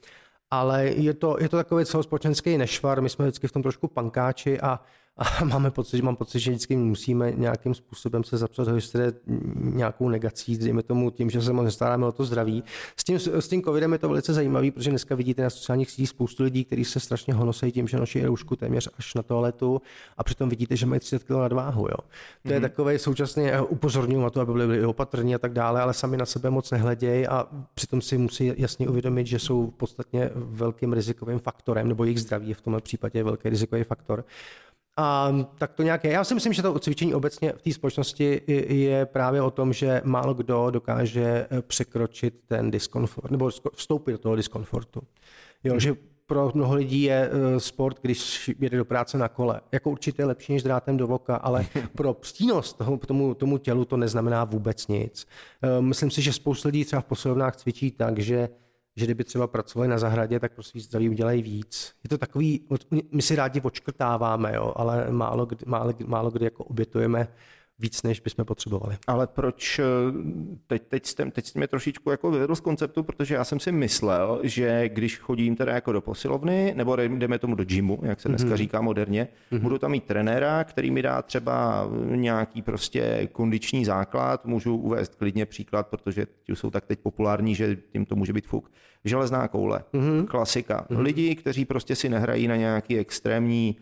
ale 0.50 0.86
je 0.86 1.14
to, 1.14 1.36
je 1.40 1.48
to 1.48 1.56
takový 1.56 1.84
celospolečenský 1.84 2.58
nešvar, 2.58 3.02
my 3.02 3.08
jsme 3.08 3.24
vždycky 3.24 3.48
v 3.48 3.52
tom 3.52 3.62
trošku 3.62 3.88
pankáči 3.88 4.60
a, 4.60 4.80
a 5.20 5.44
máme 5.44 5.70
pocit, 5.70 6.02
mám 6.02 6.16
pocit, 6.16 6.40
že 6.40 6.50
vždycky 6.50 6.76
musíme 6.76 7.32
nějakým 7.32 7.74
způsobem 7.74 8.24
se 8.24 8.38
zapsat 8.38 8.64
do 8.64 8.74
historie 8.74 9.12
nějakou 9.56 10.08
negací, 10.08 10.58
dejme 10.58 10.82
tomu 10.82 11.10
tím, 11.10 11.30
že 11.30 11.42
se 11.42 11.52
moc 11.52 11.64
nestaráme 11.64 12.06
o 12.06 12.12
to 12.12 12.24
zdraví. 12.24 12.64
S 12.96 13.04
tím, 13.04 13.18
s 13.18 13.48
tím 13.48 13.62
covidem 13.62 13.92
je 13.92 13.98
to 13.98 14.08
velice 14.08 14.32
zajímavé, 14.32 14.70
protože 14.70 14.90
dneska 14.90 15.14
vidíte 15.14 15.42
na 15.42 15.50
sociálních 15.50 15.90
sítích 15.90 16.08
spoustu 16.08 16.42
lidí, 16.42 16.64
kteří 16.64 16.84
se 16.84 17.00
strašně 17.00 17.34
honosejí 17.34 17.72
tím, 17.72 17.88
že 17.88 17.96
nosí 17.96 18.22
roušku 18.22 18.56
téměř 18.56 18.88
až 18.98 19.14
na 19.14 19.22
toaletu 19.22 19.82
a 20.16 20.24
přitom 20.24 20.48
vidíte, 20.48 20.76
že 20.76 20.86
mají 20.86 21.00
30 21.00 21.24
kg 21.24 21.30
nadváhu. 21.30 21.82
Jo. 21.82 21.88
To 21.88 22.48
mm-hmm. 22.48 22.52
je 22.52 22.60
mhm. 22.60 22.62
takové 22.62 22.98
současně 22.98 23.52
eh, 23.52 23.60
upozorňují 23.60 24.22
na 24.22 24.30
to, 24.30 24.40
aby 24.40 24.52
byli 24.52 24.86
opatrní 24.86 25.34
a 25.34 25.38
tak 25.38 25.52
dále, 25.52 25.80
ale 25.80 25.94
sami 25.94 26.16
na 26.16 26.26
sebe 26.26 26.50
moc 26.50 26.70
nehledějí 26.70 27.26
a 27.26 27.46
přitom 27.74 28.00
si 28.00 28.18
musí 28.18 28.52
jasně 28.56 28.88
uvědomit, 28.88 29.26
že 29.26 29.38
jsou 29.38 29.70
podstatně 29.70 30.30
velkým 30.34 30.92
rizikovým 30.92 31.38
faktorem, 31.38 31.88
nebo 31.88 32.04
jejich 32.04 32.20
zdraví 32.20 32.48
je 32.48 32.54
v 32.54 32.60
tomhle 32.60 32.80
případě 32.80 33.22
velký 33.22 33.48
rizikový 33.48 33.84
faktor. 33.84 34.24
A 35.00 35.32
tak 35.58 35.72
to 35.72 35.82
nějaké. 35.82 36.12
Já 36.12 36.24
si 36.24 36.34
myslím, 36.34 36.52
že 36.52 36.62
to 36.62 36.78
cvičení 36.78 37.14
obecně 37.14 37.52
v 37.56 37.62
té 37.62 37.72
společnosti 37.72 38.42
je 38.68 39.06
právě 39.06 39.42
o 39.42 39.50
tom, 39.50 39.72
že 39.72 40.02
málo 40.04 40.34
kdo 40.34 40.70
dokáže 40.70 41.46
eh, 41.50 41.62
překročit 41.62 42.34
ten 42.46 42.70
diskomfort, 42.70 43.30
nebo 43.30 43.50
vstoupit 43.74 44.12
do 44.12 44.18
toho 44.18 44.36
diskomfortu. 44.36 45.00
Jo, 45.64 45.72
hmm. 45.72 45.80
že 45.80 45.94
pro 46.26 46.52
mnoho 46.54 46.74
lidí 46.74 47.02
je 47.02 47.30
eh, 47.32 47.60
sport, 47.60 47.98
když 48.02 48.50
jede 48.58 48.76
do 48.76 48.84
práce 48.84 49.18
na 49.18 49.28
kole. 49.28 49.60
Jako 49.72 49.90
určitě 49.90 50.24
lepší 50.24 50.52
než 50.52 50.62
drátem 50.62 50.96
do 50.96 51.06
voka, 51.06 51.36
ale 51.36 51.66
pro 51.96 52.14
přínos 52.14 52.72
toho, 52.72 52.96
tomu, 52.96 53.34
tomu 53.34 53.58
tělu 53.58 53.84
to 53.84 53.96
neznamená 53.96 54.44
vůbec 54.44 54.88
nic. 54.88 55.26
Eh, 55.62 55.82
myslím 55.82 56.10
si, 56.10 56.22
že 56.22 56.32
spousta 56.32 56.68
lidí 56.68 56.84
třeba 56.84 57.02
v 57.02 57.04
posilovnách 57.04 57.56
cvičí 57.56 57.90
tak, 57.90 58.18
že 58.18 58.48
že 59.00 59.06
kdyby 59.06 59.24
třeba 59.24 59.46
pracovali 59.46 59.88
na 59.88 59.98
zahradě, 59.98 60.40
tak 60.40 60.52
prostě 60.52 60.80
zdraví 60.80 61.08
udělají 61.08 61.42
víc. 61.42 61.94
Je 62.04 62.08
to 62.08 62.18
takový, 62.18 62.68
my 63.12 63.22
si 63.22 63.36
rádi 63.36 63.60
očkrtáváme, 63.60 64.52
jo, 64.54 64.72
ale 64.76 65.06
málo 65.10 65.46
kdy, 65.46 65.64
málo, 65.66 65.92
málo 66.06 66.30
kdy 66.30 66.44
jako 66.44 66.64
obětujeme 66.64 67.28
víc, 67.80 68.02
než 68.02 68.20
bychom 68.20 68.44
potřebovali. 68.44 68.96
Ale 69.06 69.26
proč, 69.26 69.78
eh, 69.78 69.84
teď, 70.66 70.82
teď, 70.88 71.06
jste, 71.06 71.30
teď 71.30 71.46
jste 71.46 71.58
mě 71.58 71.68
trošičku 71.68 72.10
jako 72.10 72.30
vyvedl 72.30 72.54
z 72.54 72.60
konceptu, 72.60 73.02
protože 73.02 73.34
já 73.34 73.44
jsem 73.44 73.60
si 73.60 73.72
myslel, 73.72 74.40
že 74.42 74.88
když 74.88 75.18
chodím 75.18 75.56
teda 75.56 75.74
jako 75.74 75.92
do 75.92 76.00
posilovny, 76.00 76.72
nebo 76.76 76.96
jdeme 76.96 77.38
tomu 77.38 77.54
do 77.54 77.64
gymu, 77.64 77.98
jak 78.02 78.20
se 78.20 78.28
dneska 78.28 78.48
mm-hmm. 78.48 78.56
říká 78.56 78.80
moderně, 78.80 79.28
mm-hmm. 79.52 79.60
budu 79.60 79.78
tam 79.78 79.90
mít 79.90 80.04
trenéra, 80.04 80.64
který 80.64 80.90
mi 80.90 81.02
dá 81.02 81.22
třeba 81.22 81.88
nějaký 82.04 82.62
prostě 82.62 83.28
kondiční 83.32 83.84
základ, 83.84 84.46
můžu 84.46 84.76
uvést 84.76 85.14
klidně 85.14 85.46
příklad, 85.46 85.86
protože 85.88 86.26
ti 86.42 86.56
jsou 86.56 86.70
tak 86.70 86.86
teď 86.86 86.98
populární, 86.98 87.54
že 87.54 87.76
tím 87.76 88.06
to 88.06 88.16
může 88.16 88.32
být 88.32 88.46
fuk. 88.46 88.70
Železná 89.04 89.48
koule, 89.48 89.84
mm-hmm. 89.94 90.26
klasika. 90.26 90.86
Mm-hmm. 90.90 91.00
Lidi, 91.00 91.34
kteří 91.34 91.64
prostě 91.64 91.96
si 91.96 92.08
nehrají 92.08 92.48
na 92.48 92.56
nějaký 92.56 92.98
extrémní 92.98 93.76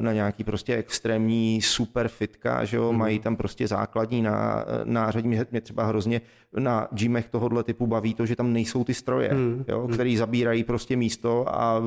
na 0.00 0.12
nějaký 0.12 0.44
prostě 0.44 0.76
extrémní 0.76 1.62
super 1.62 2.08
fitka, 2.08 2.64
že 2.64 2.76
jo, 2.76 2.92
mm. 2.92 2.98
mají 2.98 3.18
tam 3.18 3.36
prostě 3.36 3.68
základní 3.68 4.22
ná, 4.22 4.64
nářadí. 4.84 5.28
Mě, 5.28 5.46
mě 5.50 5.60
třeba 5.60 5.84
hrozně 5.84 6.20
na 6.58 6.88
gymech 6.92 7.28
tohohle 7.28 7.64
typu 7.64 7.86
baví 7.86 8.14
to, 8.14 8.26
že 8.26 8.36
tam 8.36 8.52
nejsou 8.52 8.84
ty 8.84 8.94
stroje, 8.94 9.34
mm. 9.34 9.64
jo, 9.68 9.86
mm. 9.86 9.92
který 9.92 10.16
zabírají 10.16 10.64
prostě 10.64 10.96
místo 10.96 11.44
a 11.48 11.82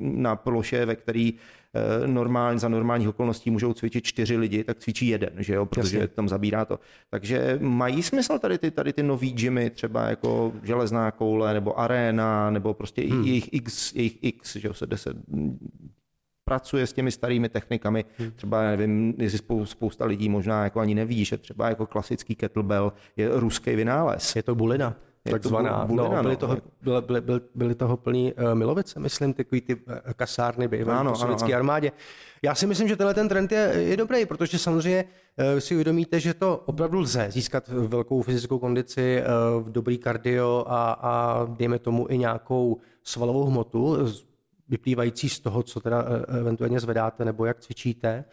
na 0.00 0.36
ploše, 0.36 0.86
ve 0.86 0.96
který 0.96 1.34
eh, 1.74 2.06
normálně, 2.06 2.58
za 2.58 2.68
normálních 2.68 3.08
okolností 3.08 3.50
můžou 3.50 3.72
cvičit 3.72 4.04
čtyři 4.04 4.36
lidi, 4.36 4.64
tak 4.64 4.78
cvičí 4.78 5.06
jeden, 5.06 5.30
že 5.38 5.54
jo, 5.54 5.66
protože 5.66 5.98
Jasně. 5.98 6.08
tam 6.08 6.28
zabírá 6.28 6.64
to. 6.64 6.78
Takže 7.10 7.58
mají 7.62 8.02
smysl 8.02 8.38
tady 8.38 8.58
ty, 8.58 8.70
tady 8.70 8.92
ty 8.92 9.02
nový 9.02 9.32
gymy, 9.32 9.70
třeba 9.70 10.08
jako 10.08 10.52
železná 10.62 11.10
koule, 11.10 11.54
nebo 11.54 11.80
arena, 11.80 12.50
nebo 12.50 12.74
prostě 12.74 13.02
hmm. 13.02 13.24
jejich 13.24 13.48
x, 13.52 13.94
jejich 13.94 14.18
x, 14.22 14.56
že 14.56 14.68
jo, 14.68 14.74
se 14.74 14.86
deset, 14.86 15.16
pracuje 16.50 16.86
s 16.86 16.92
těmi 16.92 17.10
starými 17.10 17.48
technikami. 17.48 18.04
Hmm. 18.18 18.30
Třeba, 18.30 18.62
nevím, 18.62 19.14
jestli 19.18 19.38
spousta 19.64 20.04
lidí 20.04 20.28
možná 20.28 20.64
jako 20.64 20.80
ani 20.80 20.94
neví, 20.94 21.24
že 21.24 21.38
třeba 21.38 21.68
jako 21.68 21.86
klasický 21.86 22.34
kettlebell 22.34 22.92
je 23.16 23.28
ruský 23.32 23.76
vynález. 23.76 24.36
Je 24.36 24.42
to 24.42 24.54
bulina. 24.54 24.96
Takzvaná. 25.30 25.84
Bulina, 25.86 26.16
no, 26.16 26.22
byly, 26.22 26.34
no. 26.34 26.36
toho, 26.36 26.56
byly, 26.82 27.02
byly, 27.02 27.20
byly, 27.20 27.40
byly 27.54 27.74
toho 27.74 27.96
plný 27.96 28.32
uh, 28.32 28.54
milovice, 28.54 29.00
myslím, 29.00 29.32
takový 29.32 29.60
ty 29.60 29.74
uh, 29.74 29.82
kasárny 30.16 30.68
bývaly 30.68 31.12
v 31.12 31.16
sovětské 31.16 31.54
armádě. 31.54 31.92
Já 32.42 32.54
si 32.54 32.66
myslím, 32.66 32.88
že 32.88 32.96
tenhle 32.96 33.14
ten 33.14 33.28
trend 33.28 33.52
je, 33.52 33.72
je 33.76 33.96
dobrý, 33.96 34.26
protože 34.26 34.58
samozřejmě 34.58 35.04
uh, 35.04 35.58
si 35.58 35.74
uvědomíte, 35.74 36.20
že 36.20 36.34
to 36.34 36.62
opravdu 36.66 36.98
lze 36.98 37.26
získat 37.30 37.68
velkou 37.68 38.22
fyzickou 38.22 38.58
kondici, 38.58 39.22
uh, 39.22 39.68
dobrý 39.68 39.98
kardio 39.98 40.64
a, 40.66 40.92
a 40.92 41.44
dejme 41.44 41.78
tomu 41.78 42.06
i 42.10 42.18
nějakou 42.18 42.80
svalovou 43.02 43.44
hmotu 43.44 43.96
vyplývající 44.70 45.28
z 45.28 45.40
toho, 45.40 45.62
co 45.62 45.80
teda 45.80 46.04
e, 46.08 46.38
eventuálně 46.38 46.80
zvedáte 46.80 47.24
nebo 47.24 47.44
jak 47.44 47.60
cvičíte. 47.60 48.24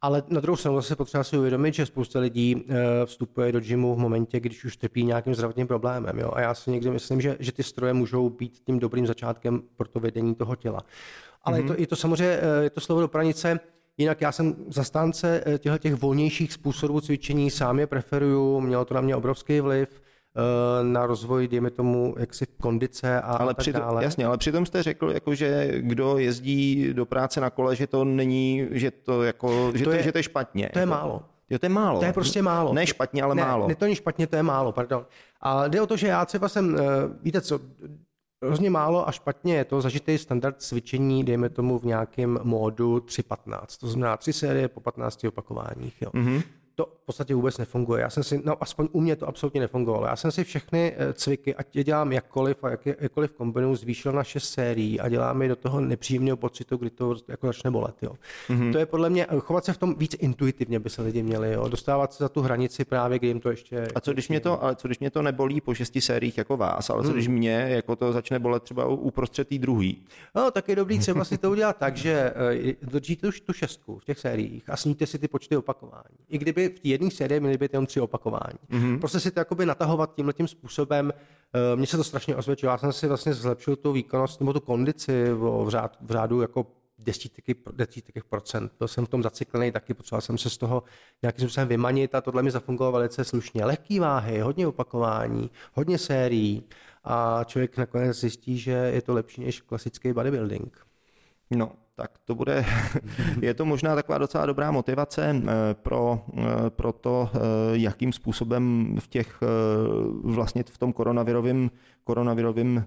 Ale 0.00 0.22
na 0.28 0.40
druhou 0.40 0.56
stranu 0.56 0.76
zase 0.76 0.96
potřeba 0.96 1.24
si 1.24 1.38
uvědomit, 1.38 1.74
že 1.74 1.86
spousta 1.86 2.20
lidí 2.20 2.64
e, 2.68 3.06
vstupuje 3.06 3.52
do 3.52 3.60
gymu 3.60 3.94
v 3.94 3.98
momentě, 3.98 4.40
když 4.40 4.64
už 4.64 4.76
trpí 4.76 5.04
nějakým 5.04 5.34
zdravotním 5.34 5.66
problémem. 5.66 6.18
Jo? 6.18 6.30
A 6.34 6.40
já 6.40 6.54
si 6.54 6.70
někdy 6.70 6.90
myslím, 6.90 7.20
že, 7.20 7.36
že 7.40 7.52
ty 7.52 7.62
stroje 7.62 7.92
můžou 7.92 8.30
být 8.30 8.58
tím 8.66 8.78
dobrým 8.78 9.06
začátkem 9.06 9.62
pro 9.76 9.88
to 9.88 10.00
vedení 10.00 10.34
toho 10.34 10.56
těla. 10.56 10.80
Ale 11.44 11.58
mm-hmm. 11.58 11.62
je, 11.62 11.66
to, 11.66 11.72
mhm. 11.72 11.80
je 11.80 11.86
to 11.86 11.96
samozřejmě 11.96 12.38
e, 12.40 12.64
je 12.64 12.70
to 12.70 12.80
slovo 12.80 13.00
do 13.00 13.08
pranice. 13.08 13.60
Jinak 13.98 14.20
já 14.20 14.32
jsem 14.32 14.56
zastánce 14.68 15.44
těchto 15.58 15.78
těch 15.78 15.94
volnějších 15.94 16.52
způsobů 16.52 17.00
cvičení, 17.00 17.50
sám 17.50 17.78
je 17.78 17.86
preferuju, 17.86 18.60
mělo 18.60 18.84
to 18.84 18.94
na 18.94 19.00
mě 19.00 19.16
obrovský 19.16 19.60
vliv. 19.60 20.00
Eh, 20.38 20.84
na 20.84 21.06
rozvoj, 21.06 21.48
dejme 21.48 21.70
tomu, 21.70 22.14
jaksi 22.18 22.46
kondice 22.60 23.20
a, 23.20 23.32
ale 23.32 23.54
tak 23.54 23.56
přitom, 23.56 23.80
dále. 23.82 24.04
Jasně, 24.04 24.26
ale 24.26 24.38
přitom 24.38 24.66
jste 24.66 24.82
řekl, 24.82 25.10
jako, 25.10 25.34
že 25.34 25.68
kdo 25.76 26.18
jezdí 26.18 26.88
do 26.92 27.06
práce 27.06 27.40
na 27.40 27.50
kole, 27.50 27.76
že 27.76 27.86
to 27.86 28.04
není, 28.04 28.66
že 28.70 28.90
to, 28.90 29.22
jako, 29.22 29.72
že 29.74 29.84
to, 29.84 29.90
to, 29.90 29.96
je, 29.96 30.02
že 30.02 30.12
to 30.12 30.18
je 30.18 30.22
špatně. 30.22 30.70
To 30.72 30.78
je 30.78 30.80
jako. 30.80 30.90
málo. 30.90 31.22
Jo, 31.50 31.58
to 31.58 31.66
je 31.66 31.70
málo. 31.70 31.98
To 31.98 32.04
je 32.04 32.12
prostě 32.12 32.42
málo. 32.42 32.74
Ne 32.74 32.86
špatně, 32.86 33.22
ale 33.22 33.34
ne, 33.34 33.42
málo. 33.42 33.68
Ne, 33.68 33.74
to 33.74 33.84
není 33.84 33.94
špatně, 33.94 34.26
to 34.26 34.36
je 34.36 34.42
málo, 34.42 34.72
pardon. 34.72 35.06
A 35.40 35.68
jde 35.68 35.80
o 35.80 35.86
to, 35.86 35.96
že 35.96 36.06
já 36.06 36.24
třeba 36.24 36.48
jsem, 36.48 36.76
eh, 36.78 36.82
víte 37.22 37.40
co, 37.40 37.60
hrozně 38.44 38.70
málo 38.70 39.08
a 39.08 39.12
špatně 39.12 39.56
je 39.56 39.64
to 39.64 39.80
zažitý 39.80 40.18
standard 40.18 40.62
cvičení, 40.62 41.24
dejme 41.24 41.48
tomu 41.48 41.78
v 41.78 41.84
nějakém 41.84 42.38
módu 42.42 43.00
3.15. 43.00 43.78
To 43.80 43.86
znamená 43.88 44.16
tři 44.16 44.32
série 44.32 44.68
po 44.68 44.80
15 44.80 45.24
opakováních. 45.24 46.02
Jo. 46.02 46.10
Mm-hmm 46.14 46.42
to 46.78 46.92
v 47.02 47.06
podstatě 47.06 47.34
vůbec 47.34 47.58
nefunguje. 47.58 48.02
Já 48.02 48.10
jsem 48.10 48.22
si, 48.22 48.42
no 48.44 48.62
aspoň 48.62 48.88
u 48.92 49.00
mě 49.00 49.16
to 49.16 49.28
absolutně 49.28 49.60
nefungovalo. 49.60 50.06
Já 50.06 50.16
jsem 50.16 50.30
si 50.30 50.44
všechny 50.44 50.94
eh, 50.96 51.12
cviky, 51.12 51.54
ať 51.54 51.76
je 51.76 51.84
dělám 51.84 52.12
jakkoliv 52.12 52.64
a 52.64 52.70
jak, 52.70 52.86
jakkoliv 52.86 53.32
kombinuju, 53.32 53.76
zvýšil 53.76 54.12
na 54.12 54.24
šest 54.24 54.48
sérií 54.48 55.00
a 55.00 55.08
dělá 55.08 55.32
mi 55.32 55.48
do 55.48 55.56
toho 55.56 55.80
nepříjemného 55.80 56.36
pocitu, 56.36 56.76
kdy 56.76 56.90
to 56.90 57.16
jako 57.28 57.46
začne 57.46 57.70
bolet. 57.70 57.94
Jo. 58.02 58.12
Mm-hmm. 58.48 58.72
To 58.72 58.78
je 58.78 58.86
podle 58.86 59.10
mě, 59.10 59.26
eh, 59.28 59.40
chovat 59.40 59.64
se 59.64 59.72
v 59.72 59.78
tom 59.78 59.94
víc 59.94 60.16
intuitivně 60.18 60.78
by 60.78 60.90
se 60.90 61.02
lidi 61.02 61.22
měli, 61.22 61.52
jo. 61.52 61.68
dostávat 61.68 62.12
se 62.12 62.24
za 62.24 62.28
tu 62.28 62.40
hranici 62.40 62.84
právě, 62.84 63.18
kdy 63.18 63.28
jim 63.28 63.40
to 63.40 63.50
ještě... 63.50 63.88
A 63.94 64.00
co 64.00 64.12
když 64.12 64.28
mě 64.28 64.40
to, 64.40 64.62
ale 64.62 64.76
co 64.76 64.88
když 64.88 64.98
mě 64.98 65.10
to 65.10 65.22
nebolí 65.22 65.60
po 65.60 65.74
šesti 65.74 66.00
sériích 66.00 66.38
jako 66.38 66.56
vás, 66.56 66.90
ale 66.90 67.02
co 67.02 67.08
hmm. 67.08 67.14
když 67.14 67.28
mě 67.28 67.52
jako 67.68 67.96
to 67.96 68.12
začne 68.12 68.38
bolet 68.38 68.62
třeba 68.62 68.86
uprostřed 68.86 69.48
té 69.48 69.58
druhý? 69.58 70.04
No, 70.34 70.50
tak 70.50 70.68
je 70.68 70.76
dobrý 70.76 70.98
třeba 70.98 71.24
si 71.24 71.38
to 71.38 71.50
udělat 71.50 71.76
tak, 71.76 71.96
že 71.96 72.32
eh, 72.52 72.74
držíte 72.82 73.28
už 73.28 73.40
tu 73.40 73.52
šestku 73.52 73.98
v 73.98 74.04
těch 74.04 74.18
sériích 74.18 74.70
a 74.70 74.76
sníte 74.76 75.06
si 75.06 75.18
ty 75.18 75.28
počty 75.28 75.56
opakování. 75.56 76.18
I 76.28 76.38
kdyby 76.38 76.67
v 76.68 76.80
té 76.80 76.88
jedné 76.88 77.10
sérii 77.10 77.40
měly 77.40 77.58
být 77.58 77.72
jenom 77.72 77.86
tři 77.86 78.00
opakování. 78.00 78.58
Mm-hmm. 78.70 78.98
Prostě 78.98 79.20
si 79.20 79.30
to 79.30 79.40
jakoby 79.40 79.66
natahovat 79.66 80.14
tímhle 80.14 80.32
tím 80.32 80.48
způsobem. 80.48 81.12
Eh, 81.54 81.76
mně 81.76 81.86
se 81.86 81.96
to 81.96 82.04
strašně 82.04 82.36
osvědčilo. 82.36 82.72
Já 82.72 82.78
jsem 82.78 82.92
si 82.92 83.06
vlastně 83.06 83.34
zlepšil 83.34 83.76
tu 83.76 83.92
výkonnost 83.92 84.40
nebo 84.40 84.52
tu 84.52 84.60
kondici 84.60 85.32
v, 85.32 85.66
řád, 85.68 85.96
v 86.00 86.10
řádu 86.10 86.40
jako 86.40 86.66
desítiky, 86.98 87.54
desítiky 87.72 88.20
procent. 88.28 88.72
Byl 88.78 88.88
jsem 88.88 89.06
v 89.06 89.08
tom 89.08 89.22
zaciklený 89.22 89.72
taky, 89.72 89.94
potřeboval 89.94 90.20
jsem 90.20 90.38
se 90.38 90.50
z 90.50 90.58
toho 90.58 90.82
nějakým 91.22 91.48
způsobem 91.48 91.68
vymanit 91.68 92.14
a 92.14 92.20
tohle 92.20 92.42
mi 92.42 92.50
zafungovalo 92.50 92.92
velice 92.92 93.24
slušně. 93.24 93.64
Lehký 93.64 93.98
váhy, 93.98 94.40
hodně 94.40 94.66
opakování, 94.66 95.50
hodně 95.72 95.98
sérií 95.98 96.64
a 97.04 97.44
člověk 97.44 97.76
nakonec 97.76 98.16
zjistí, 98.16 98.58
že 98.58 98.70
je 98.70 99.02
to 99.02 99.14
lepší 99.14 99.44
než 99.44 99.60
klasický 99.60 100.12
bodybuilding. 100.12 100.86
No, 101.50 101.72
tak 101.98 102.18
to 102.24 102.34
bude, 102.34 102.64
je 103.42 103.54
to 103.54 103.64
možná 103.64 103.94
taková 103.94 104.18
docela 104.18 104.46
dobrá 104.46 104.70
motivace 104.70 105.34
eh, 105.34 105.74
pro, 105.74 106.24
eh, 106.36 106.70
pro 106.70 106.92
to, 106.92 107.30
eh, 107.34 107.38
jakým 107.72 108.12
způsobem 108.12 108.94
v 109.00 109.08
těch, 109.08 109.40
vlastně 110.22 110.64
v 110.70 110.78
tom 110.78 110.92
koronavirovém, 110.92 111.70
koronavirovém 112.04 112.84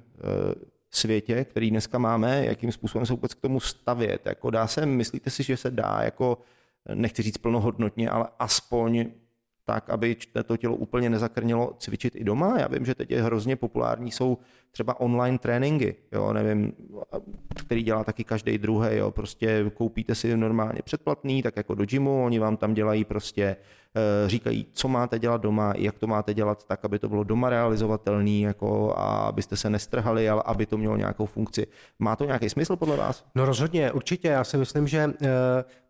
světě, 0.89 1.45
který 1.45 1.69
dneska 1.69 1.97
máme, 1.97 2.45
jakým 2.45 2.71
způsobem 2.71 3.05
se 3.05 3.13
vůbec 3.13 3.33
k 3.33 3.41
tomu 3.41 3.59
stavět. 3.59 4.25
Jako 4.25 4.49
dá 4.49 4.67
se, 4.67 4.85
myslíte 4.85 5.29
si, 5.29 5.43
že 5.43 5.57
se 5.57 5.71
dá 5.71 5.99
jako, 6.03 6.37
nechci 6.93 7.21
říct 7.21 7.37
plnohodnotně, 7.37 8.09
ale 8.09 8.27
aspoň 8.39 9.05
tak, 9.65 9.89
aby 9.89 10.15
to 10.45 10.57
tělo 10.57 10.75
úplně 10.75 11.09
nezakrnilo 11.09 11.75
cvičit 11.79 12.15
i 12.15 12.23
doma. 12.23 12.59
Já 12.59 12.67
vím, 12.67 12.85
že 12.85 12.95
teď 12.95 13.11
je 13.11 13.23
hrozně 13.23 13.55
populární, 13.55 14.11
jsou 14.11 14.37
třeba 14.71 14.99
online 14.99 15.37
tréninky, 15.37 15.95
jo, 16.11 16.33
nevím, 16.33 16.73
který 17.55 17.83
dělá 17.83 18.03
taky 18.03 18.23
každý 18.23 18.57
druhý, 18.57 18.87
jo, 18.91 19.11
prostě 19.11 19.71
koupíte 19.73 20.15
si 20.15 20.37
normálně 20.37 20.79
předplatný, 20.83 21.43
tak 21.43 21.57
jako 21.57 21.75
do 21.75 21.85
gymu, 21.85 22.25
oni 22.25 22.39
vám 22.39 22.57
tam 22.57 22.73
dělají 22.73 23.05
prostě 23.05 23.57
Eh, 23.95 24.29
říkají, 24.29 24.67
co 24.73 24.87
máte 24.87 25.19
dělat 25.19 25.41
doma, 25.41 25.73
jak 25.77 25.99
to 25.99 26.07
máte 26.07 26.33
dělat 26.33 26.63
tak, 26.63 26.85
aby 26.85 26.99
to 26.99 27.09
bylo 27.09 27.23
doma 27.23 27.49
realizovatelné, 27.49 28.39
jako, 28.39 28.93
a 28.97 29.17
abyste 29.17 29.57
se 29.57 29.69
nestrhali, 29.69 30.29
ale 30.29 30.43
aby 30.45 30.65
to 30.65 30.77
mělo 30.77 30.97
nějakou 30.97 31.25
funkci. 31.25 31.67
Má 31.99 32.15
to 32.15 32.25
nějaký 32.25 32.49
smysl 32.49 32.75
podle 32.75 32.97
vás? 32.97 33.25
No 33.35 33.45
rozhodně, 33.45 33.91
určitě. 33.91 34.27
Já 34.27 34.43
si 34.43 34.57
myslím, 34.57 34.87
že 34.87 35.13
eh, 35.21 35.27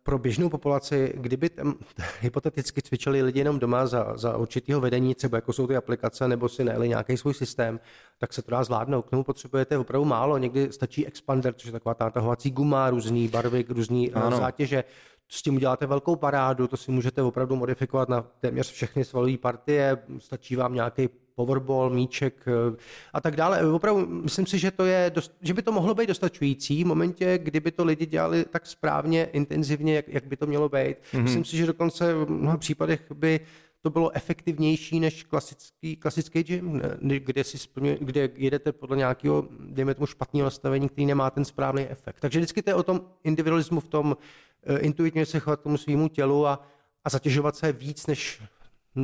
pro 0.02 0.18
běžnou 0.18 0.48
populaci, 0.48 1.12
kdyby 1.16 1.48
tam 1.48 1.74
hypoteticky 2.20 2.82
cvičili 2.82 3.22
lidi 3.22 3.40
jenom 3.40 3.58
doma 3.58 3.86
za, 3.86 4.12
za 4.16 4.36
určitého 4.36 4.80
vedení, 4.80 5.14
třeba 5.14 5.38
jako 5.38 5.52
jsou 5.52 5.66
ty 5.66 5.76
aplikace, 5.76 6.28
nebo 6.28 6.48
si 6.48 6.64
najeli 6.64 6.88
nějaký 6.88 7.16
svůj 7.16 7.34
systém, 7.34 7.80
tak 8.18 8.32
se 8.32 8.42
to 8.42 8.50
dá 8.50 8.64
zvládnout. 8.72 9.02
K 9.02 9.10
tomu 9.10 9.24
potřebujete 9.24 9.78
opravdu 9.78 10.04
málo. 10.04 10.38
Někdy 10.38 10.72
stačí 10.72 11.06
expander, 11.06 11.54
což 11.54 11.66
je 11.66 11.72
taková 11.72 11.94
ta 11.94 12.10
tahovací 12.10 12.50
guma, 12.50 12.90
různý 12.90 13.28
barvy, 13.28 13.64
různý 13.68 14.10
eh, 14.10 14.14
ano. 14.14 14.36
zátěže 14.36 14.84
s 15.28 15.42
tím 15.42 15.56
uděláte 15.56 15.86
velkou 15.86 16.16
parádu, 16.16 16.68
to 16.68 16.76
si 16.76 16.92
můžete 16.92 17.22
opravdu 17.22 17.56
modifikovat 17.56 18.08
na 18.08 18.24
téměř 18.40 18.72
všechny 18.72 19.04
svalové 19.04 19.38
partie, 19.38 19.98
stačí 20.18 20.56
vám 20.56 20.74
nějaký 20.74 21.08
powerball, 21.34 21.90
míček 21.90 22.44
eh, 22.46 22.76
a 23.12 23.20
tak 23.20 23.36
dále. 23.36 23.72
Opravdu 23.72 24.06
myslím 24.06 24.46
si, 24.46 24.58
že, 24.58 24.70
to 24.70 24.84
je 24.84 25.10
dost, 25.14 25.32
že 25.40 25.54
by 25.54 25.62
to 25.62 25.72
mohlo 25.72 25.94
být 25.94 26.08
dostačující 26.08 26.84
v 26.84 26.86
momentě, 26.86 27.38
kdyby 27.38 27.70
to 27.70 27.84
lidi 27.84 28.06
dělali 28.06 28.44
tak 28.44 28.66
správně, 28.66 29.24
intenzivně, 29.32 29.94
jak, 29.94 30.08
jak 30.08 30.26
by 30.26 30.36
to 30.36 30.46
mělo 30.46 30.68
být. 30.68 30.96
Mm-hmm. 30.96 31.22
Myslím 31.22 31.44
si, 31.44 31.56
že 31.56 31.66
dokonce 31.66 32.14
v 32.14 32.30
mnoha 32.30 32.56
případech 32.56 33.12
by 33.14 33.40
to 33.82 33.90
bylo 33.90 34.16
efektivnější 34.16 35.00
než 35.00 35.22
klasický, 35.22 35.96
klasický 35.96 36.42
gym, 36.42 36.82
kde, 37.00 37.44
si 37.44 37.58
splňuje, 37.58 37.98
kde 38.00 38.30
jedete 38.34 38.72
podle 38.72 38.96
nějakého, 38.96 39.48
dejme 39.60 39.94
tomu, 39.94 40.06
špatného 40.06 40.44
nastavení, 40.44 40.88
který 40.88 41.06
nemá 41.06 41.30
ten 41.30 41.44
správný 41.44 41.82
efekt. 41.82 42.20
Takže 42.20 42.38
vždycky 42.38 42.62
to 42.62 42.70
je 42.70 42.74
o 42.74 42.82
tom 42.82 43.00
individualismu, 43.24 43.80
v 43.80 43.88
tom 43.88 44.06
uh, 44.10 44.78
intuitně 44.80 45.26
se 45.26 45.38
chovat 45.38 45.60
tomu 45.60 45.76
svýmu 45.76 46.08
tělu 46.08 46.46
a, 46.46 46.66
a 47.04 47.10
zatěžovat 47.10 47.56
se 47.56 47.72
víc, 47.72 48.06
než 48.06 48.42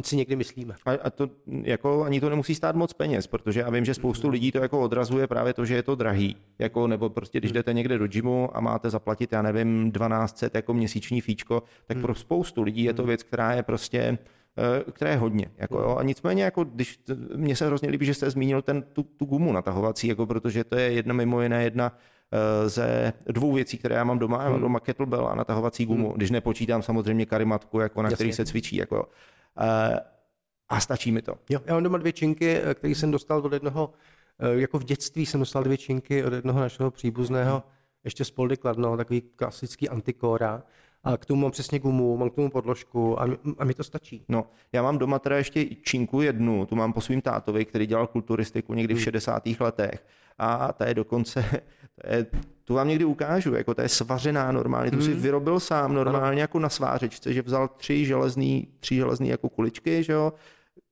si 0.03 0.17
někdy 0.17 0.37
myslíme. 0.37 0.75
A, 0.87 0.91
a 0.93 1.11
to 1.11 1.31
jako 1.47 2.05
ani 2.05 2.21
to 2.21 2.31
nemusí 2.31 2.55
stát 2.55 2.77
moc 2.77 2.93
peněz, 2.93 3.27
protože 3.27 3.61
já 3.61 3.71
vím, 3.71 3.85
že 3.85 3.95
spoustu 3.95 4.29
lidí 4.29 4.53
to 4.53 4.59
jako 4.59 4.81
odrazuje 4.81 5.27
právě 5.27 5.53
to, 5.53 5.65
že 5.65 5.75
je 5.75 5.83
to 5.83 5.95
drahý. 5.95 6.37
Jako, 6.59 6.87
nebo 6.87 7.11
prostě, 7.11 7.39
když 7.39 7.53
jdete 7.53 7.73
někde 7.73 7.99
do 7.99 8.07
gymu 8.07 8.57
a 8.57 8.61
máte 8.61 8.91
zaplatit, 8.91 9.33
já 9.33 9.43
nevím, 9.43 9.93
1200 9.93 10.51
jako 10.55 10.75
měsíční 10.75 11.21
fíčko, 11.21 11.63
tak 11.87 11.97
hmm. 11.97 12.03
pro 12.03 12.15
spoustu 12.15 12.63
lidí 12.63 12.85
je 12.85 12.95
to 12.95 13.05
věc, 13.05 13.23
která 13.23 13.53
je 13.53 13.63
prostě 13.63 14.19
Eh, 14.19 14.38
které 14.93 15.11
je 15.11 15.17
hodně. 15.17 15.51
Jako, 15.57 15.79
jo. 15.81 15.97
A 15.97 16.03
nicméně, 16.03 16.45
jako, 16.45 16.65
když 16.65 17.01
mně 17.37 17.57
se 17.57 17.67
hrozně 17.67 17.91
líbí, 17.91 18.07
že 18.07 18.15
jste 18.15 18.31
zmínil 18.31 18.63
ten, 18.63 18.83
tu, 18.83 19.03
tu 19.03 19.25
gumu 19.25 19.53
natahovací, 19.53 20.09
jako, 20.09 20.27
protože 20.27 20.65
to 20.65 20.77
je 20.77 20.93
jedna 20.93 21.15
mimo 21.15 21.43
jiné 21.43 21.65
jedna 21.65 21.99
eh, 22.33 22.69
ze 22.69 23.13
dvou 23.27 23.53
věcí, 23.53 23.79
které 23.79 23.95
já 23.95 24.05
mám 24.05 24.19
doma. 24.19 24.43
Já 24.45 24.51
mám 24.51 24.61
doma 24.61 24.81
kettlebell 24.81 25.29
a 25.29 25.35
natahovací 25.35 25.87
gumu, 25.87 26.09
hmm. 26.09 26.17
když 26.17 26.31
nepočítám 26.31 26.83
samozřejmě 26.83 27.27
karimatku, 27.27 27.81
jako, 27.81 28.03
na 28.03 28.07
Jasně. 28.07 28.15
který 28.17 28.33
se 28.33 28.45
cvičí. 28.45 28.77
Jako. 28.77 29.09
Eh, 29.61 30.01
a 30.69 30.81
stačí 30.81 31.13
mi 31.13 31.23
to. 31.23 31.35
Jo, 31.51 31.61
já 31.67 31.75
mám 31.75 31.83
doma 31.83 31.99
dvě 31.99 32.13
činky, 32.13 32.61
které 32.75 32.95
jsem 32.95 33.11
dostal 33.11 33.39
od 33.39 33.53
jednoho, 33.53 33.93
jako 34.53 34.79
v 34.79 34.85
dětství 34.85 35.27
jsem 35.27 35.41
dostal 35.41 35.63
dvě 35.63 35.77
činky 35.77 36.25
od 36.25 36.33
jednoho 36.33 36.61
našeho 36.61 36.91
příbuzného, 36.91 37.63
ještě 38.05 38.25
z 38.25 38.31
Poldy 38.31 38.57
Kladno, 38.57 38.97
takový 38.97 39.21
klasický 39.21 39.89
antikóra 39.89 40.63
a 41.05 41.17
k 41.17 41.27
tomu 41.27 41.43
mám 41.43 41.51
přesně 41.51 41.79
gumu, 41.79 42.17
mám 42.17 42.31
k 42.31 42.35
tomu 42.35 42.51
podložku 42.51 43.23
a, 43.23 43.27
a 43.59 43.65
mi 43.65 43.75
to 43.75 43.85
stačí. 43.85 44.25
No, 44.29 44.47
já 44.73 44.83
mám 44.83 44.99
doma 44.99 45.19
teda 45.19 45.37
ještě 45.37 45.65
činku 45.65 46.21
jednu, 46.21 46.67
tu 46.67 46.77
mám 46.77 46.93
po 46.93 47.01
svým 47.01 47.21
tátovi, 47.21 47.65
který 47.65 47.87
dělal 47.87 48.07
kulturistiku 48.07 48.75
někdy 48.75 48.95
v 48.95 49.03
60. 49.03 49.47
Hmm. 49.47 49.57
letech 49.61 50.07
a 50.39 50.73
ta 50.73 50.89
je 50.89 50.95
dokonce, 50.95 51.45
to 52.03 52.13
je, 52.13 52.27
tu 52.65 52.75
vám 52.75 52.89
někdy 52.89 53.05
ukážu, 53.05 53.55
jako 53.55 53.75
ta 53.75 53.83
je 53.83 53.89
svařená 53.89 54.53
normálně, 54.53 54.91
tu 54.91 54.97
hmm. 54.97 55.07
si 55.07 55.15
vyrobil 55.15 55.61
sám 55.61 55.95
normálně 55.95 56.41
jako 56.41 56.59
na 56.59 56.69
svářečce, 56.69 57.33
že 57.33 57.43
vzal 57.43 57.69
tři 57.69 58.05
železný, 58.05 58.69
tři 58.81 58.95
železný 58.95 59.29
jako 59.29 59.49
kuličky, 59.49 60.03
že 60.03 60.13
jo, 60.13 60.33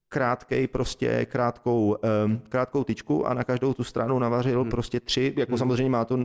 krátkej 0.09 0.67
prostě 0.67 1.27
krátkou, 1.27 1.97
um, 2.25 2.41
krátkou 2.49 2.85
tyčku 2.85 3.27
a 3.27 3.35
na 3.35 3.45
každou 3.45 3.75
tu 3.75 3.85
stranu 3.85 4.19
navařil 4.19 4.61
hmm. 4.61 4.71
prostě 4.71 5.01
tři, 5.01 5.35
jako 5.37 5.53
hmm. 5.53 5.59
samozřejmě 5.59 5.91
má 5.91 6.05
to 6.05 6.19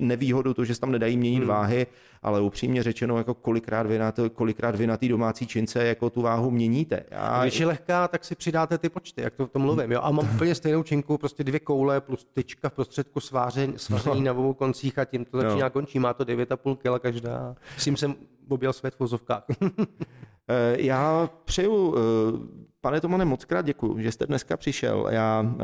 nevýhodu 0.00 0.54
to, 0.54 0.64
že 0.64 0.74
se 0.74 0.80
tam 0.80 0.92
nedají 0.92 1.16
měnit 1.16 1.38
hmm. 1.38 1.48
váhy, 1.48 1.86
ale 2.22 2.40
upřímně 2.40 2.82
řečeno, 2.82 3.18
jako 3.18 3.34
kolikrát 3.34 3.86
vy 3.86 3.98
na, 3.98 4.12
to, 4.12 4.30
kolikrát 4.30 4.76
vy 4.76 4.86
na 4.86 4.96
té 4.96 5.08
domácí 5.08 5.46
čince 5.46 5.86
jako 5.86 6.10
tu 6.10 6.22
váhu 6.22 6.50
měníte. 6.50 7.02
Já... 7.10 7.42
Když 7.42 7.60
je 7.60 7.66
lehká, 7.66 8.08
tak 8.08 8.24
si 8.24 8.34
přidáte 8.34 8.78
ty 8.78 8.88
počty, 8.88 9.22
jak 9.22 9.34
to, 9.34 9.46
to 9.46 9.58
mluvím. 9.58 9.92
Jo? 9.92 10.00
A 10.02 10.10
mám 10.10 10.30
úplně 10.34 10.54
stejnou 10.54 10.82
činku, 10.82 11.18
prostě 11.18 11.44
dvě 11.44 11.60
koule 11.60 12.00
plus 12.00 12.26
tyčka 12.32 12.68
v 12.68 12.72
prostředku 12.72 13.20
sváření, 13.20 13.74
svaření 13.76 14.20
no. 14.20 14.24
na 14.26 14.32
obou 14.32 14.54
koncích 14.54 14.98
a 14.98 15.04
tím 15.04 15.24
to 15.24 15.40
začíná 15.40 15.66
no. 15.66 15.70
končí. 15.70 15.98
Má 15.98 16.14
to 16.14 16.24
9,5 16.24 16.76
kg 16.76 17.02
každá. 17.02 17.56
S 17.76 17.84
tím 17.84 17.96
jsem 17.96 18.14
objel 18.48 18.72
svět 18.72 18.94
v 18.94 19.00
vozovkách. 19.00 19.44
Eh, 20.48 20.76
já 20.82 21.30
přeju 21.44 21.94
eh, 21.96 22.58
Pane 22.80 23.00
Tomane, 23.00 23.24
moc 23.24 23.44
krát 23.44 23.64
děkuji, 23.64 23.98
že 23.98 24.12
jste 24.12 24.26
dneska 24.26 24.56
přišel. 24.56 25.06
Já 25.10 25.40
uh, 25.40 25.56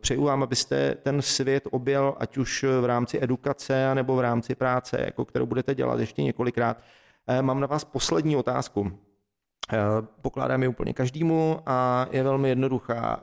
přeju 0.00 0.24
vám, 0.24 0.42
abyste 0.42 0.94
ten 0.94 1.22
svět 1.22 1.68
objel, 1.70 2.14
ať 2.18 2.36
už 2.36 2.64
v 2.80 2.84
rámci 2.84 3.18
edukace, 3.22 3.94
nebo 3.94 4.16
v 4.16 4.20
rámci 4.20 4.54
práce, 4.54 5.00
jako 5.04 5.24
kterou 5.24 5.46
budete 5.46 5.74
dělat 5.74 6.00
ještě 6.00 6.22
několikrát. 6.22 6.76
Mám 7.40 7.60
na 7.60 7.66
vás 7.66 7.84
poslední 7.84 8.36
otázku. 8.36 8.92
Pokládám 10.22 10.62
ji 10.62 10.68
úplně 10.68 10.92
každému 10.92 11.60
a 11.66 12.06
je 12.10 12.22
velmi 12.22 12.48
jednoduchá. 12.48 13.20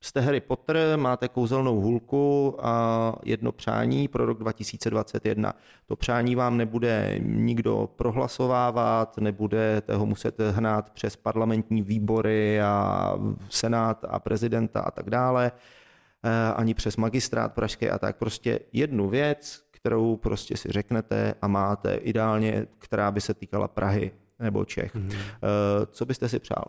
Jste 0.00 0.20
Harry 0.20 0.40
Potter, 0.40 0.98
máte 0.98 1.28
kouzelnou 1.28 1.80
hůlku 1.80 2.56
a 2.60 3.14
jedno 3.24 3.52
přání 3.52 4.08
pro 4.08 4.26
rok 4.26 4.38
2021. 4.38 5.54
To 5.86 5.96
přání 5.96 6.36
vám 6.36 6.56
nebude 6.56 7.18
nikdo 7.22 7.90
prohlasovávat, 7.96 9.18
nebudete 9.18 9.94
ho 9.94 10.06
muset 10.06 10.40
hnát 10.50 10.90
přes 10.90 11.16
parlamentní 11.16 11.82
výbory 11.82 12.60
a 12.60 13.12
senát 13.48 14.04
a 14.08 14.18
prezidenta 14.18 14.80
a 14.80 14.90
tak 14.90 15.10
dále, 15.10 15.52
eh, 16.22 16.52
ani 16.54 16.74
přes 16.74 16.96
magistrát 16.96 17.52
pražské 17.54 17.90
a 17.90 17.98
tak. 17.98 18.16
Prostě 18.16 18.60
jednu 18.72 19.08
věc, 19.08 19.62
kterou 19.70 20.16
prostě 20.16 20.56
si 20.56 20.72
řeknete 20.72 21.34
a 21.42 21.48
máte 21.48 21.94
ideálně, 21.94 22.66
která 22.78 23.10
by 23.10 23.20
se 23.20 23.34
týkala 23.34 23.68
Prahy 23.68 24.10
nebo 24.38 24.64
Čech. 24.64 24.94
Mm-hmm. 24.94 25.14
Co 25.90 26.06
byste 26.06 26.28
si 26.28 26.38
přál? 26.38 26.64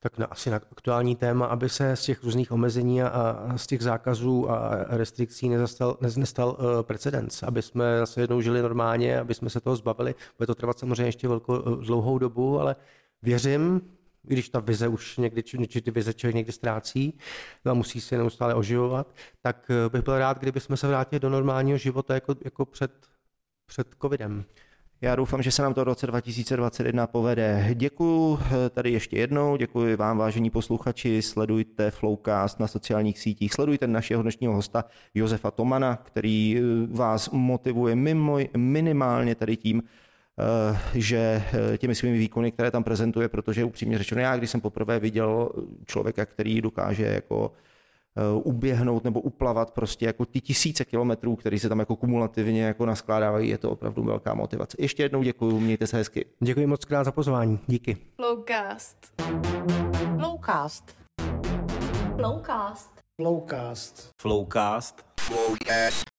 Tak 0.00 0.18
na, 0.18 0.26
asi 0.26 0.50
na 0.50 0.56
aktuální 0.56 1.16
téma, 1.16 1.46
aby 1.46 1.68
se 1.68 1.96
z 1.96 2.02
těch 2.02 2.24
různých 2.24 2.52
omezení 2.52 3.02
a, 3.02 3.08
a 3.08 3.58
z 3.58 3.66
těch 3.66 3.82
zákazů 3.82 4.50
a 4.50 4.70
restrikcí 4.88 5.48
nezastal, 5.48 5.96
ne, 6.00 6.08
nestal 6.16 6.48
uh, 6.48 6.82
precedens, 6.82 7.42
aby 7.42 7.62
jsme 7.62 7.98
zase 7.98 8.20
jednou 8.20 8.40
žili 8.40 8.62
normálně, 8.62 9.20
aby 9.20 9.34
jsme 9.34 9.50
se 9.50 9.60
toho 9.60 9.76
zbavili. 9.76 10.14
Bude 10.38 10.46
to 10.46 10.54
trvat 10.54 10.78
samozřejmě 10.78 11.04
ještě 11.04 11.28
velkou, 11.28 11.60
uh, 11.60 11.84
dlouhou 11.84 12.18
dobu, 12.18 12.60
ale 12.60 12.76
věřím, 13.22 13.80
když 14.22 14.48
ta 14.48 14.60
vize 14.60 14.88
už 14.88 15.16
někdy, 15.16 15.42
či 15.42 15.80
ty 15.82 15.90
vize 15.90 16.14
člověk 16.14 16.34
někdy 16.34 16.52
ztrácí 16.52 17.18
a 17.64 17.74
musí 17.74 18.00
se 18.00 18.18
neustále 18.18 18.54
oživovat, 18.54 19.14
tak 19.42 19.70
uh, 19.70 19.92
bych 19.92 20.02
byl 20.02 20.18
rád, 20.18 20.38
kdyby 20.38 20.60
jsme 20.60 20.76
se 20.76 20.88
vrátili 20.88 21.20
do 21.20 21.30
normálního 21.30 21.78
života 21.78 22.14
jako, 22.14 22.34
jako 22.44 22.64
před, 22.64 22.92
před 23.66 23.86
covidem. 24.02 24.44
Já 25.00 25.16
doufám, 25.16 25.42
že 25.42 25.50
se 25.50 25.62
nám 25.62 25.74
to 25.74 25.80
v 25.80 25.84
roce 25.84 26.06
2021 26.06 27.06
povede. 27.06 27.68
Děkuji 27.74 28.38
eh, 28.40 28.70
tady 28.70 28.92
ještě 28.92 29.18
jednou, 29.18 29.56
děkuji 29.56 29.96
vám, 29.96 30.18
vážení 30.18 30.50
posluchači, 30.50 31.22
sledujte 31.22 31.90
Flowcast 31.90 32.60
na 32.60 32.66
sociálních 32.66 33.18
sítích, 33.18 33.54
sledujte 33.54 33.86
našeho 33.86 34.22
dnešního 34.22 34.54
hosta 34.54 34.84
Josefa 35.14 35.50
Tomana, 35.50 35.96
který 35.96 36.58
eh, 36.58 36.62
vás 36.96 37.30
motivuje 37.30 37.96
mimo, 37.96 38.38
minimálně 38.56 39.34
tady 39.34 39.56
tím, 39.56 39.82
eh, 39.82 40.78
že 40.94 41.42
těmi 41.78 41.94
svými 41.94 42.18
výkony, 42.18 42.52
které 42.52 42.70
tam 42.70 42.84
prezentuje, 42.84 43.28
protože 43.28 43.64
upřímně 43.64 43.98
řečeno, 43.98 44.20
já 44.20 44.36
když 44.36 44.50
jsem 44.50 44.60
poprvé 44.60 44.98
viděl 44.98 45.48
člověka, 45.86 46.26
který 46.26 46.60
dokáže 46.60 47.04
jako 47.04 47.52
uběhnout 48.42 49.04
nebo 49.04 49.20
uplavat 49.20 49.70
prostě 49.70 50.06
jako 50.06 50.26
ty 50.26 50.40
tisíce 50.40 50.84
kilometrů, 50.84 51.36
které 51.36 51.58
se 51.58 51.68
tam 51.68 51.78
jako 51.78 51.96
kumulativně 51.96 52.62
jako 52.62 52.86
naskládávají, 52.86 53.48
je 53.48 53.58
to 53.58 53.70
opravdu 53.70 54.04
velká 54.04 54.34
motivace. 54.34 54.76
Ještě 54.80 55.02
jednou 55.02 55.22
děkuji, 55.22 55.60
mějte 55.60 55.86
se 55.86 55.96
hezky. 55.96 56.26
Děkuji 56.40 56.66
moc 56.66 56.84
krát 56.84 57.04
za 57.04 57.12
pozvání, 57.12 57.58
díky. 57.66 57.96
Flowcast. 58.16 58.96
Flowcast. 60.18 60.96
Flowcast. 62.16 62.90
Flowcast. 63.20 64.08
Flowcast. 64.22 65.04
Flowcast. 65.20 66.04